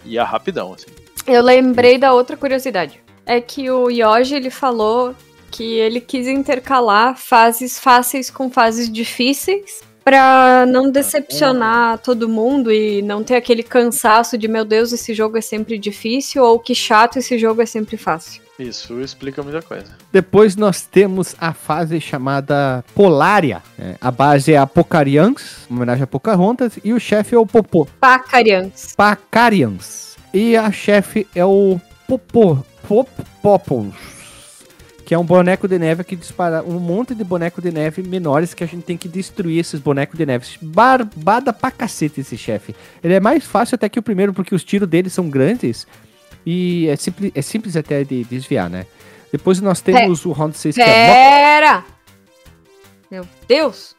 [0.04, 0.90] ia rapidão, assim.
[1.26, 3.00] Eu lembrei da outra curiosidade.
[3.24, 5.14] É que o Yoji, ele falou
[5.50, 13.02] que ele quis intercalar fases fáceis com fases difíceis pra não decepcionar todo mundo e
[13.02, 17.18] não ter aquele cansaço de meu Deus, esse jogo é sempre difícil ou que chato,
[17.18, 18.41] esse jogo é sempre fácil.
[18.58, 19.96] Isso explica muita coisa.
[20.12, 23.62] Depois nós temos a fase chamada Polaria.
[23.78, 27.46] É, a base é a Pocarians, uma homenagem a Pocahontas, e o chefe é o
[27.46, 27.86] Popô.
[27.98, 28.94] Pacarians.
[28.96, 30.16] Pacarians.
[30.34, 32.58] E a chefe é o Popô.
[32.86, 33.10] Pop,
[33.40, 33.94] Popos.
[35.04, 38.54] Que é um boneco de neve que dispara um monte de boneco de neve menores
[38.54, 40.46] que a gente tem que destruir esses bonecos de neve.
[40.60, 42.74] Barbada pra cacete esse chefe.
[43.02, 45.86] Ele é mais fácil até que o primeiro, porque os tiros dele são grandes
[46.44, 48.86] e é simples, é simples até de desviar, né?
[49.30, 50.84] Depois nós temos o round 6 que é...
[50.84, 51.84] Pera!
[53.10, 53.94] Meu Deus!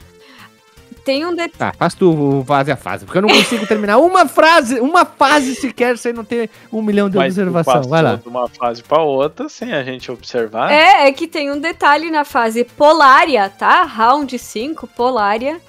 [1.03, 1.51] Tem um detalhe.
[1.57, 5.53] Tá, faz tu vaze a fase, porque eu não consigo terminar uma frase, uma fase
[5.55, 7.73] sequer sem não ter um milhão de Mas tu observação.
[7.73, 8.15] passou Vai lá.
[8.15, 10.71] de uma fase pra outra sem a gente observar.
[10.71, 13.83] É, é que tem um detalhe na fase Polária, tá?
[13.83, 15.59] Round 5, Polária.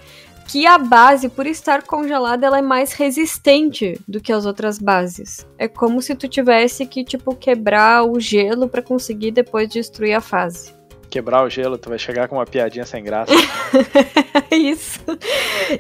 [0.49, 5.47] Que a base, por estar congelada, ela é mais resistente do que as outras bases.
[5.59, 10.21] É como se tu tivesse que, tipo, quebrar o gelo pra conseguir depois destruir a
[10.21, 10.73] fase.
[11.11, 13.33] quebrar o gelo, tu vai chegar com uma piadinha sem graça.
[14.51, 15.01] Isso.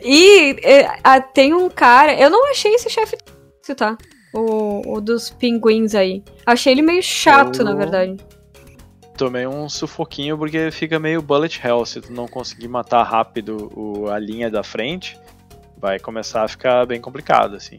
[0.02, 2.14] E é, a- tem um cara.
[2.14, 3.16] Eu não achei esse chefe.
[3.76, 3.96] tá?
[4.32, 6.22] O, o dos pinguins aí.
[6.46, 8.16] Achei ele meio chato, Eu- na verdade.
[9.16, 11.84] Tomei um sufoquinho porque fica meio bullet hell.
[11.86, 15.16] Se tu não conseguir matar rápido o- a linha da frente,
[15.78, 17.78] vai começar a ficar bem complicado, assim.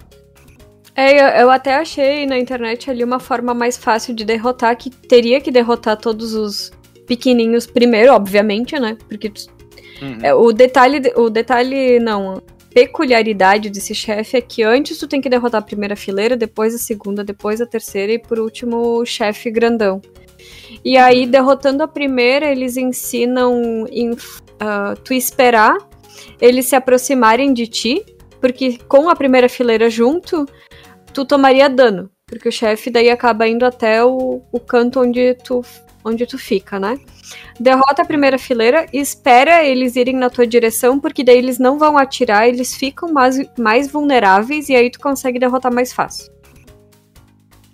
[0.95, 4.89] É, eu, eu até achei na internet ali uma forma mais fácil de derrotar, que
[4.89, 6.71] teria que derrotar todos os
[7.05, 8.97] pequenininhos primeiro, obviamente, né?
[9.09, 9.31] Porque
[10.01, 10.19] Uhum.
[10.23, 12.41] é, o detalhe, o detalhe não,
[12.73, 16.77] peculiaridade desse chefe é que antes tu tem que derrotar a primeira fileira, depois a
[16.77, 20.01] segunda, depois a terceira e por último o chefe grandão.
[20.85, 24.15] E aí derrotando a primeira, eles ensinam em
[24.59, 25.75] ah, tu esperar
[26.39, 28.05] eles se aproximarem de ti,
[28.39, 30.45] porque com a primeira fileira junto,
[31.13, 32.09] tu tomaria dano.
[32.25, 35.63] Porque o chefe daí acaba indo até o, o canto onde tu,
[36.03, 36.99] onde tu fica, né?
[37.59, 41.97] Derrota a primeira fileira espera eles irem na tua direção, porque daí eles não vão
[41.97, 46.33] atirar, eles ficam mais, mais vulneráveis e aí tu consegue derrotar mais fácil.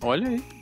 [0.03, 0.60] Olha aí.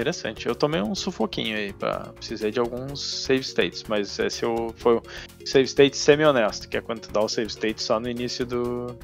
[0.00, 0.46] Interessante.
[0.46, 2.12] Eu tomei um sufoquinho aí, pra...
[2.14, 4.72] precisei de alguns save states, mas esse eu...
[4.76, 5.02] foi o
[5.44, 8.98] save state semi-honesto, que é quando tu dá o save state só no início do,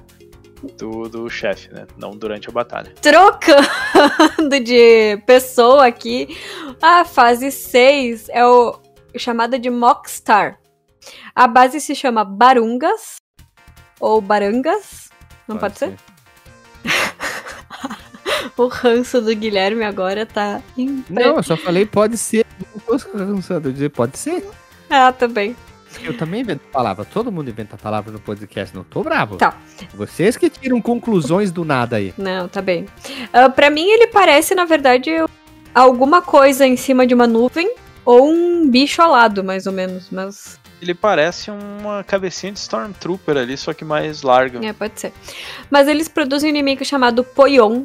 [0.78, 1.86] do, do chefe, né?
[1.98, 2.94] Não durante a batalha.
[3.02, 6.34] Trocando de pessoa aqui,
[6.80, 8.80] a fase 6 é o
[9.18, 10.58] chamada de Mockstar.
[11.34, 13.16] A base se chama Barungas
[14.00, 15.10] ou Barangas,
[15.46, 15.94] não pode, ser?
[18.56, 21.14] o ranço do Guilherme agora tá impre...
[21.14, 22.44] Não, eu só falei pode ser.
[22.74, 24.48] Não tô cansado de dizer pode ser.
[24.88, 25.56] Ah, também.
[26.02, 27.04] Eu também invento palavra.
[27.04, 28.74] Todo mundo inventa palavra no podcast.
[28.74, 29.36] Não tô bravo.
[29.36, 29.56] Tá.
[29.94, 32.12] Vocês que tiram conclusões do nada aí.
[32.18, 32.86] Não, tá bem.
[33.32, 35.10] Ah, pra mim ele parece, na verdade,
[35.74, 37.74] alguma coisa em cima de uma nuvem
[38.04, 43.56] ou um bicho alado, mais ou menos, mas Ele parece uma cabecinha de Stormtrooper ali,
[43.56, 44.64] só que mais larga.
[44.64, 45.12] É, pode ser.
[45.70, 47.84] Mas eles produzem um inimigo chamado Poyon.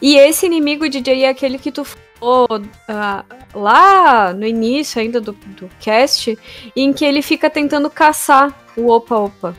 [0.00, 2.46] E esse inimigo, DJ, é aquele que tu falou
[2.88, 6.38] ah, lá no início ainda do, do cast,
[6.76, 9.56] em que ele fica tentando caçar o Opa Opa.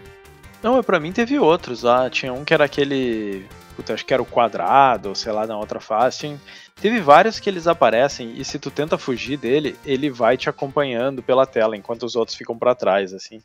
[0.62, 2.10] Não, mas pra mim teve outros lá.
[2.10, 3.46] Tinha um que era aquele.
[3.76, 6.38] Puta, acho que era o quadrado, ou sei lá, na outra face.
[6.80, 11.24] Teve vários que eles aparecem e se tu tenta fugir dele, ele vai te acompanhando
[11.24, 13.42] pela tela, enquanto os outros ficam pra trás, assim.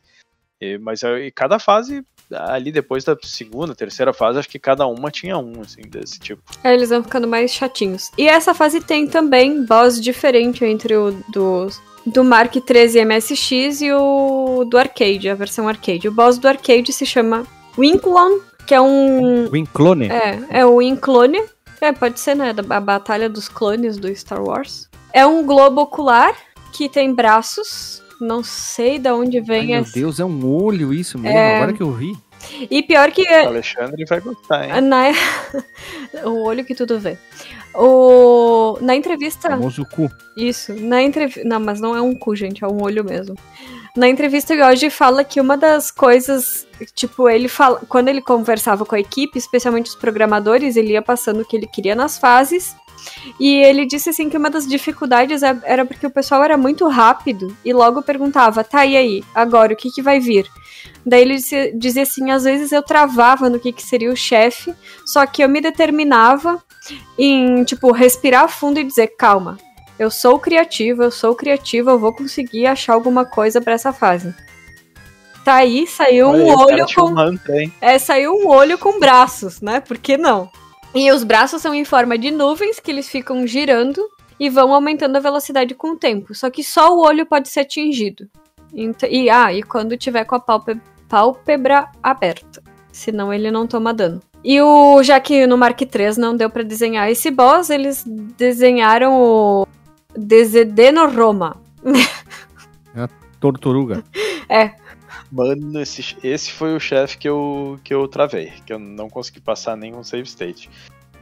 [0.60, 5.10] E- mas aí, cada fase, ali depois da segunda, terceira fase, acho que cada uma
[5.10, 6.42] tinha um, assim, desse tipo.
[6.64, 8.10] Aí eles vão ficando mais chatinhos.
[8.18, 11.68] E essa fase tem também boss diferente entre o do,
[12.04, 16.08] do Mark 13 MSX e o do arcade, a versão arcade.
[16.08, 17.46] O boss do arcade se chama
[17.78, 20.08] Winklon, que é um O Inclone.
[20.10, 21.40] É, é o Inclone.
[21.80, 22.52] É, pode ser, né?
[22.52, 24.88] da- A Batalha dos Clones do Star Wars.
[25.12, 26.34] É um globo ocular
[26.72, 28.02] que tem braços.
[28.20, 29.84] Não sei de onde Ai, vem meu.
[29.84, 31.36] Deus, é um olho isso mesmo.
[31.36, 31.56] É.
[31.56, 32.16] Agora que eu vi.
[32.70, 33.22] E pior que.
[33.22, 34.80] O Alexandre vai gostar, hein?
[34.82, 35.06] Na...
[36.24, 37.18] o olho que tudo vê.
[37.74, 38.78] O...
[38.80, 39.50] Na entrevista.
[39.50, 40.10] Famoso cu.
[40.36, 41.46] Isso, na entrevista.
[41.46, 43.36] Não, mas não é um cu, gente, é um olho mesmo.
[43.96, 46.66] Na entrevista, o Yoji fala que uma das coisas.
[46.94, 47.80] Tipo, ele fala.
[47.88, 51.66] Quando ele conversava com a equipe, especialmente os programadores, ele ia passando o que ele
[51.66, 52.76] queria nas fases.
[53.38, 56.86] E ele disse assim que uma das dificuldades é- era porque o pessoal era muito
[56.88, 59.24] rápido e logo perguntava, tá, e aí?
[59.34, 60.46] Agora, o que, que vai vir?
[61.04, 64.74] Daí ele disse- dizia assim, às vezes eu travava no que, que seria o chefe,
[65.04, 66.62] só que eu me determinava
[67.18, 69.58] em, tipo, respirar fundo e dizer, calma,
[69.98, 74.34] eu sou criativa, eu sou criativa, eu vou conseguir achar alguma coisa pra essa fase.
[75.44, 77.72] Tá aí, saiu Olha um olho com hein?
[77.80, 79.78] é, saiu um olho com braços, né?
[79.80, 80.50] Por que não?
[80.94, 84.02] E os braços são em forma de nuvens que eles ficam girando
[84.40, 86.34] e vão aumentando a velocidade com o tempo.
[86.34, 88.28] Só que só o olho pode ser atingido.
[89.08, 92.62] E, ah, e quando tiver com a pálpe- pálpebra aberta.
[92.92, 94.22] Senão ele não toma dano.
[94.44, 99.14] E o, já que no Mark III não deu pra desenhar esse boss, eles desenharam
[99.20, 99.66] o
[100.16, 101.56] Desedeno Roma.
[103.40, 104.02] Torturuga.
[104.48, 104.70] É,
[105.30, 109.40] Mano, esse, esse foi o chefe que eu, que eu travei, que eu não consegui
[109.40, 110.70] passar nenhum save state.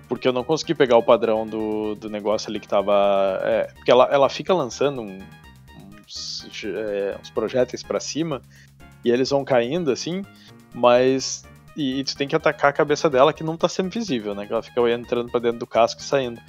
[0.09, 3.41] Porque eu não consegui pegar o padrão do, do negócio ali que tava.
[3.43, 5.23] É, porque ela, ela fica lançando um-
[6.07, 8.43] uns, é, uns projéteis pra cima
[9.03, 10.23] e eles vão caindo assim,
[10.75, 11.45] mas.
[11.77, 14.47] E, e tu tem que atacar a cabeça dela que não tá sendo visível, né?
[14.47, 16.41] Que ela fica entrando pra dentro do casco e saindo.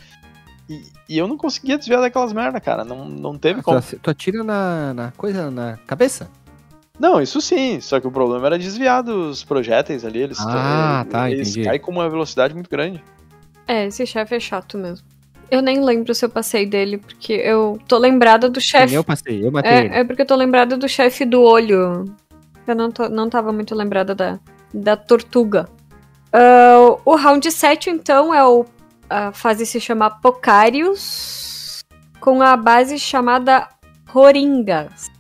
[0.70, 2.84] E, e eu não conseguia desviar daquelas merda, cara.
[2.84, 3.82] Não, não teve como.
[3.82, 6.30] Tu, tu atira na, na coisa, na cabeça?
[7.00, 11.30] Não, isso sim, só que o problema era desviar dos projéteis ali, eles, Ah, tá,
[11.30, 11.68] eles entendi.
[11.68, 13.04] caem com uma velocidade muito grande.
[13.68, 15.06] é, esse chefe é chato mesmo.
[15.52, 18.94] Eu nem lembro se eu passei dele, porque eu tô lembrada do chefe.
[18.96, 19.88] Eu passei, eu matei ele.
[19.94, 22.06] É, é porque eu tô lembrada do chefe do olho.
[22.66, 24.40] Eu não, tô, não tava muito lembrada da,
[24.74, 25.68] da tortuga.
[26.34, 28.66] Ah, o round 7, então, é o.
[29.08, 31.84] A fase se chama Pocarius,
[32.20, 33.68] com a base chamada
[34.14, 35.12] Horingas.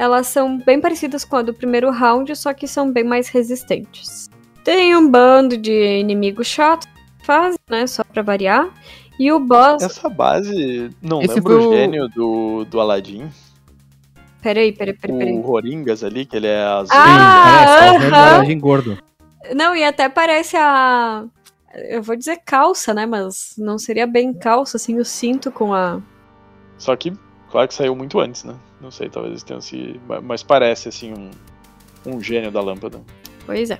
[0.00, 4.30] Elas são bem parecidas com a do primeiro round, só que são bem mais resistentes.
[4.64, 6.88] Tem um bando de inimigos chatos,
[7.22, 7.86] fase, né?
[7.86, 8.70] Só pra variar.
[9.18, 9.82] E o boss.
[9.82, 13.28] Essa base não Esse lembra foi o gênio do, do Aladdin?
[14.40, 15.34] Peraí, peraí, peraí, peraí.
[15.36, 16.96] O Roringas ali, que ele é azul.
[16.96, 18.00] Ah, Parece, é o aham.
[18.00, 18.98] personagem gordo.
[19.54, 21.26] Não, e até parece a.
[21.74, 23.04] Eu vou dizer calça, né?
[23.04, 26.00] Mas não seria bem calça, assim, o cinto com a.
[26.78, 27.12] Só que,
[27.50, 28.54] claro que saiu muito antes, né?
[28.80, 30.00] Não sei, talvez eles tenham se.
[30.22, 31.30] Mas parece, assim, um,
[32.06, 33.00] um gênio da lâmpada.
[33.46, 33.78] Pois é.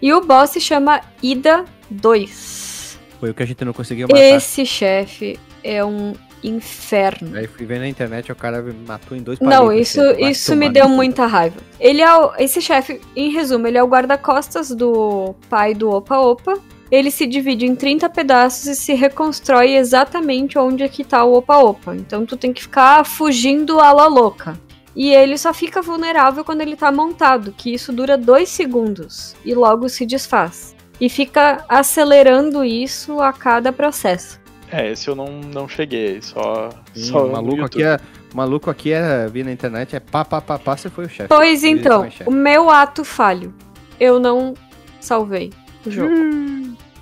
[0.00, 2.98] E o boss se chama Ida 2.
[3.20, 4.20] Foi o que a gente não conseguiu matar.
[4.20, 7.36] Esse chefe é um inferno.
[7.36, 10.56] Aí fui ver na internet, o cara me matou em dois Não, isso, assim, isso
[10.56, 11.56] me deu muita raiva.
[11.80, 16.18] Ele é o, esse chefe, em resumo, ele é o guarda-costas do pai do Opa
[16.18, 16.58] Opa.
[16.90, 21.34] Ele se divide em 30 pedaços e se reconstrói exatamente onde é que tá o
[21.34, 21.94] Opa Opa.
[21.94, 24.58] Então tu tem que ficar fugindo a la louca.
[24.96, 29.54] E ele só fica vulnerável quando ele tá montado, que isso dura dois segundos e
[29.54, 30.74] logo se desfaz.
[31.00, 34.40] E fica acelerando isso a cada processo.
[34.72, 36.70] É, esse eu não, não cheguei, só.
[36.94, 37.98] Sim, só maluco aqui é.
[38.34, 39.28] Maluco aqui é.
[39.28, 41.28] Vi na internet, é pá, pá, pá, pá, você foi o chefe.
[41.28, 43.54] Pois então, o meu ato falho.
[44.00, 44.54] Eu não
[45.00, 45.52] salvei
[45.88, 46.14] o jogo.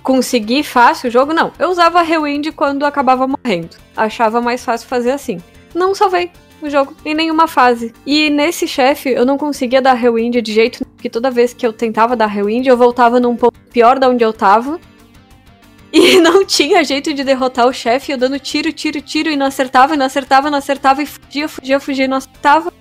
[0.01, 1.33] Consegui fácil o jogo?
[1.33, 1.51] Não.
[1.59, 3.75] Eu usava Rewind quando acabava morrendo.
[3.95, 5.39] Achava mais fácil fazer assim.
[5.75, 6.31] Não salvei
[6.61, 7.93] o jogo em nenhuma fase.
[8.05, 11.65] E nesse chefe eu não conseguia dar Rewind de jeito nenhum, porque toda vez que
[11.65, 14.79] eu tentava dar Rewind eu voltava num ponto pior da onde eu tava.
[15.91, 19.45] E não tinha jeito de derrotar o chefe, eu dando tiro, tiro, tiro, e não
[19.45, 22.73] acertava, e não acertava, não acertava, e fugia, fugia, fugia, e não acertava.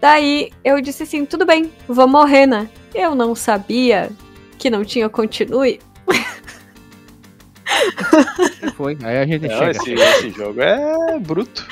[0.00, 2.68] Daí eu disse assim: tudo bem, vou morrer, né?
[2.94, 4.10] Eu não sabia
[4.60, 5.80] que não tinha continue.
[8.76, 8.96] Foi.
[9.02, 9.70] Aí a gente Não, chega.
[9.70, 11.66] esse, esse jogo é bruto.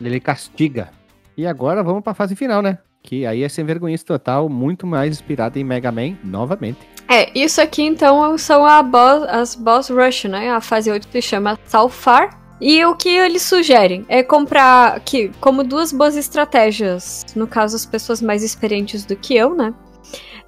[0.00, 0.90] Ele castiga.
[1.36, 2.78] E agora vamos pra fase final, né?
[3.02, 6.78] Que aí é sem vergonha total, muito mais inspirado em Mega Man, novamente.
[7.08, 10.50] É, isso aqui então são a boss, as boss rush, né?
[10.50, 12.38] A fase 8 se chama Salfar.
[12.60, 17.86] E o que eles sugerem é comprar, que como duas boas estratégias, no caso as
[17.86, 19.72] pessoas mais experientes do que eu, né?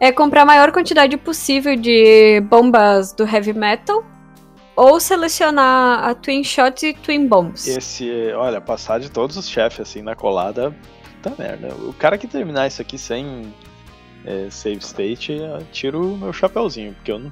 [0.04, 4.04] É comprar a maior quantidade possível de bombas do heavy metal
[4.74, 7.68] ou selecionar a Twin Shot e Twin Bombs.
[7.68, 10.74] Esse, olha, passar de todos os chefes assim na colada,
[11.22, 11.72] puta merda.
[11.74, 13.54] O cara que terminar isso aqui sem
[14.26, 15.38] é, save state,
[15.70, 17.30] tiro o meu chapéuzinho, porque eu não.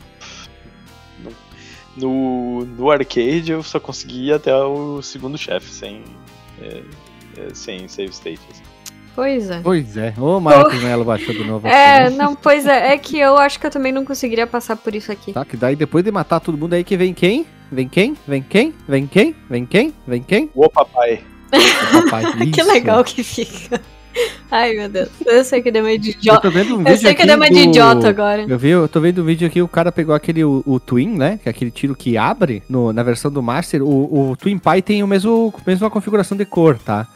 [1.25, 1.51] não-
[1.97, 6.05] no, no arcade eu só consegui até o segundo chefe sem,
[6.63, 6.85] é,
[7.37, 8.41] é, sem save state.
[8.49, 8.63] assim.
[9.15, 9.61] Pois é.
[9.63, 10.15] Pois é.
[10.19, 11.67] Ô, Marcos Melo baixou de novo.
[11.69, 12.17] É, aqui, né?
[12.25, 15.11] não, pois é, é que eu acho que eu também não conseguiria passar por isso
[15.13, 15.33] aqui.
[15.33, 17.45] Tá, que daí depois de matar todo mundo aí que vem quem?
[17.71, 18.17] Vem quem?
[18.27, 18.75] Vem quem?
[18.89, 19.35] Vem quem?
[19.49, 19.95] Vem quem?
[20.07, 20.51] Vem quem?
[20.55, 21.21] Ô papai,
[21.53, 22.25] O papai.
[22.51, 23.81] que legal que fica.
[24.51, 25.09] Ai, meu Deus.
[25.25, 26.51] Eu sei que deu uma de Eu idiota.
[26.51, 28.43] vendo um Eu sei que deu uma de do- idiota agora.
[28.49, 31.11] Eu, vi, eu tô vendo um vídeo aqui, o cara pegou aquele, o, o Twin,
[31.17, 31.39] né?
[31.41, 33.83] Que é aquele tiro que abre no- na versão do Master.
[33.85, 37.07] O, o Twin Pi tem o mesmo, mesma configuração de cor, tá?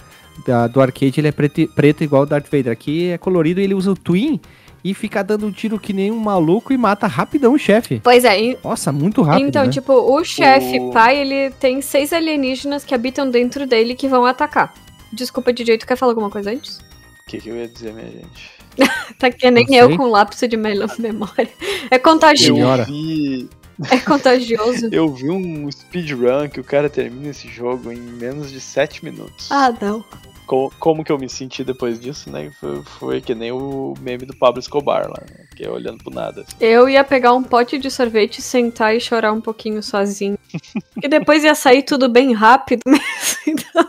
[0.47, 2.73] Da- do arcade ele é preto, preto igual o Darth Vader.
[2.73, 4.41] Aqui é colorido e ele usa o Twin
[4.83, 8.01] e fica dando um tiro que nem um maluco e mata rapidão o chefe.
[8.03, 9.71] Pois é, e- Nossa, muito rápido, então, né?
[9.71, 14.27] tipo, o chefe O- pai, ele tem seis alienígenas que habitam dentro dele que vão
[14.27, 14.75] atacar.
[15.13, 16.79] Desculpa, DJ, tu quer falar alguma coisa antes?
[16.79, 18.55] o que, que eu ia dizer, minha gente?
[19.19, 21.49] Tá que nem eu com lapso de memória.
[21.91, 22.61] É contagioso.
[22.83, 23.49] Eu vi,
[23.91, 24.89] É contagioso.
[24.93, 29.49] eu vi um speedrun que o cara termina esse jogo em menos de 7 minutos.
[29.51, 30.05] Ah, não.
[30.47, 32.51] Co- como que eu me senti depois disso, né?
[32.61, 35.47] Foi, foi que nem o meme do Pablo Escobar lá, né?
[35.57, 36.43] que é olhando pro nada.
[36.43, 36.53] assim.
[36.61, 40.39] Eu ia pegar um pote de sorvete, sentar e chorar um pouquinho sozinho.
[41.03, 43.03] e depois ia sair tudo bem rápido mesmo.
[43.47, 43.89] Então,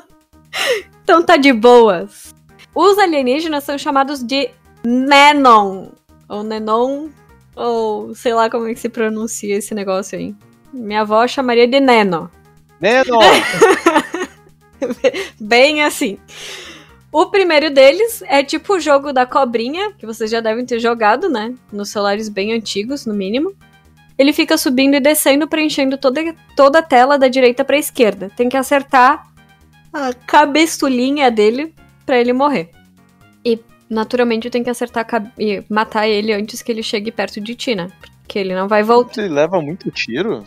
[1.04, 2.34] então tá de boas.
[2.74, 4.50] Os alienígenas são chamados de
[4.84, 5.90] Nenon.
[6.30, 7.10] Ou Nenon.
[7.56, 10.36] Ou sei lá como é que se pronuncia esse negócio aí.
[10.74, 12.30] Minha avó chamaria de Neno.
[12.80, 13.18] Neno!
[15.40, 16.18] Bem assim.
[17.12, 21.30] O primeiro deles é tipo o jogo da cobrinha, que vocês já devem ter jogado,
[21.30, 21.54] né?
[21.72, 23.56] Nos celulares bem antigos, no mínimo.
[24.18, 26.22] Ele fica subindo e descendo, preenchendo toda,
[26.58, 28.30] toda a tela da direita pra esquerda.
[28.36, 29.28] Tem que acertar
[29.94, 31.74] a cabeçulinha dele
[32.06, 32.72] pra ele morrer.
[33.46, 33.60] E,
[33.90, 37.76] naturalmente, tem que acertar a e matar ele antes que ele chegue perto de ti,
[37.76, 37.90] né?
[38.22, 39.22] Porque ele não vai voltar.
[39.24, 40.44] Ele leva muito tiro?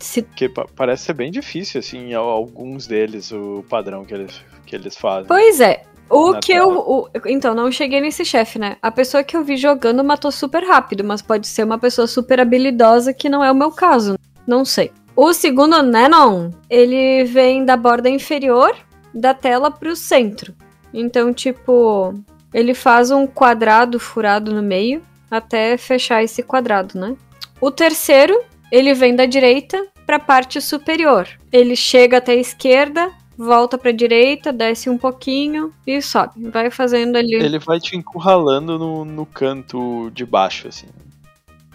[0.00, 4.40] Se Porque pa- parece ser bem difícil, assim, al- alguns deles, o padrão que eles,
[4.66, 5.26] que eles fazem.
[5.26, 5.82] Pois é.
[6.08, 6.72] O que tela.
[6.72, 6.78] eu.
[6.78, 8.76] o- então, não cheguei nesse chefe, né?
[8.82, 12.40] A pessoa que eu vi jogando matou super rápido, mas pode ser uma pessoa super
[12.40, 14.18] habilidosa que não é o meu caso.
[14.46, 14.92] Não sei.
[15.16, 18.74] O segundo Nenon, ele vem da borda inferior
[19.14, 20.54] da tela pro centro.
[20.92, 22.14] Então, tipo,
[22.52, 27.16] ele faz um quadrado furado no meio até fechar esse quadrado, né?
[27.60, 28.40] O terceiro,
[28.70, 31.28] ele vem da direita pra parte superior.
[31.52, 36.48] Ele chega até a esquerda, volta pra direita, desce um pouquinho e sobe.
[36.50, 40.86] Vai fazendo ali Ele vai te encurralando no, no canto de baixo, assim.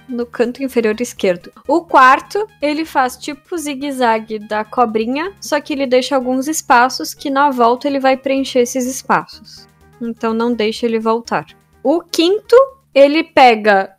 [0.07, 1.51] no canto inferior esquerdo.
[1.67, 7.13] O quarto, ele faz tipo o zigue-zague da cobrinha, só que ele deixa alguns espaços
[7.13, 9.67] que na volta ele vai preencher esses espaços.
[10.01, 11.45] Então não deixa ele voltar.
[11.83, 12.55] O quinto,
[12.93, 13.91] ele pega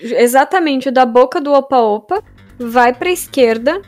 [0.00, 2.22] exatamente da boca do Opa-Opa,
[2.58, 3.80] vai pra esquerda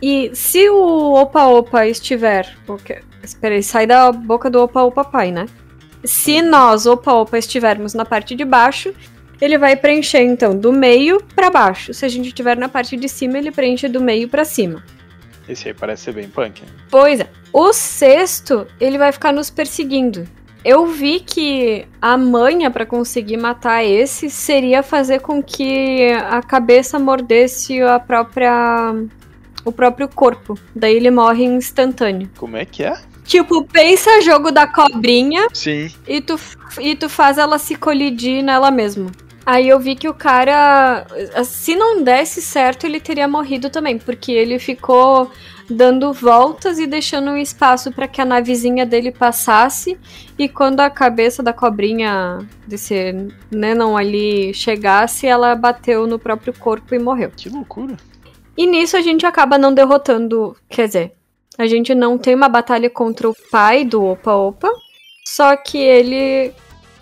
[0.00, 5.46] e se o Opa-Opa estiver, porque espera aí, sai da boca do Opa-Opa pai, né?
[6.04, 8.94] Se nós, Opa-Opa, estivermos na parte de baixo,
[9.40, 11.92] ele vai preencher então do meio pra baixo.
[11.92, 14.82] Se a gente estiver na parte de cima, ele preenche do meio pra cima.
[15.48, 16.62] Esse aí parece ser bem punk.
[16.62, 16.68] né?
[16.90, 17.28] Pois é.
[17.52, 20.28] O sexto, ele vai ficar nos perseguindo.
[20.68, 26.98] Eu vi que a manha pra conseguir matar esse seria fazer com que a cabeça
[26.98, 28.94] mordesse a própria
[29.64, 30.58] o próprio corpo.
[30.76, 32.28] Daí ele morre instantâneo.
[32.36, 33.00] Como é que é?
[33.24, 35.90] Tipo, pensa jogo da cobrinha Sim.
[36.06, 36.38] e tu,
[36.78, 39.10] e tu faz ela se colidir nela mesma.
[39.48, 41.06] Aí eu vi que o cara,
[41.42, 45.30] se não desse certo, ele teria morrido também, porque ele ficou
[45.70, 49.98] dando voltas e deixando um espaço para que a navezinha dele passasse.
[50.38, 56.94] E quando a cabeça da cobrinha desse Nenon ali chegasse, ela bateu no próprio corpo
[56.94, 57.32] e morreu.
[57.34, 57.96] Que loucura.
[58.54, 60.54] E nisso a gente acaba não derrotando.
[60.68, 61.12] Quer dizer,
[61.56, 64.70] a gente não tem uma batalha contra o pai do Opa Opa.
[65.24, 66.52] Só que ele,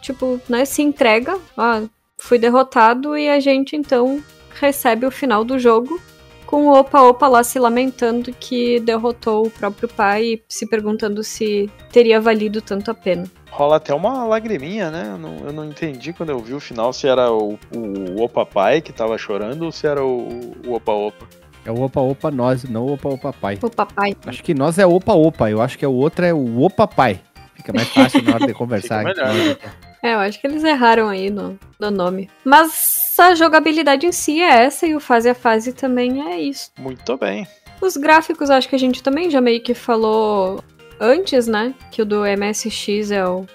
[0.00, 1.36] tipo, né, se entrega.
[1.58, 1.82] Ah,
[2.26, 3.16] fui derrotado.
[3.16, 4.22] E a gente então
[4.60, 6.00] recebe o final do jogo.
[6.44, 11.24] Com o Opa Opa lá se lamentando que derrotou o próprio pai e se perguntando
[11.24, 13.24] se teria valido tanto a pena.
[13.50, 15.08] Rola até uma lagriminha, né?
[15.10, 18.46] Eu não, eu não entendi quando eu vi o final se era o, o Opa
[18.46, 21.26] Pai que tava chorando ou se era o, o Opa Opa.
[21.64, 23.58] É o Opa Opa Nós, não o Opa Opa Pai.
[23.60, 24.14] O papai.
[24.24, 26.86] Acho que nós é Opa Opa, eu acho que é o outro é o Opa
[26.86, 27.18] Pai.
[27.56, 29.04] Fica mais fácil na hora de conversar.
[29.04, 29.56] Fica melhor.
[30.02, 32.28] É, eu acho que eles erraram aí no, no nome.
[32.44, 36.70] Mas a jogabilidade em si é essa e o fase a fase também é isso.
[36.78, 37.46] Muito bem.
[37.80, 40.62] Os gráficos, acho que a gente também já meio que falou
[41.00, 41.74] antes, né?
[41.90, 43.46] Que o do MSX é o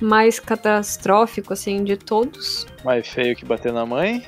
[0.00, 2.66] mais catastrófico, assim, de todos.
[2.84, 4.24] Mais feio que bater na mãe.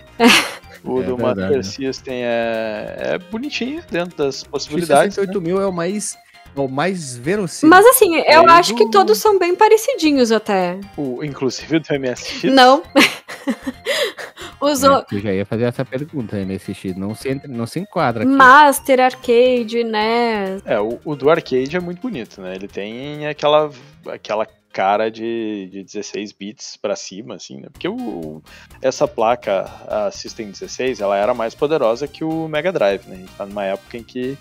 [0.85, 1.41] O É do verdade.
[1.41, 5.17] Master System é, é bonitinho dentro das possibilidades.
[5.17, 5.23] né?
[5.23, 6.22] 68 mil é o mais, é
[6.55, 7.71] o mais verossímil.
[7.75, 10.79] Mas assim, eu É acho do- que todos são bem parecidinhos até.
[10.97, 12.45] O, inclusive o do MSX.
[12.45, 12.83] Não.
[14.61, 16.95] Os o- É, eu já ia fazer essa pergunta, MSX.
[16.97, 18.33] Não se, entra- não se enquadra aqui.
[18.33, 20.63] Master, Arcade, NES.
[20.65, 22.55] É, o, o do arcade é muito bonito, né?
[22.55, 23.71] Ele tem aquela,
[24.07, 27.69] aquela cara de, de 16 bits pra cima, assim, né?
[27.73, 28.41] Porque o,
[28.81, 33.17] essa placa, a System 16, ela era mais poderosa que o Mega Drive, né?
[33.17, 34.39] A gente tá numa época em que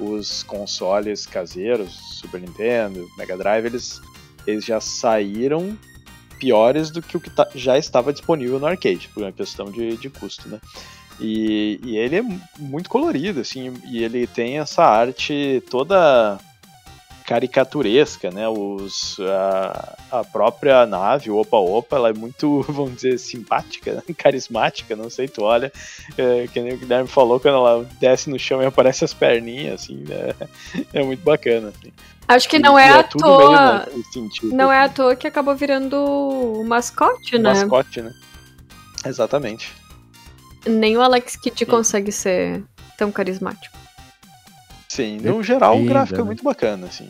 [0.00, 4.00] os consoles caseiros, Super Nintendo, Mega Drive, eles,
[4.46, 5.76] eles já saíram
[6.38, 9.96] piores do que o que tá- já estava disponível no arcade, por uma questão de,
[9.96, 10.60] de custo, né?
[11.20, 16.38] E, e ele é mu- muito colorido, assim, e ele tem essa arte toda
[17.26, 18.46] caricaturesca, né?
[18.48, 24.02] Os, a, a própria nave, o Opa Opa, ela é muito, vamos dizer, simpática, né?
[24.16, 25.72] carismática, não sei, tu olha,
[26.16, 29.82] é, que nem o Guilherme falou, quando ela desce no chão e aparece as perninhas,
[29.82, 30.34] assim, né?
[30.92, 31.92] é muito bacana, assim.
[32.26, 33.86] Acho que não e é à toa.
[34.44, 37.52] Não é à assim, toa que acabou virando o mascote, né?
[37.52, 38.12] mascote, né?
[39.04, 39.70] Exatamente.
[40.66, 41.66] Nem o Alex Kidd Sim.
[41.66, 42.64] consegue ser
[42.96, 43.83] tão carismático.
[44.94, 46.26] Sim, no geral o gráfico é né?
[46.26, 47.08] muito bacana, assim.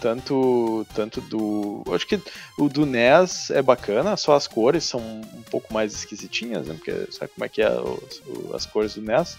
[0.00, 1.84] Tanto, tanto do.
[1.94, 2.20] Acho que
[2.58, 6.74] o do NES é bacana, só as cores são um pouco mais esquisitinhas, né?
[6.74, 9.38] Porque sabe como é que é os- o- as cores do NES?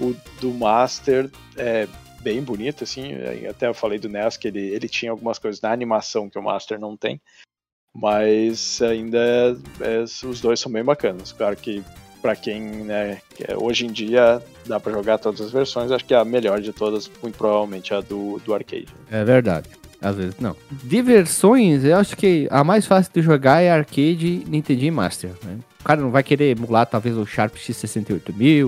[0.00, 1.88] O do Master é
[2.20, 3.12] bem bonito, assim.
[3.50, 6.42] Até eu falei do NES que ele, ele tinha algumas coisas na animação que o
[6.42, 7.20] Master não tem.
[7.92, 9.54] Mas ainda é-
[9.98, 11.32] é- os dois são bem bacanas.
[11.32, 11.82] Claro que
[12.22, 16.14] pra quem, né, é- hoje em dia dá pra jogar todas as versões, acho que
[16.14, 18.86] a melhor de todas, muito provavelmente, é a do, do arcade.
[19.10, 19.68] É verdade.
[20.00, 20.56] Às vezes não.
[20.70, 25.30] De versões, eu acho que a mais fácil de jogar é arcade, Nintendo Master.
[25.44, 25.58] né?
[25.80, 28.64] O cara não vai querer emular talvez o Sharp X68000,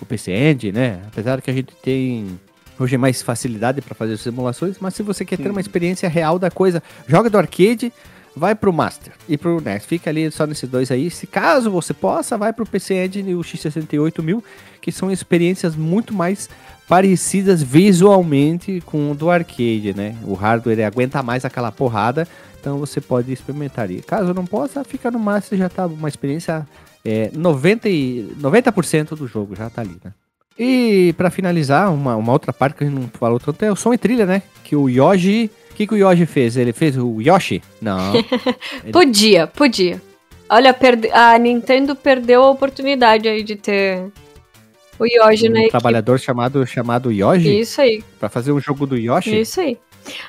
[0.00, 1.00] o PC Engine, né?
[1.06, 2.38] Apesar que a gente tem
[2.78, 6.50] hoje mais facilidade para fazer simulações, mas se você quer ter uma experiência real da
[6.50, 7.92] coisa, joga do arcade,
[8.36, 9.84] vai pro Master e pro NES.
[9.84, 11.10] Fica ali só nesses dois aí.
[11.10, 14.42] Se caso você possa, vai pro PC Engine e o X68000,
[14.80, 16.48] que são experiências muito mais
[16.88, 20.16] parecidas visualmente com o do arcade, né?
[20.24, 22.28] O hardware aguenta mais aquela porrada,
[22.60, 23.90] então você pode experimentar.
[23.90, 26.66] E caso não possa, fica no Master já tá uma experiência
[27.04, 30.12] é, 90 e 90% do jogo já tá ali, né?
[30.58, 33.76] E pra finalizar, uma, uma outra parte que a gente não falou tanto é o
[33.76, 34.42] som e trilha, né?
[34.62, 35.50] Que o Yoshi.
[35.74, 36.56] O que, que o Yoshi fez?
[36.56, 37.60] Ele fez o Yoshi?
[37.82, 38.12] Não.
[38.92, 40.00] Podia, podia.
[40.48, 41.10] Olha, perde...
[41.10, 44.06] a Nintendo perdeu a oportunidade aí de ter
[45.00, 45.70] o Yoshi na um equipe.
[45.72, 49.40] trabalhador chamado, chamado Yoshi Isso aí, pra fazer um jogo do Yoshi.
[49.40, 49.76] isso aí.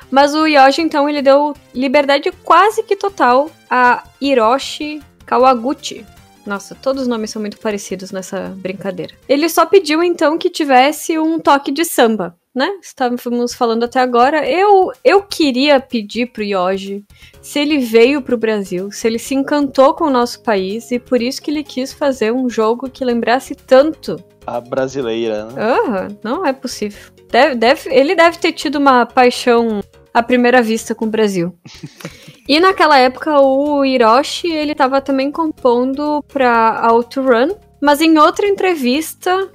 [0.10, 6.04] Mas o Yoshi, então, ele deu liberdade quase que total a Hiroshi Kawaguchi.
[6.44, 9.14] Nossa, todos os nomes são muito parecidos nessa brincadeira.
[9.30, 12.69] Ele só pediu, então, que tivesse um toque de samba, né?
[12.82, 14.49] Estávamos falando até agora.
[14.49, 17.03] Eu, eu queria pedir pro Yoshi
[17.41, 21.22] se ele veio pro Brasil, se ele se encantou com o nosso país e por
[21.22, 24.15] isso que ele quis fazer um jogo que lembrasse tanto
[24.48, 25.53] A brasileira, né?
[25.61, 27.11] Ah, não é possível.
[27.30, 29.82] Deve, deve- ele deve ter tido uma paixão
[30.14, 31.53] à primeira vista com o Brasil.
[32.48, 37.49] e naquela época o Hiroshi, ele tava também compondo pra OutRun,
[37.82, 39.49] mas em outra entrevista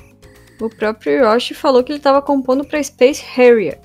[0.61, 3.81] o próprio Hiroshi falou que ele tava compondo pra Space Harrier.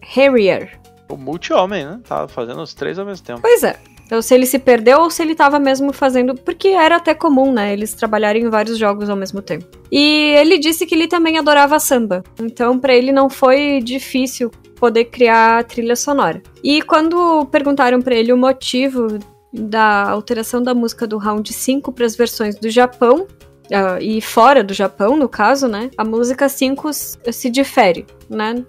[0.00, 0.78] Harrier.
[1.08, 2.00] O multi-homem, né?
[2.04, 3.40] Tava fazendo os três ao mesmo tempo.
[3.42, 3.76] Pois é.
[4.06, 6.34] Então, se ele se perdeu ou se ele tava mesmo fazendo.
[6.34, 7.72] Porque era até comum, né?
[7.72, 9.66] Eles trabalharem em vários jogos ao mesmo tempo.
[9.90, 12.22] E ele disse que ele também adorava samba.
[12.40, 16.42] Então, pra ele não foi difícil poder criar a trilha sonora.
[16.64, 19.18] E quando perguntaram pra ele o motivo
[19.52, 23.26] da alteração da música do Round 5 para as versões do Japão.
[23.72, 25.90] Ah, e fora do Japão, no caso, né?
[25.96, 28.64] A música 5 s- se difere, né?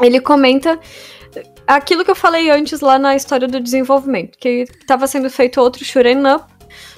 [0.00, 0.78] Ele comenta
[1.66, 5.84] aquilo que eu falei antes lá na história do desenvolvimento, que estava sendo feito outro
[5.84, 6.44] shoot'em up,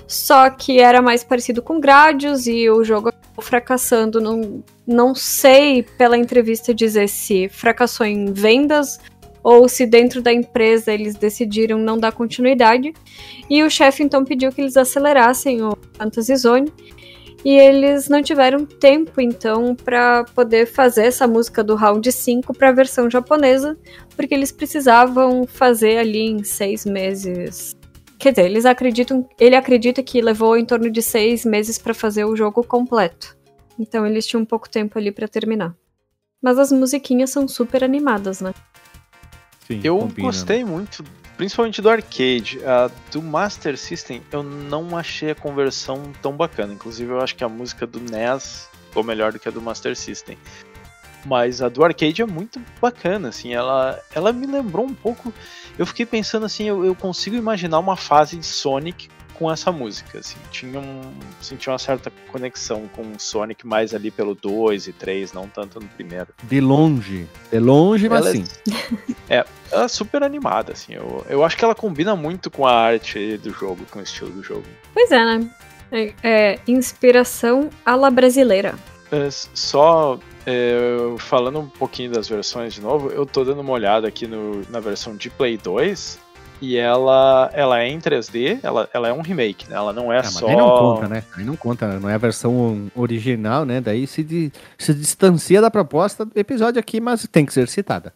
[0.06, 4.20] só que era mais parecido com Gradius e o jogo acabou fracassando.
[4.20, 8.98] Não, não sei pela entrevista dizer se fracassou em vendas
[9.42, 12.92] ou se dentro da empresa eles decidiram não dar continuidade.
[13.48, 16.72] E o chefe então pediu que eles acelerassem o Fantasy Zone.
[17.44, 22.70] E eles não tiveram tempo, então, para poder fazer essa música do Round 5 para
[22.70, 23.76] a versão japonesa,
[24.16, 27.76] porque eles precisavam fazer ali em seis meses.
[28.18, 32.24] Quer dizer, eles acreditam, ele acredita que levou em torno de seis meses para fazer
[32.24, 33.36] o jogo completo.
[33.78, 35.74] Então eles tinham pouco tempo ali para terminar.
[36.40, 38.54] Mas as musiquinhas são super animadas, né?
[39.66, 40.28] Sim, Eu combina.
[40.28, 41.04] gostei muito,
[41.36, 42.58] principalmente do arcade.
[42.64, 46.72] A do Master System, eu não achei a conversão tão bacana.
[46.72, 49.96] Inclusive, eu acho que a música do NES ficou melhor do que a do Master
[49.96, 50.38] System.
[51.26, 55.32] Mas a do arcade é muito bacana, assim, ela, ela me lembrou um pouco.
[55.78, 60.18] Eu fiquei pensando assim, eu, eu consigo imaginar uma fase de Sonic com essa música,
[60.18, 64.92] assim, tinha um, senti uma certa conexão com o Sonic mais ali pelo 2 e
[64.92, 66.28] 3, não tanto no primeiro.
[66.44, 67.26] De longe.
[67.50, 68.44] De longe, mas Ela é- sim.
[69.28, 69.44] É,
[69.74, 70.94] ela é super animada, assim.
[70.94, 74.30] Eu, eu acho que ela combina muito com a arte do jogo, com o estilo
[74.30, 74.64] do jogo.
[74.92, 75.50] Pois é, né?
[75.92, 78.74] É, é inspiração à la brasileira.
[79.12, 80.86] É, só é,
[81.18, 84.80] falando um pouquinho das versões de novo, eu tô dando uma olhada aqui no, na
[84.80, 86.18] versão de Play 2
[86.60, 89.76] e ela, ela é em 3D, ela, ela é um remake, né?
[89.76, 90.48] Ela não é Ah, só.
[90.48, 91.22] aí não conta, né?
[91.36, 93.80] Aí não conta, não é a versão original, né?
[93.80, 98.12] Daí se, di- se distancia da proposta do episódio aqui, mas tem que ser citada.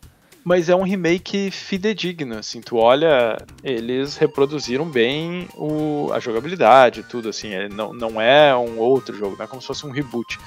[0.48, 7.28] Mas é um remake fidedigno, assim, tu olha, eles reproduziram bem o, a jogabilidade, tudo,
[7.28, 10.38] assim, ele não, não é um outro jogo, não é como se fosse um reboot.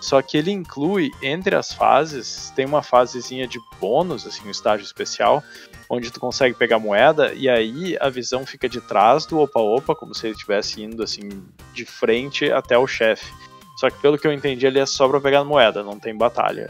[0.00, 4.84] Só que ele inclui, entre as fases, tem uma fasezinha de bônus, assim, um estágio
[4.84, 5.42] especial,
[5.90, 10.14] onde tu consegue pegar moeda, e aí a visão fica de trás do opa-opa, como
[10.14, 11.28] se ele estivesse indo, assim,
[11.74, 13.26] de frente até o chefe.
[13.78, 16.68] Só que pelo que eu entendi, ele é só pra pegar moeda, não tem batalha.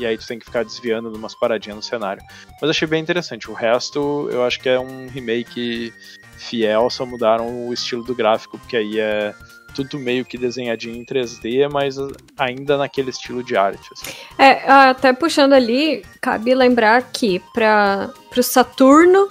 [0.00, 2.20] E aí tu tem que ficar desviando de umas paradinhas no cenário.
[2.60, 3.48] Mas achei bem interessante.
[3.48, 5.94] O resto, eu acho que é um remake
[6.36, 9.32] fiel, só mudaram o estilo do gráfico, porque aí é
[9.72, 11.94] tudo meio que desenhadinho em 3D, mas
[12.36, 13.88] ainda naquele estilo de arte.
[13.92, 14.10] assim.
[14.36, 19.28] É, até puxando ali, cabe lembrar que para o Saturno,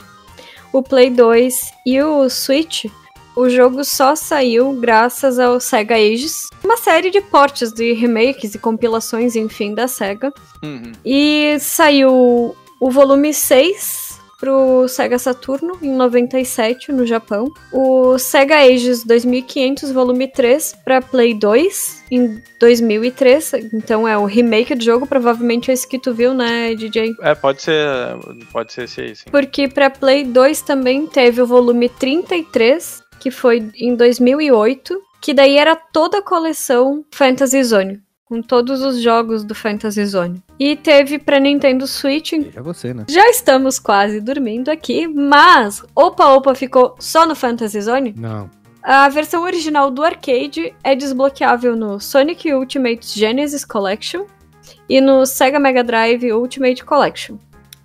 [0.72, 2.86] o Play 2 e o Switch,
[3.36, 8.60] o jogo só saiu graças ao Sega Ages, uma série de portes de remakes e
[8.60, 10.34] compilações, enfim, da Sega.
[10.64, 10.92] Uhum.
[11.06, 19.04] E saiu o volume 6 pro Sega Saturno em 97 no Japão, o Sega Ages
[19.04, 25.70] 2500 volume 3 para Play 2 em 2003, então é o remake do jogo, provavelmente
[25.70, 27.14] é esse que tu viu, né, DJ?
[27.22, 27.76] É, pode ser,
[28.52, 29.26] pode ser esse aí, sim.
[29.30, 35.56] Porque para Play 2 também teve o volume 33, que foi em 2008, que daí
[35.56, 40.42] era toda a coleção Fantasy Zone com todos os jogos do Fantasy Zone.
[40.58, 42.32] E teve para Nintendo Switch.
[42.32, 43.04] É você, né?
[43.10, 48.16] Já estamos quase dormindo aqui, mas Opa Opa ficou só no Fantasy Zone?
[48.18, 48.50] Não.
[48.82, 54.24] A versão original do arcade é desbloqueável no Sonic Ultimate Genesis Collection
[54.88, 57.36] e no Sega Mega Drive Ultimate Collection.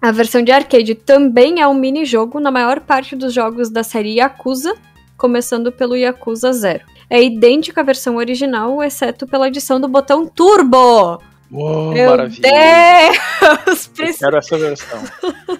[0.00, 4.18] A versão de arcade também é um mini-jogo na maior parte dos jogos da série
[4.20, 4.76] Yakuza,
[5.16, 11.22] começando pelo Yakuza 0 é idêntica à versão original, exceto pela adição do botão Turbo.
[11.50, 12.50] Uou, Meu maravilha.
[12.50, 13.90] Deus!
[13.98, 15.02] Eu quero essa versão.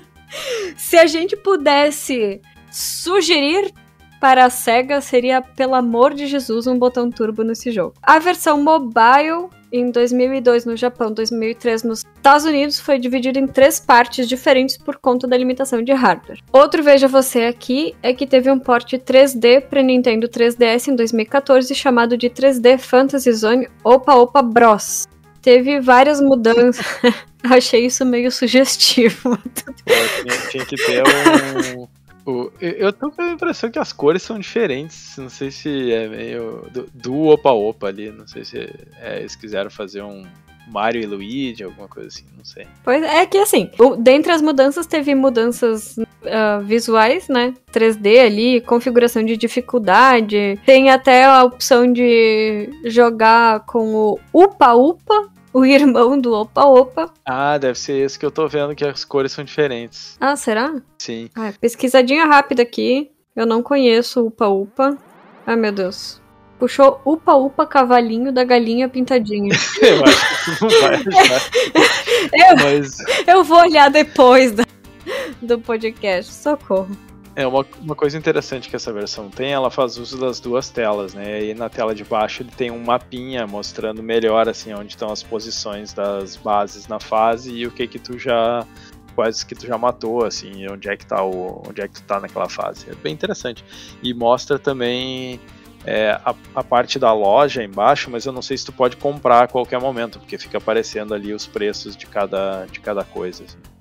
[0.77, 3.73] Se a gente pudesse sugerir
[4.21, 7.95] para a SEGA, seria, pelo amor de Jesus, um botão turbo nesse jogo.
[8.03, 13.81] A versão mobile, em 2002 no Japão, 2003 nos Estados Unidos, foi dividida em três
[13.81, 16.41] partes diferentes por conta da limitação de hardware.
[16.53, 21.75] Outro Veja Você aqui é que teve um porte 3D para Nintendo 3DS em 2014
[21.75, 25.07] chamado de 3D Fantasy Zone Opa Opa Bros.
[25.43, 26.85] Teve várias mudanças.
[27.45, 29.31] Achei isso meio sugestivo.
[29.31, 29.39] Pô,
[29.85, 31.87] tinha, tinha que ter um.
[32.27, 35.15] O- eu- tô com a impressão que as cores são diferentes.
[35.19, 36.67] Não sei se é meio.
[36.73, 38.11] Do, do Opa Opa ali.
[38.11, 38.59] Não sei se
[39.01, 40.25] é, eles quiseram fazer um
[40.69, 42.25] Mario e Luigi, alguma coisa assim.
[42.37, 42.67] Não sei.
[42.83, 47.55] Pois é que assim, o- dentre as mudanças teve mudanças ah, visuais, né?
[47.73, 50.59] 3D ali, configuração de dificuldade.
[50.67, 55.29] Tem até a opção de jogar com o Upa Upa,
[55.59, 57.11] o irmão do Opa Opa.
[57.25, 60.17] Ah, deve ser esse que eu tô vendo que as cores são diferentes.
[60.21, 60.75] Ah, será?
[60.99, 61.31] Sim.
[61.35, 63.11] Ah, pesquisadinha rápida aqui.
[63.35, 64.97] Eu não conheço o Upa Upa.
[65.47, 66.21] Ai, meu Deus.
[66.59, 69.55] Puxou Upa Upa Cavalinho da Galinha Pintadinha.
[69.83, 71.51] Eu acho que não vai achar.
[72.51, 72.97] Eu, Mas
[73.27, 74.65] eu vou olhar depois da-
[75.43, 76.33] do podcast.
[76.33, 76.89] Socorro.
[77.37, 81.13] É uma, uma coisa interessante que essa versão tem, ela faz uso das duas telas,
[81.13, 81.45] né?
[81.45, 85.23] E na tela de baixo ele tem um mapinha mostrando melhor assim onde estão as
[85.23, 88.67] posições das bases na fase e o que que tu já
[89.15, 92.03] quais que tu já matou, assim, onde é que tá o onde é que tu
[92.03, 92.91] tá naquela fase.
[92.91, 93.63] É bem interessante.
[94.03, 95.39] E mostra também
[95.85, 99.45] é, a, a parte da loja embaixo, mas eu não sei se tu pode comprar
[99.45, 103.45] a qualquer momento, porque fica aparecendo ali os preços de cada de cada coisa.
[103.45, 103.76] assim.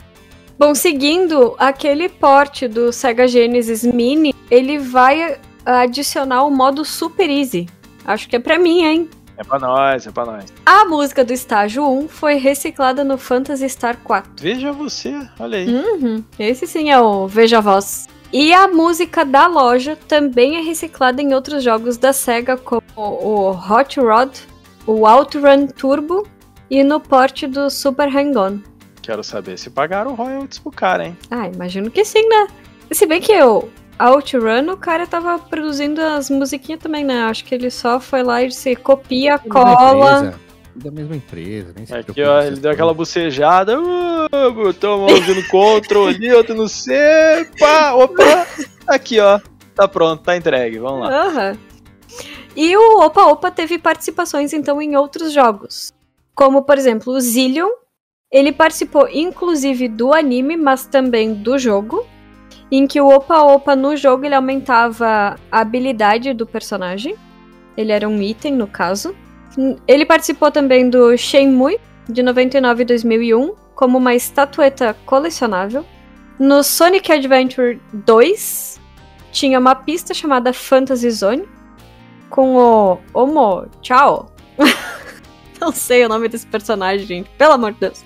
[0.57, 7.67] Bom, seguindo aquele porte do Sega Genesis Mini, ele vai adicionar o modo Super Easy.
[8.05, 9.09] Acho que é pra mim, hein?
[9.37, 10.45] É pra nós, é pra nós.
[10.65, 14.31] A música do estágio 1 foi reciclada no Phantasy Star 4.
[14.39, 15.67] Veja você, olha aí.
[15.67, 18.07] Uhum, esse sim é o Veja Voz.
[18.31, 23.51] E a música da loja também é reciclada em outros jogos da SEGA, como o
[23.51, 24.37] Hot Rod,
[24.87, 26.25] o Outrun Turbo
[26.69, 28.59] e no porte do Super Hang-On.
[29.05, 31.17] Quero saber se pagaram royalties pro cara, hein?
[31.29, 32.47] Ah, imagino que sim, né?
[32.91, 33.69] Se bem que o
[33.99, 37.21] Outrun, o cara tava produzindo as musiquinhas também, né?
[37.23, 40.33] Acho que ele só foi lá e se copia, cola.
[40.75, 43.13] Da mesma empresa, nem se Aqui, preocupa ó, ele deu aquela coisas.
[43.13, 43.79] bucejada.
[43.79, 47.47] Uh, botou uma mãozinha no Ctrl ali, outra no C.
[47.59, 48.47] Pá, opa.
[48.87, 49.39] Aqui, ó.
[49.75, 50.79] Tá pronto, tá entregue.
[50.79, 51.27] Vamos lá.
[51.27, 51.57] Aham.
[52.55, 55.91] E o Opa Opa teve participações então em outros jogos.
[56.33, 57.69] Como, por exemplo, o Zillion.
[58.35, 62.05] Ele participou inclusive do anime, mas também do jogo.
[62.69, 67.15] Em que o Opa Opa no jogo ele aumentava a habilidade do personagem.
[67.77, 69.15] Ele era um item, no caso.
[69.87, 71.79] Ele participou também do Shenmue,
[72.09, 75.85] de 99 e 2001, como uma estatueta colecionável.
[76.37, 78.81] No Sonic Adventure 2,
[79.31, 81.47] tinha uma pista chamada Fantasy Zone,
[82.29, 84.29] com o Omo Chao.
[85.61, 87.29] Não sei o nome desse personagem, gente.
[87.37, 88.03] Pelo amor de Deus.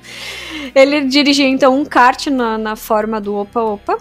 [0.75, 3.97] Ele dirigia então um kart na, na forma do Opa Opa.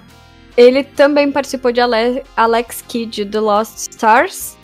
[0.56, 4.56] Ele também participou de Ale- Alex Kidd The Lost Stars,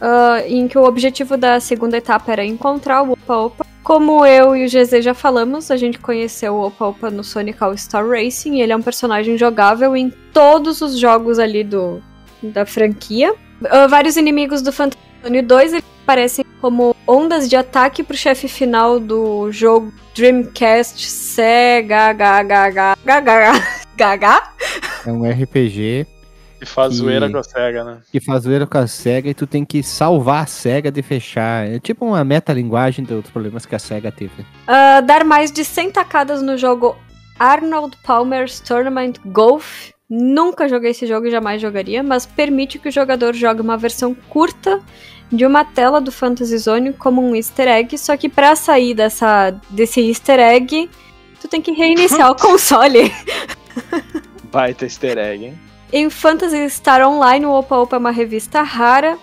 [0.00, 3.66] ah, em que o objetivo da segunda etapa era encontrar o Opa Opa.
[3.82, 7.62] Como eu e o GZ já falamos, a gente conheceu o Opa Opa no Sonic
[7.62, 8.60] All Star Racing.
[8.60, 12.02] Ele é um personagem jogável em todos os jogos ali do,
[12.42, 13.34] da franquia.
[13.70, 18.48] Ah, vários inimigos do Phantasy Zone 2 eles aparecem como ondas de ataque pro chefe
[18.48, 21.06] final do jogo Dreamcast
[23.96, 24.42] Gaga
[25.06, 26.06] É um RPG
[26.60, 27.98] E faz Que- zoeira com a SEGA, né?
[28.10, 31.68] que faz zoeira com a SEGA e tu tem que salvar a SEGA de fechar.
[31.68, 34.44] É tipo uma metalinguagem dos problemas que a SEGA teve.
[34.66, 36.96] Ah, dar mais de 100 tacadas no jogo
[37.38, 39.90] Arnold Palmer's Tournament Golf.
[40.08, 44.14] Nunca joguei esse jogo e jamais jogaria, mas permite que o jogador jogue uma versão
[44.14, 44.80] curta
[45.30, 49.50] de uma tela do Fantasy Zone como um easter egg, só que para sair dessa,
[49.68, 50.88] desse easter egg,
[51.38, 53.12] tu tem que reiniciar o console.
[54.50, 55.58] Baita easter egg, hein?
[55.92, 59.18] Em Phantasy Star Online, o Opa Opa é uma revista rara.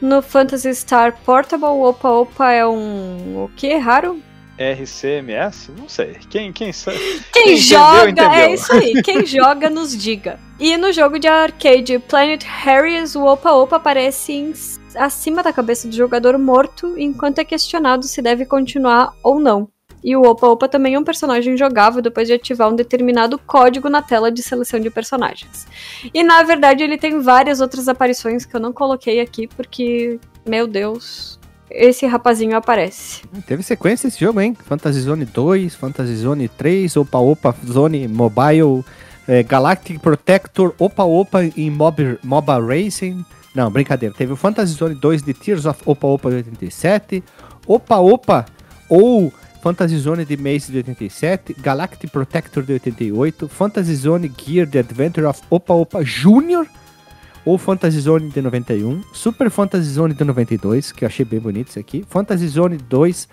[0.00, 3.44] No Phantasy Star Portable, o Opa Opa é um.
[3.44, 3.74] o que?
[3.76, 4.22] Raro?
[4.58, 5.72] RCMS?
[5.76, 6.16] Não sei.
[6.30, 6.98] Quem, quem sabe?
[7.32, 8.50] Quem, quem joga, entendeu, entendeu.
[8.50, 9.02] é isso aí.
[9.02, 10.38] Quem joga nos diga.
[10.58, 14.54] E no jogo de arcade Planet Harriers, o Opa Opa aparece em,
[14.96, 19.68] acima da cabeça do jogador morto, enquanto é questionado se deve continuar ou não.
[20.02, 23.88] E o Opa Opa também é um personagem jogável depois de ativar um determinado código
[23.88, 25.66] na tela de seleção de personagens.
[26.12, 30.66] E na verdade ele tem várias outras aparições que eu não coloquei aqui porque, meu
[30.66, 33.22] Deus, esse rapazinho aparece.
[33.46, 34.56] Teve sequência esse jogo, hein?
[34.66, 38.84] Fantasy Zone 2, Fantasy Zone 3, Opa Opa Zone Mobile,
[39.26, 43.24] é, Galactic Protector, Opa Opa em Mob, MOBA Racing.
[43.54, 44.14] Não, brincadeira.
[44.14, 47.22] Teve o Fantasy Zone 2 de Tears of Opa Opa de 87,
[47.66, 48.46] Opa Opa
[48.88, 49.32] ou
[49.62, 55.26] Fantasy Zone de Maze de 87, Galactic Protector de 88, Fantasy Zone Gear The Adventure
[55.26, 56.66] of Opa Opa Junior,
[57.44, 61.68] ou Fantasy Zone de 91, Super Fantasy Zone de 92, que eu achei bem bonito
[61.68, 63.28] isso aqui, Fantasy Zone 2,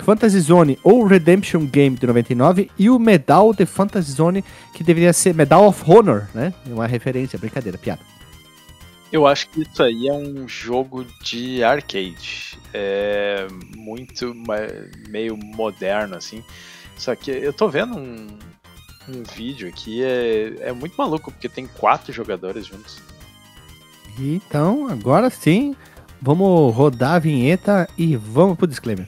[0.00, 4.44] Fantasy Zone ou Redemption Game de 99 e o Medal de Fantasy Zone,
[4.74, 6.52] que deveria ser Medal of Honor, né?
[6.66, 8.00] Uma referência, brincadeira, piada.
[9.12, 12.58] Eu acho que isso aí é um jogo de arcade.
[12.72, 14.34] É muito
[15.08, 16.42] meio moderno, assim.
[16.98, 18.26] Só que eu tô vendo um,
[19.08, 23.00] um vídeo aqui, é, é muito maluco, porque tem quatro jogadores juntos.
[24.18, 25.74] Então, agora sim,
[26.22, 29.06] vamos rodar a vinheta e vamos pro disclaimer.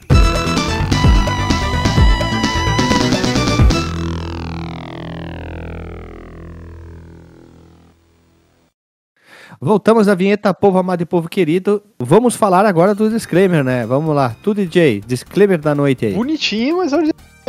[9.59, 11.81] Voltamos à vinheta Povo Amado e Povo Querido.
[11.97, 13.87] Vamos falar agora do disclaimer, né?
[13.87, 14.35] Vamos lá.
[14.43, 16.13] Tu, DJ, disclaimer da noite aí.
[16.13, 16.93] Bonitinho, mas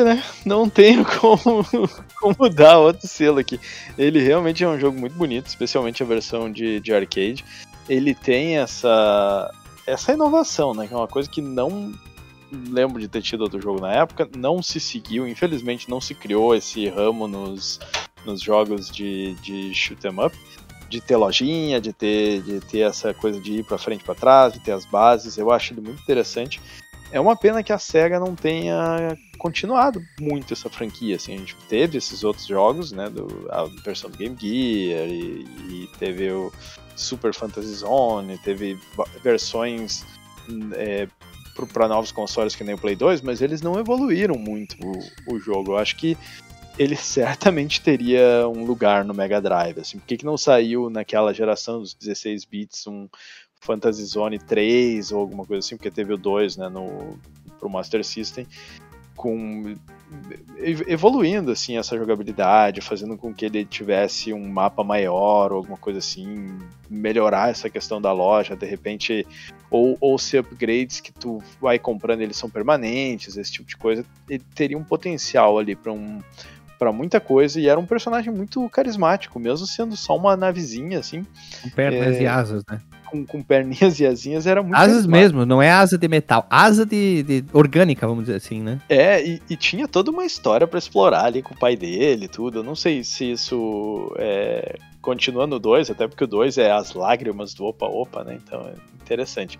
[0.04, 0.22] né?
[0.44, 1.64] Não tenho como,
[2.20, 3.60] como dar outro selo aqui.
[3.96, 7.44] Ele realmente é um jogo muito bonito, especialmente a versão de, de arcade.
[7.88, 9.52] Ele tem essa,
[9.86, 10.86] essa inovação, né?
[10.86, 11.92] Que é uma coisa que não
[12.70, 14.28] lembro de ter tido outro jogo na época.
[14.36, 17.80] Não se seguiu, infelizmente não se criou esse ramo nos,
[18.24, 20.36] nos jogos de, de shoot 'em up
[20.88, 24.54] de ter lojinha, de ter, de ter essa coisa de ir para frente para trás,
[24.54, 25.36] de ter as bases.
[25.36, 26.60] Eu acho ele muito interessante.
[27.10, 31.16] É uma pena que a SEGA não tenha continuado muito essa franquia.
[31.16, 33.08] Assim, a gente teve esses outros jogos, né?
[33.08, 36.52] Do, a versão do Game Gear, e, e teve o
[36.94, 38.78] Super Fantasy Zone, teve
[39.22, 40.04] versões
[40.74, 41.08] é,
[41.72, 45.40] para novos consoles que nem o Play 2, mas eles não evoluíram muito o, o
[45.40, 45.72] jogo.
[45.72, 46.16] Eu acho que
[46.78, 49.80] ele certamente teria um lugar no Mega Drive.
[49.80, 53.08] Assim, por que, que não saiu naquela geração dos 16 bits um
[53.60, 55.76] Fantasy Zone 3 ou alguma coisa assim?
[55.76, 57.18] Porque teve o 2 né, no,
[57.58, 58.46] pro Master System,
[59.16, 59.74] com
[60.86, 65.98] evoluindo assim essa jogabilidade, fazendo com que ele tivesse um mapa maior ou alguma coisa
[65.98, 66.56] assim,
[66.88, 69.26] melhorar essa questão da loja, de repente,
[69.70, 74.04] ou, ou se upgrades que tu vai comprando eles são permanentes, esse tipo de coisa,
[74.28, 76.22] ele teria um potencial ali para um
[76.78, 81.26] para muita coisa e era um personagem muito carismático, mesmo sendo só uma navezinha assim.
[81.62, 82.80] Com pernas é, e asas, né?
[83.04, 84.76] Com, com perninhas e asinhas era muito.
[84.76, 88.80] Asas mesmo, não é asa de metal, asa de, de orgânica, vamos dizer assim, né?
[88.88, 92.28] É, e, e tinha toda uma história para explorar ali com o pai dele e
[92.28, 92.60] tudo.
[92.60, 96.92] Eu não sei se isso é, continua no 2, até porque o 2 é as
[96.94, 98.38] lágrimas do Opa Opa, né?
[98.44, 99.58] Então é interessante.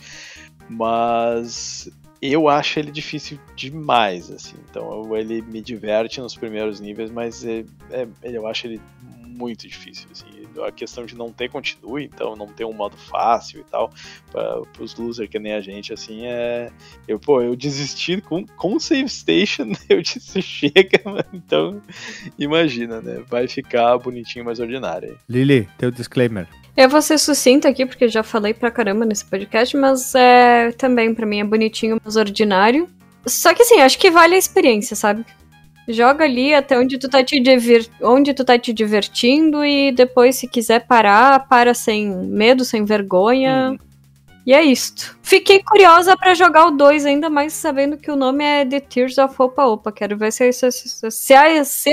[0.69, 1.91] Mas
[2.21, 4.57] eu acho ele difícil demais, assim.
[4.69, 8.81] Então ele me diverte nos primeiros níveis, mas é, é, eu acho ele
[9.39, 10.27] muito difícil, assim.
[10.67, 13.93] A questão de não ter continue, então não ter um modo fácil e tal,
[14.33, 16.73] para os losers que nem a gente, assim, é.
[17.07, 21.01] Eu, pô, eu desisti com, com o Save Station, eu disse, chega,
[21.33, 21.81] então
[22.37, 23.23] imagina, né?
[23.29, 25.17] Vai ficar bonitinho, mais ordinário.
[25.29, 26.49] Lili, teu disclaimer.
[26.79, 31.13] Eu vou ser sucinta aqui, porque já falei pra caramba nesse podcast, mas é, também
[31.13, 32.89] para mim é bonitinho, mas ordinário.
[33.27, 35.27] Só que assim, acho que vale a experiência, sabe?
[35.89, 37.89] Joga ali até onde tu tá te, divir...
[38.01, 43.73] onde tu tá te divertindo e depois, se quiser parar, para sem medo, sem vergonha.
[43.73, 43.79] Hum.
[44.47, 45.19] E é isto.
[45.21, 49.19] Fiquei curiosa para jogar o 2, ainda mais sabendo que o nome é The Tears
[49.19, 49.91] of Opa Opa.
[49.91, 51.91] Quero ver se, se, se, se, se, se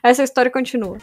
[0.00, 0.98] essa história continua.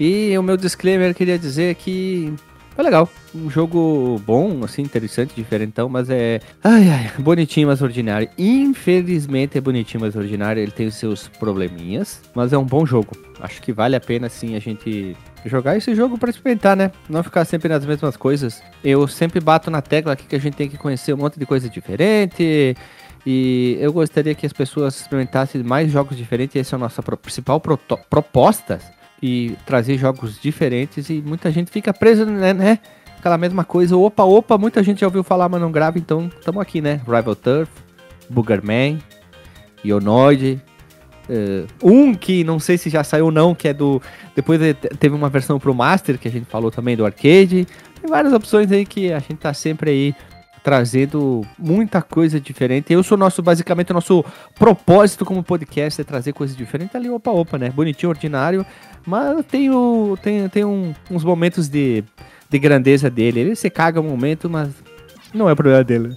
[0.00, 2.34] E o meu disclaimer queria dizer que
[2.74, 3.08] Foi legal.
[3.34, 6.40] Um jogo bom, assim, interessante, diferentão, mas é.
[6.64, 8.28] Ai, ai, bonitinho, mas ordinário.
[8.38, 10.62] Infelizmente é bonitinho, mas ordinário.
[10.62, 13.16] Ele tem os seus probleminhas, mas é um bom jogo.
[13.40, 15.14] Acho que vale a pena, assim, a gente
[15.44, 16.90] jogar esse jogo para experimentar, né?
[17.08, 18.62] Não ficar sempre nas mesmas coisas.
[18.82, 21.44] Eu sempre bato na tecla aqui que a gente tem que conhecer um monte de
[21.44, 22.74] coisa diferente.
[23.26, 26.56] E eu gostaria que as pessoas experimentassem mais jogos diferentes.
[26.56, 28.80] Essa é a nossa principal proposta.
[29.22, 31.08] E trazer jogos diferentes.
[31.08, 32.52] E muita gente fica presa, né?
[32.52, 32.78] né?
[33.18, 33.96] Aquela mesma coisa.
[33.96, 35.98] Opa, opa, muita gente já ouviu falar, mas não grava.
[35.98, 37.00] Então, estamos aqui, né?
[37.06, 37.70] Rival Turf,
[38.28, 38.98] Boogerman,
[39.84, 40.60] Ionoid.
[41.30, 44.02] Uh, um que não sei se já saiu ou não, que é do.
[44.34, 44.60] Depois
[44.98, 47.66] teve uma versão pro Master, que a gente falou também do arcade.
[48.00, 50.14] Tem várias opções aí que a gente tá sempre aí
[50.62, 52.92] trazendo muita coisa diferente.
[52.92, 54.24] Eu sou nosso, basicamente, o nosso
[54.54, 56.94] propósito como podcast é trazer coisas diferentes.
[56.94, 57.70] Ali, opa, opa, né?
[57.70, 58.64] Bonitinho, ordinário,
[59.06, 62.04] mas tem, o, tem, tem um, uns momentos de,
[62.48, 63.40] de grandeza dele.
[63.40, 64.70] Ele se caga um momento, mas
[65.34, 66.16] não é problema dele.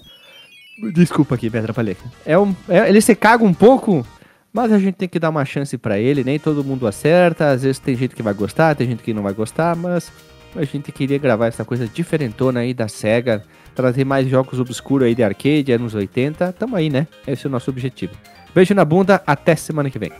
[0.93, 1.97] Desculpa aqui, me atrapalhei.
[2.26, 4.05] É um, é, ele se caga um pouco,
[4.53, 6.23] mas a gente tem que dar uma chance para ele.
[6.23, 7.49] Nem todo mundo acerta.
[7.49, 10.11] Às vezes tem gente que vai gostar, tem gente que não vai gostar, mas
[10.56, 13.44] a gente queria gravar essa coisa diferentona aí da SEGA
[13.76, 16.53] trazer mais jogos obscuros aí de arcade, anos 80.
[16.53, 17.07] Tamo aí, né?
[17.27, 18.14] Esse é o nosso objetivo.
[18.53, 20.11] Beijo na bunda, até semana que vem.